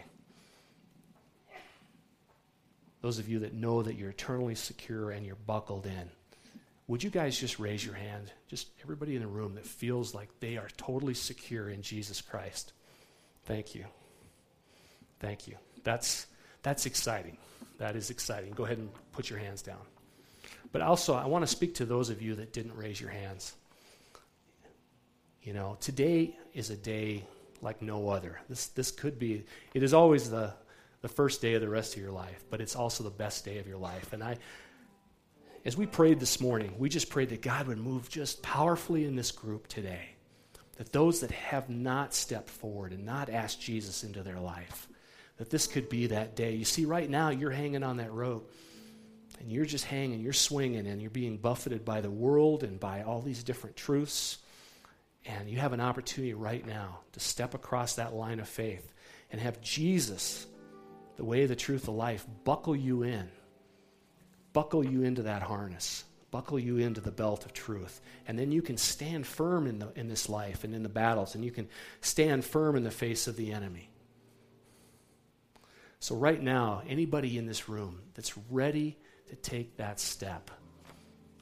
those 3.03 3.19
of 3.19 3.29
you 3.29 3.41
that 3.41 3.55
know 3.55 3.83
that 3.83 3.97
you're 3.97 4.11
eternally 4.11 4.55
secure 4.55 5.11
and 5.11 5.27
you're 5.27 5.35
buckled 5.35 5.87
in, 5.87 6.11
would 6.91 7.05
you 7.05 7.09
guys 7.11 7.39
just 7.39 7.61
raise 7.61 7.87
your 7.87 7.95
hand? 7.95 8.33
Just 8.49 8.67
everybody 8.83 9.15
in 9.15 9.23
the 9.23 9.29
room 9.29 9.55
that 9.55 9.65
feels 9.65 10.13
like 10.13 10.29
they 10.41 10.57
are 10.57 10.67
totally 10.77 11.15
secure 11.15 11.71
in 11.71 11.83
Jesus 11.83 12.21
Christ. 12.21 12.73
Thank 13.45 13.77
you. 13.77 13.85
Thank 15.21 15.47
you. 15.47 15.55
That's, 15.85 16.27
that's 16.65 16.87
exciting. 16.87 17.37
That 17.79 17.95
is 17.95 18.11
exciting. 18.11 18.51
Go 18.51 18.65
ahead 18.65 18.79
and 18.79 18.91
put 19.13 19.31
your 19.31 19.39
hands 19.39 19.63
down. 19.63 19.79
But 20.73 20.83
also, 20.83 21.15
I 21.15 21.27
want 21.27 21.45
to 21.45 21.47
speak 21.47 21.77
to 21.77 21.85
those 21.85 22.11
of 22.11 22.21
you 22.21 22.35
that 22.35 22.53
didn't 22.53 22.77
raise 22.77 23.01
your 23.01 23.11
hands. 23.11 23.55
You 25.45 25.53
know, 25.53 25.77
today 25.81 26.37
is 26.55 26.71
a 26.71 26.77
day 26.77 27.25
like 27.63 27.83
no 27.83 28.09
other. 28.09 28.41
This, 28.49 28.67
this 28.67 28.91
could 28.91 29.17
be, 29.17 29.45
it 29.75 29.85
is 29.85 29.95
always 29.95 30.29
the, 30.29 30.55
the 31.03 31.09
first 31.09 31.41
day 31.41 31.55
of 31.55 31.61
the 31.61 31.69
rest 31.69 31.95
of 31.95 32.03
your 32.03 32.11
life, 32.11 32.43
but 32.51 32.61
it's 32.61 32.75
also 32.75 33.05
the 33.05 33.11
best 33.11 33.45
day 33.45 33.59
of 33.59 33.69
your 33.69 33.79
life. 33.79 34.13
And 34.13 34.25
I, 34.25 34.39
as 35.65 35.77
we 35.77 35.87
prayed 35.87 36.21
this 36.21 36.41
morning, 36.41 36.75
we 36.79 36.89
just 36.89 37.11
prayed 37.11 37.29
that 37.31 37.43
God 37.43 37.67
would 37.67 37.79
move 37.79 38.09
just 38.09 38.43
powerfully 38.43 39.05
in 39.05 39.17
this 39.17 39.31
group 39.31 39.69
today. 39.69 40.11
That 40.77 40.93
those 40.93 41.21
that 41.21 41.31
have 41.31 41.69
not 41.69 42.15
stepped 42.15 42.49
forward 42.49 42.93
and 42.93 43.05
not 43.05 43.29
asked 43.29 43.61
Jesus 43.61 44.03
into 44.03 44.23
their 44.23 44.41
life, 44.41 44.89
that 45.37 45.51
this 45.51 45.67
could 45.67 45.91
be 45.91 46.07
that 46.07 46.35
day. 46.35 46.55
You 46.55 46.65
see, 46.65 46.87
right 46.87 47.09
now, 47.09 47.29
you're 47.29 47.51
hanging 47.51 47.83
on 47.83 47.99
that 47.99 48.13
rope, 48.13 48.51
and 49.39 49.53
you're 49.53 49.67
just 49.67 49.85
hanging, 49.85 50.21
you're 50.21 50.33
swinging, 50.33 50.87
and 50.87 51.03
you're 51.03 51.11
being 51.11 51.37
buffeted 51.37 51.85
by 51.85 52.01
the 52.01 52.11
world 52.11 52.63
and 52.63 52.81
by 52.81 53.03
all 53.03 53.21
these 53.21 53.45
different 53.45 53.77
truths. 53.77 54.39
And 55.27 55.51
you 55.51 55.59
have 55.59 55.75
an 55.75 55.81
opportunity 55.81 56.33
right 56.33 56.67
now 56.67 57.01
to 57.13 57.21
step 57.21 57.53
across 57.53 57.97
that 57.97 58.15
line 58.15 58.41
of 58.41 58.49
faith 58.49 58.91
and 59.31 59.41
have 59.41 59.61
Jesus, 59.61 60.47
the 61.17 61.25
way, 61.25 61.45
the 61.45 61.57
truth, 61.57 61.83
the 61.83 61.93
life, 61.93 62.27
buckle 62.45 62.75
you 62.75 63.03
in, 63.03 63.29
buckle 64.53 64.85
you 64.85 65.03
into 65.03 65.23
that 65.23 65.43
harness 65.43 66.05
buckle 66.31 66.59
you 66.59 66.79
into 66.79 67.01
the 67.01 67.11
belt 67.11 67.45
of 67.45 67.53
truth. 67.53 68.01
And 68.27 68.39
then 68.39 68.53
you 68.53 68.63
can 68.63 68.77
stand 68.77 69.27
firm 69.27 69.67
in, 69.67 69.81
the, 69.81 69.93
in 69.97 70.09
this 70.09 70.29
life 70.29 70.65
and 70.65 70.75
in 70.75 70.83
the 70.83 70.89
battles, 70.89 71.35
and 71.35 71.45
you 71.45 71.51
can 71.51 71.69
stand 72.01 72.45
firm 72.45 72.77
in 72.77 72.85
the 72.85 72.91
face 72.91 73.27
of 73.27 73.37
the 73.37 73.53
enemy. 73.53 73.91
So, 75.99 76.15
right 76.15 76.41
now, 76.41 76.83
anybody 76.89 77.37
in 77.37 77.47
this 77.47 77.69
room 77.69 78.01
that's 78.15 78.39
ready 78.51 78.97
to 79.29 79.37
take 79.37 79.77
that 79.77 80.01
step, 80.01 80.51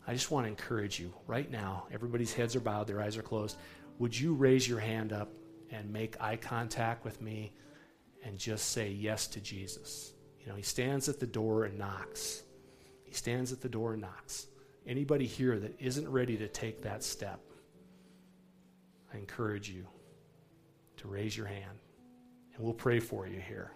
I 0.07 0.15
just 0.15 0.31
want 0.31 0.47
to 0.47 0.49
encourage 0.49 0.99
you 0.99 1.13
right 1.27 1.51
now. 1.51 1.87
Everybody's 1.93 2.33
heads 2.33 2.57
are 2.57 2.61
bowed, 2.61 2.87
their 2.87 3.01
eyes 3.01 3.17
are 3.17 3.23
closed. 3.23 3.57
Would 3.99 4.19
you 4.19 4.35
raise 4.35 4.67
your 4.67 4.81
hand 4.81 5.13
up 5.13 5.31
and 5.71 5.93
make 5.93 6.21
eye 6.21 6.37
contact 6.37 7.05
with 7.05 7.21
me 7.21 7.53
and 8.25 8.39
just 8.39 8.71
say 8.71 8.91
yes 8.91 9.27
to 9.29 9.41
Jesus. 9.41 10.13
You 10.41 10.49
know, 10.49 10.55
he 10.55 10.63
stands 10.63 11.09
at 11.09 11.21
the 11.21 11.27
door 11.27 11.65
and 11.65 11.79
knocks. 11.79 12.43
He 13.09 13.15
stands 13.15 13.53
at 13.53 13.63
the 13.63 13.71
door 13.71 13.95
and 13.95 14.03
knocks. 14.03 14.49
Anybody 14.87 15.27
here 15.27 15.59
that 15.59 15.81
isn't 15.81 16.09
ready 16.09 16.37
to 16.37 16.47
take 16.47 16.83
that 16.83 17.03
step, 17.03 17.41
I 19.13 19.17
encourage 19.17 19.71
you 19.71 19.87
to 20.99 21.09
raise 21.09 21.35
your 21.35 21.47
hand 21.47 21.79
and 22.55 22.63
we'll 22.63 22.75
pray 22.75 23.01
for 23.01 23.27
you 23.27 23.41
here. 23.41 23.73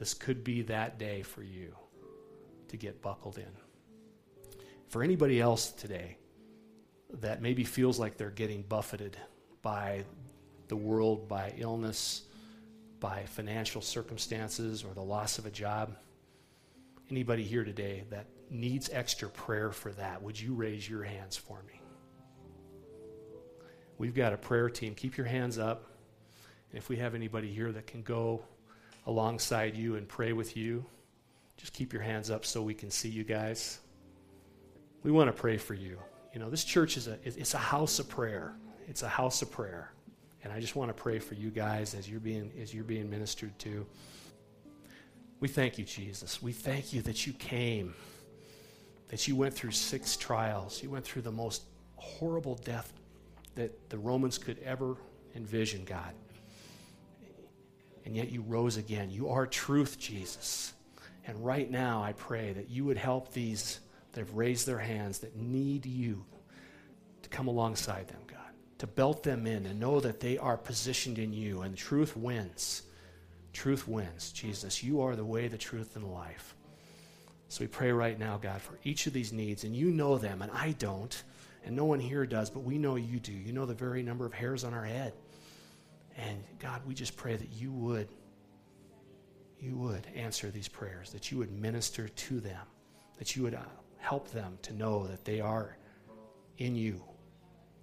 This 0.00 0.14
could 0.14 0.42
be 0.42 0.62
that 0.62 0.98
day 0.98 1.22
for 1.22 1.44
you 1.44 1.76
to 2.68 2.76
get 2.76 3.00
buckled 3.00 3.38
in. 3.38 4.58
For 4.88 5.04
anybody 5.04 5.40
else 5.40 5.70
today 5.70 6.16
that 7.20 7.40
maybe 7.40 7.62
feels 7.62 8.00
like 8.00 8.16
they're 8.16 8.30
getting 8.30 8.62
buffeted 8.62 9.16
by 9.62 10.04
the 10.66 10.76
world, 10.76 11.28
by 11.28 11.54
illness, 11.56 12.22
by 12.98 13.24
financial 13.26 13.80
circumstances, 13.80 14.82
or 14.82 14.92
the 14.92 15.02
loss 15.02 15.38
of 15.38 15.46
a 15.46 15.50
job, 15.50 15.96
anybody 17.10 17.44
here 17.44 17.64
today 17.64 18.04
that 18.10 18.26
needs 18.50 18.90
extra 18.92 19.28
prayer 19.28 19.70
for 19.70 19.92
that, 19.92 20.22
would 20.22 20.40
you 20.40 20.54
raise 20.54 20.88
your 20.88 21.02
hands 21.02 21.36
for 21.36 21.62
me? 21.66 21.80
We've 23.98 24.14
got 24.14 24.32
a 24.32 24.36
prayer 24.36 24.68
team. 24.68 24.94
Keep 24.94 25.16
your 25.16 25.26
hands 25.26 25.58
up. 25.58 25.90
And 26.70 26.78
if 26.78 26.88
we 26.88 26.96
have 26.96 27.14
anybody 27.14 27.52
here 27.52 27.70
that 27.72 27.86
can 27.86 28.02
go 28.02 28.42
alongside 29.06 29.76
you 29.76 29.96
and 29.96 30.08
pray 30.08 30.32
with 30.32 30.56
you, 30.56 30.84
just 31.56 31.72
keep 31.72 31.92
your 31.92 32.02
hands 32.02 32.30
up 32.30 32.44
so 32.44 32.62
we 32.62 32.74
can 32.74 32.90
see 32.90 33.08
you 33.08 33.22
guys. 33.22 33.78
We 35.02 35.12
want 35.12 35.28
to 35.28 35.32
pray 35.32 35.56
for 35.56 35.74
you. 35.74 35.98
You 36.32 36.40
know, 36.40 36.50
this 36.50 36.64
church 36.64 36.96
is 36.96 37.06
a 37.06 37.18
it's 37.22 37.54
a 37.54 37.58
house 37.58 38.00
of 38.00 38.08
prayer. 38.08 38.56
It's 38.88 39.02
a 39.02 39.08
house 39.08 39.42
of 39.42 39.52
prayer. 39.52 39.92
And 40.42 40.52
I 40.52 40.60
just 40.60 40.74
want 40.74 40.94
to 40.94 40.94
pray 41.00 41.20
for 41.20 41.34
you 41.34 41.50
guys 41.50 41.94
as 41.94 42.10
you're 42.10 42.20
being 42.20 42.50
as 42.60 42.74
you're 42.74 42.84
being 42.84 43.08
ministered 43.08 43.56
to. 43.60 43.86
We 45.44 45.48
thank 45.48 45.76
you, 45.76 45.84
Jesus. 45.84 46.42
We 46.42 46.52
thank 46.52 46.94
you 46.94 47.02
that 47.02 47.26
you 47.26 47.34
came, 47.34 47.92
that 49.08 49.28
you 49.28 49.36
went 49.36 49.52
through 49.52 49.72
six 49.72 50.16
trials. 50.16 50.82
You 50.82 50.88
went 50.88 51.04
through 51.04 51.20
the 51.20 51.32
most 51.32 51.64
horrible 51.96 52.54
death 52.54 52.90
that 53.54 53.90
the 53.90 53.98
Romans 53.98 54.38
could 54.38 54.58
ever 54.60 54.96
envision, 55.36 55.84
God. 55.84 56.14
And 58.06 58.16
yet 58.16 58.32
you 58.32 58.40
rose 58.40 58.78
again. 58.78 59.10
You 59.10 59.28
are 59.28 59.46
truth, 59.46 59.98
Jesus. 59.98 60.72
And 61.26 61.44
right 61.44 61.70
now, 61.70 62.02
I 62.02 62.14
pray 62.14 62.54
that 62.54 62.70
you 62.70 62.86
would 62.86 62.96
help 62.96 63.34
these 63.34 63.80
that 64.12 64.20
have 64.20 64.34
raised 64.36 64.66
their 64.66 64.78
hands 64.78 65.18
that 65.18 65.36
need 65.36 65.84
you 65.84 66.24
to 67.20 67.28
come 67.28 67.48
alongside 67.48 68.08
them, 68.08 68.22
God, 68.26 68.38
to 68.78 68.86
belt 68.86 69.22
them 69.22 69.46
in 69.46 69.66
and 69.66 69.78
know 69.78 70.00
that 70.00 70.20
they 70.20 70.38
are 70.38 70.56
positioned 70.56 71.18
in 71.18 71.34
you 71.34 71.60
and 71.60 71.76
truth 71.76 72.16
wins. 72.16 72.84
Truth 73.54 73.88
wins. 73.88 74.32
Jesus, 74.32 74.82
you 74.82 75.00
are 75.00 75.16
the 75.16 75.24
way, 75.24 75.48
the 75.48 75.56
truth, 75.56 75.96
and 75.96 76.04
the 76.04 76.10
life. 76.10 76.54
So 77.48 77.62
we 77.62 77.68
pray 77.68 77.92
right 77.92 78.18
now, 78.18 78.36
God, 78.36 78.60
for 78.60 78.78
each 78.84 79.06
of 79.06 79.12
these 79.12 79.32
needs, 79.32 79.64
and 79.64 79.74
you 79.74 79.90
know 79.90 80.18
them, 80.18 80.42
and 80.42 80.50
I 80.52 80.72
don't, 80.72 81.22
and 81.64 81.74
no 81.74 81.84
one 81.84 82.00
here 82.00 82.26
does, 82.26 82.50
but 82.50 82.64
we 82.64 82.76
know 82.76 82.96
you 82.96 83.20
do. 83.20 83.32
You 83.32 83.52
know 83.52 83.64
the 83.64 83.72
very 83.72 84.02
number 84.02 84.26
of 84.26 84.34
hairs 84.34 84.64
on 84.64 84.74
our 84.74 84.84
head. 84.84 85.14
And 86.16 86.44
God, 86.58 86.82
we 86.86 86.94
just 86.94 87.16
pray 87.16 87.36
that 87.36 87.52
you 87.52 87.72
would 87.72 88.08
you 89.60 89.76
would 89.76 90.06
answer 90.14 90.50
these 90.50 90.68
prayers, 90.68 91.10
that 91.10 91.30
you 91.30 91.38
would 91.38 91.50
minister 91.50 92.08
to 92.08 92.38
them, 92.38 92.66
that 93.16 93.34
you 93.34 93.42
would 93.44 93.54
uh, 93.54 93.62
help 93.96 94.30
them 94.30 94.58
to 94.60 94.74
know 94.74 95.06
that 95.06 95.24
they 95.24 95.40
are 95.40 95.78
in 96.58 96.76
you, 96.76 97.02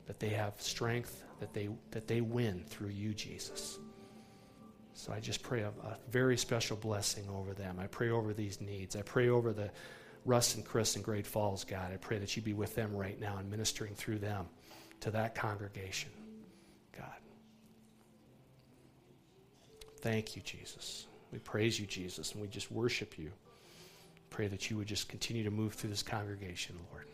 that 0.06 0.20
they 0.20 0.30
have 0.30 0.54
strength, 0.62 1.24
that 1.40 1.54
they, 1.54 1.70
that 1.90 2.08
they 2.08 2.22
win 2.22 2.64
through 2.68 2.90
you, 2.90 3.16
Jesus. 3.16 3.80
So 4.94 5.14
I 5.14 5.20
just 5.20 5.42
pray 5.42 5.62
a, 5.62 5.70
a 5.70 5.98
very 6.10 6.38
special 6.38 6.78
blessing 6.78 7.28
over 7.30 7.54
them. 7.54 7.78
I 7.80 7.88
pray 7.88 8.10
over 8.10 8.34
these 8.34 8.62
needs. 8.62 8.96
I 8.96 9.02
pray 9.02 9.30
over 9.30 9.54
the 9.54 9.72
Russ 10.26 10.56
and 10.56 10.66
Chris 10.66 10.96
in 10.96 11.02
Great 11.02 11.26
Falls, 11.26 11.64
God. 11.64 11.92
I 11.92 11.98
pray 11.98 12.20
that 12.20 12.36
you 12.36 12.42
be 12.42 12.54
with 12.54 12.76
them 12.76 12.96
right 12.96 13.20
now 13.20 13.38
and 13.38 13.50
ministering 13.50 13.96
through 13.96 14.20
them 14.20 14.46
to 15.00 15.12
that 15.12 15.34
congregation, 15.34 16.12
God. 16.96 17.08
Thank 20.02 20.36
you, 20.36 20.42
Jesus. 20.44 21.08
We 21.32 21.40
praise 21.40 21.80
you, 21.80 21.88
Jesus, 21.88 22.34
and 22.34 22.42
we 22.42 22.48
just 22.48 22.72
worship 22.72 23.18
you. 23.18 23.32
Pray 24.30 24.48
that 24.48 24.70
you 24.70 24.78
would 24.78 24.88
just 24.88 25.10
continue 25.10 25.44
to 25.44 25.52
move 25.52 25.74
through 25.74 25.90
this 25.90 26.04
congregation, 26.04 26.76
Lord. 26.92 27.08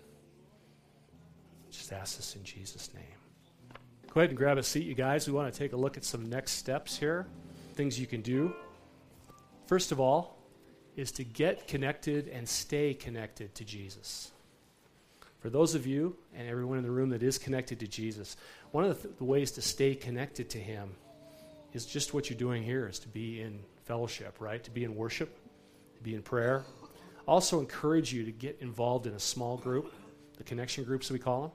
Just 1.72 1.94
ask 1.94 2.18
this 2.18 2.36
in 2.36 2.44
Jesus' 2.44 2.94
name. 2.94 3.04
Go 4.14 4.22
ahead 4.22 4.32
and 4.32 4.38
grab 4.38 4.58
a 4.58 4.64
seat, 4.64 4.86
you 4.86 4.96
guys. 4.96 5.28
We 5.28 5.34
want 5.34 5.52
to 5.52 5.58
take 5.58 5.74
a 5.74 5.78
look 5.78 5.98
at 5.98 6.04
some 6.04 6.28
next 6.30 6.54
steps 6.54 6.98
here, 6.98 7.28
things 7.78 8.00
you 8.00 8.08
can 8.08 8.22
do. 8.22 8.54
First 9.68 9.92
of 9.92 10.00
all, 10.00 10.36
is 10.96 11.12
to 11.14 11.24
get 11.24 11.68
connected 11.68 12.28
and 12.28 12.50
stay 12.50 12.96
connected 12.96 13.54
to 13.54 13.64
Jesus. 13.64 14.32
For 15.40 15.52
those 15.52 15.76
of 15.76 15.86
you 15.86 16.16
and 16.36 16.50
everyone 16.50 16.80
in 16.80 16.84
the 16.84 16.90
room 16.90 17.10
that 17.10 17.22
is 17.22 17.38
connected 17.38 17.80
to 17.82 17.88
Jesus, 17.88 18.36
one 18.72 18.84
of 18.84 18.96
the, 18.96 19.08
th- 19.08 19.18
the 19.20 19.24
ways 19.24 19.52
to 19.52 19.62
stay 19.62 19.94
connected 19.94 20.50
to 20.50 20.58
Him 20.58 20.90
is 21.74 21.86
just 21.86 22.16
what 22.16 22.30
you're 22.30 22.40
doing 22.40 22.64
here 22.64 22.88
is 22.88 22.98
to 23.00 23.08
be 23.08 23.42
in 23.42 23.60
fellowship, 23.86 24.38
right? 24.40 24.64
To 24.64 24.72
be 24.72 24.84
in 24.84 24.96
worship, 24.96 25.38
to 25.98 26.04
be 26.04 26.16
in 26.16 26.24
prayer. 26.24 26.66
Also, 27.28 27.60
encourage 27.60 28.12
you 28.12 28.26
to 28.26 28.32
get 28.32 28.58
involved 28.60 29.06
in 29.06 29.14
a 29.14 29.20
small 29.20 29.56
group, 29.58 29.94
the 30.38 30.44
connection 30.44 30.84
groups 30.84 31.12
we 31.12 31.20
call 31.20 31.42
them. 31.44 31.52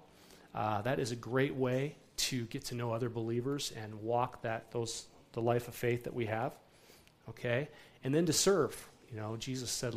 Uh, 0.54 0.82
that 0.82 1.00
is 1.00 1.10
a 1.10 1.16
great 1.16 1.54
way 1.54 1.96
to 2.16 2.44
get 2.44 2.64
to 2.66 2.76
know 2.76 2.92
other 2.92 3.08
believers 3.08 3.72
and 3.82 3.92
walk 4.00 4.42
that 4.42 4.70
those 4.70 5.06
the 5.32 5.42
life 5.42 5.68
of 5.68 5.74
faith 5.74 6.04
that 6.04 6.14
we 6.14 6.26
have. 6.26 6.52
Okay, 7.28 7.68
and 8.04 8.14
then 8.14 8.26
to 8.26 8.32
serve. 8.32 8.88
You 9.10 9.18
know, 9.18 9.36
Jesus 9.36 9.70
said 9.70 9.94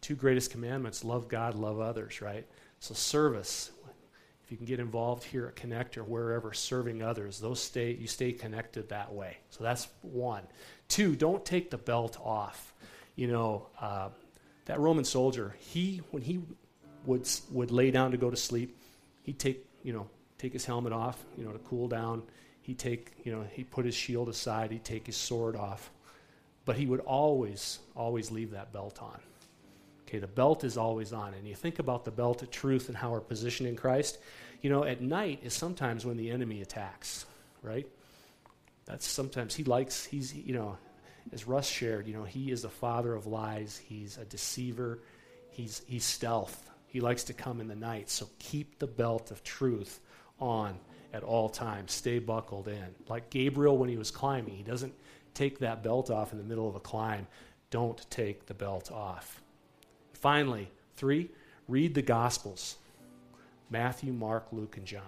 two 0.00 0.14
greatest 0.14 0.50
commandments: 0.50 1.04
love 1.04 1.28
God, 1.28 1.54
love 1.54 1.80
others. 1.80 2.20
Right. 2.20 2.46
So 2.80 2.94
service. 2.94 3.70
If 4.44 4.50
you 4.50 4.58
can 4.58 4.66
get 4.66 4.78
involved 4.78 5.24
here 5.24 5.46
at 5.46 5.56
Connect 5.56 5.96
or 5.96 6.04
wherever, 6.04 6.52
serving 6.52 7.02
others, 7.02 7.40
those 7.40 7.60
stay 7.60 7.92
you 7.92 8.06
stay 8.06 8.32
connected 8.32 8.90
that 8.90 9.12
way. 9.12 9.38
So 9.50 9.64
that's 9.64 9.88
one. 10.02 10.42
Two, 10.88 11.16
don't 11.16 11.42
take 11.46 11.70
the 11.70 11.78
belt 11.78 12.18
off. 12.22 12.74
You 13.16 13.28
know, 13.28 13.68
uh, 13.80 14.10
that 14.66 14.80
Roman 14.80 15.04
soldier, 15.04 15.56
he 15.60 16.02
when 16.10 16.22
he 16.22 16.42
would 17.06 17.26
would 17.52 17.70
lay 17.70 17.90
down 17.90 18.10
to 18.10 18.18
go 18.18 18.28
to 18.28 18.36
sleep, 18.36 18.76
he'd 19.22 19.38
take 19.38 19.64
you 19.82 19.94
know 19.94 20.08
take 20.38 20.52
his 20.52 20.66
helmet 20.66 20.92
off, 20.92 21.24
you 21.38 21.44
know, 21.44 21.52
to 21.52 21.58
cool 21.60 21.88
down. 21.88 22.22
He'd 22.64 22.78
take 22.78 23.12
you 23.24 23.30
know 23.30 23.44
he'd 23.52 23.70
put 23.70 23.84
his 23.84 23.94
shield 23.94 24.28
aside. 24.28 24.70
He'd 24.70 24.84
take 24.84 25.06
his 25.06 25.16
sword 25.16 25.54
off, 25.54 25.90
but 26.64 26.76
he 26.76 26.86
would 26.86 27.00
always 27.00 27.78
always 27.94 28.30
leave 28.30 28.52
that 28.52 28.72
belt 28.72 29.00
on. 29.02 29.20
Okay, 30.08 30.18
the 30.18 30.26
belt 30.26 30.64
is 30.64 30.76
always 30.76 31.12
on, 31.12 31.34
and 31.34 31.46
you 31.46 31.54
think 31.54 31.78
about 31.78 32.04
the 32.04 32.10
belt 32.10 32.42
of 32.42 32.50
truth 32.50 32.88
and 32.88 32.96
how 32.96 33.10
we're 33.12 33.20
positioned 33.20 33.68
in 33.68 33.76
Christ. 33.76 34.18
You 34.62 34.70
know, 34.70 34.84
at 34.84 35.02
night 35.02 35.40
is 35.42 35.52
sometimes 35.52 36.06
when 36.06 36.16
the 36.16 36.30
enemy 36.30 36.62
attacks, 36.62 37.26
right? 37.62 37.86
That's 38.86 39.06
sometimes 39.06 39.54
he 39.54 39.64
likes, 39.64 40.04
he's, 40.04 40.34
you 40.34 40.54
know, 40.54 40.78
as 41.32 41.46
Russ 41.46 41.68
shared, 41.68 42.06
you 42.06 42.14
know, 42.14 42.24
he 42.24 42.50
is 42.50 42.62
the 42.62 42.68
father 42.68 43.14
of 43.14 43.26
lies. 43.26 43.80
He's 43.88 44.18
a 44.18 44.24
deceiver. 44.24 45.00
He's, 45.50 45.82
he's 45.86 46.04
stealth. 46.04 46.70
He 46.86 47.00
likes 47.00 47.24
to 47.24 47.32
come 47.32 47.60
in 47.60 47.68
the 47.68 47.74
night. 47.74 48.10
So 48.10 48.28
keep 48.38 48.78
the 48.78 48.86
belt 48.86 49.30
of 49.30 49.42
truth 49.42 50.00
on 50.38 50.78
at 51.14 51.22
all 51.22 51.48
times. 51.48 51.92
Stay 51.92 52.18
buckled 52.18 52.66
in. 52.68 52.94
Like 53.08 53.30
Gabriel 53.30 53.78
when 53.78 53.88
he 53.88 53.96
was 53.96 54.10
climbing, 54.10 54.54
he 54.54 54.64
doesn't 54.64 54.92
take 55.32 55.60
that 55.60 55.82
belt 55.82 56.10
off 56.10 56.32
in 56.32 56.38
the 56.38 56.44
middle 56.44 56.68
of 56.68 56.74
a 56.74 56.80
climb. 56.80 57.26
Don't 57.70 58.04
take 58.10 58.46
the 58.46 58.54
belt 58.54 58.90
off. 58.90 59.40
Finally, 60.12 60.68
three, 60.96 61.30
read 61.68 61.94
the 61.94 62.02
Gospels 62.02 62.76
Matthew, 63.70 64.12
Mark, 64.12 64.48
Luke, 64.52 64.76
and 64.76 64.86
John. 64.86 65.02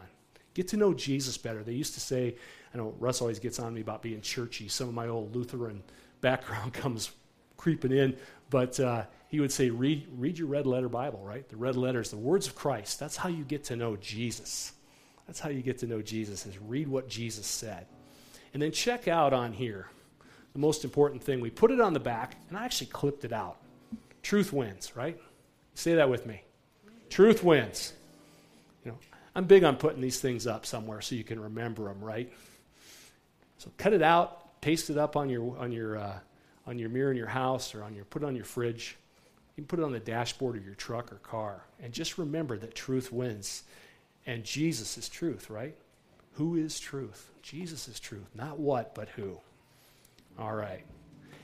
Get 0.54 0.68
to 0.68 0.76
know 0.76 0.94
Jesus 0.94 1.36
better. 1.36 1.62
They 1.62 1.74
used 1.74 1.94
to 1.94 2.00
say, 2.00 2.36
I 2.72 2.78
know 2.78 2.94
Russ 2.98 3.20
always 3.20 3.38
gets 3.38 3.58
on 3.58 3.74
me 3.74 3.80
about 3.80 4.00
being 4.00 4.20
churchy. 4.20 4.68
Some 4.68 4.88
of 4.88 4.94
my 4.94 5.08
old 5.08 5.34
Lutheran 5.34 5.82
background 6.20 6.72
comes 6.72 7.10
creeping 7.56 7.92
in, 7.92 8.16
but 8.50 8.78
uh, 8.78 9.04
he 9.28 9.40
would 9.40 9.52
say, 9.52 9.70
read, 9.70 10.06
read 10.16 10.38
your 10.38 10.48
red 10.48 10.66
letter 10.66 10.88
Bible, 10.88 11.20
right? 11.22 11.48
The 11.48 11.56
red 11.56 11.76
letters, 11.76 12.10
the 12.10 12.16
words 12.16 12.46
of 12.46 12.54
Christ. 12.54 13.00
That's 13.00 13.16
how 13.16 13.28
you 13.28 13.44
get 13.44 13.64
to 13.64 13.76
know 13.76 13.96
Jesus. 13.96 14.72
That's 15.26 15.40
how 15.40 15.48
you 15.48 15.62
get 15.62 15.78
to 15.78 15.86
know 15.86 16.02
Jesus, 16.02 16.46
is 16.46 16.58
read 16.58 16.88
what 16.88 17.08
Jesus 17.08 17.46
said. 17.46 17.86
And 18.54 18.62
then 18.62 18.72
check 18.72 19.08
out 19.08 19.32
on 19.32 19.52
here 19.52 19.88
the 20.52 20.58
most 20.58 20.84
important 20.84 21.22
thing. 21.22 21.40
We 21.40 21.50
put 21.50 21.70
it 21.70 21.80
on 21.80 21.92
the 21.92 22.00
back, 22.00 22.36
and 22.48 22.56
I 22.56 22.64
actually 22.64 22.86
clipped 22.86 23.24
it 23.24 23.32
out. 23.32 23.58
Truth 24.22 24.52
wins, 24.52 24.96
right? 24.96 25.20
Say 25.74 25.96
that 25.96 26.08
with 26.08 26.26
me. 26.26 26.42
Truth 27.10 27.44
wins. 27.44 27.92
You 28.84 28.92
know, 28.92 28.98
I'm 29.34 29.44
big 29.44 29.64
on 29.64 29.76
putting 29.76 30.00
these 30.00 30.18
things 30.18 30.46
up 30.46 30.64
somewhere 30.64 31.00
so 31.02 31.14
you 31.14 31.24
can 31.24 31.38
remember 31.38 31.84
them, 31.84 32.02
right? 32.02 32.32
So 33.58 33.70
cut 33.76 33.92
it 33.92 34.02
out, 34.02 34.60
paste 34.60 34.90
it 34.90 34.96
up 34.96 35.16
on 35.16 35.28
your 35.28 35.56
on 35.58 35.72
your 35.72 35.98
uh, 35.98 36.18
on 36.66 36.78
your 36.78 36.88
mirror 36.88 37.10
in 37.10 37.16
your 37.16 37.26
house 37.26 37.74
or 37.74 37.82
on 37.82 37.94
your 37.94 38.04
put 38.04 38.22
it 38.22 38.26
on 38.26 38.34
your 38.34 38.44
fridge. 38.44 38.96
You 39.56 39.62
can 39.62 39.66
put 39.66 39.78
it 39.78 39.84
on 39.84 39.92
the 39.92 40.00
dashboard 40.00 40.56
of 40.56 40.64
your 40.64 40.74
truck 40.74 41.12
or 41.12 41.16
car, 41.16 41.64
and 41.82 41.92
just 41.92 42.18
remember 42.18 42.58
that 42.58 42.74
truth 42.74 43.12
wins, 43.12 43.64
and 44.26 44.44
Jesus 44.44 44.98
is 44.98 45.08
truth, 45.08 45.48
right? 45.50 45.74
Who 46.32 46.56
is 46.56 46.78
truth? 46.78 47.30
Jesus 47.42 47.88
is 47.88 48.00
truth. 48.00 48.28
Not 48.34 48.58
what, 48.58 48.94
but 48.94 49.08
who. 49.10 49.38
All 50.38 50.54
right. 50.54 50.84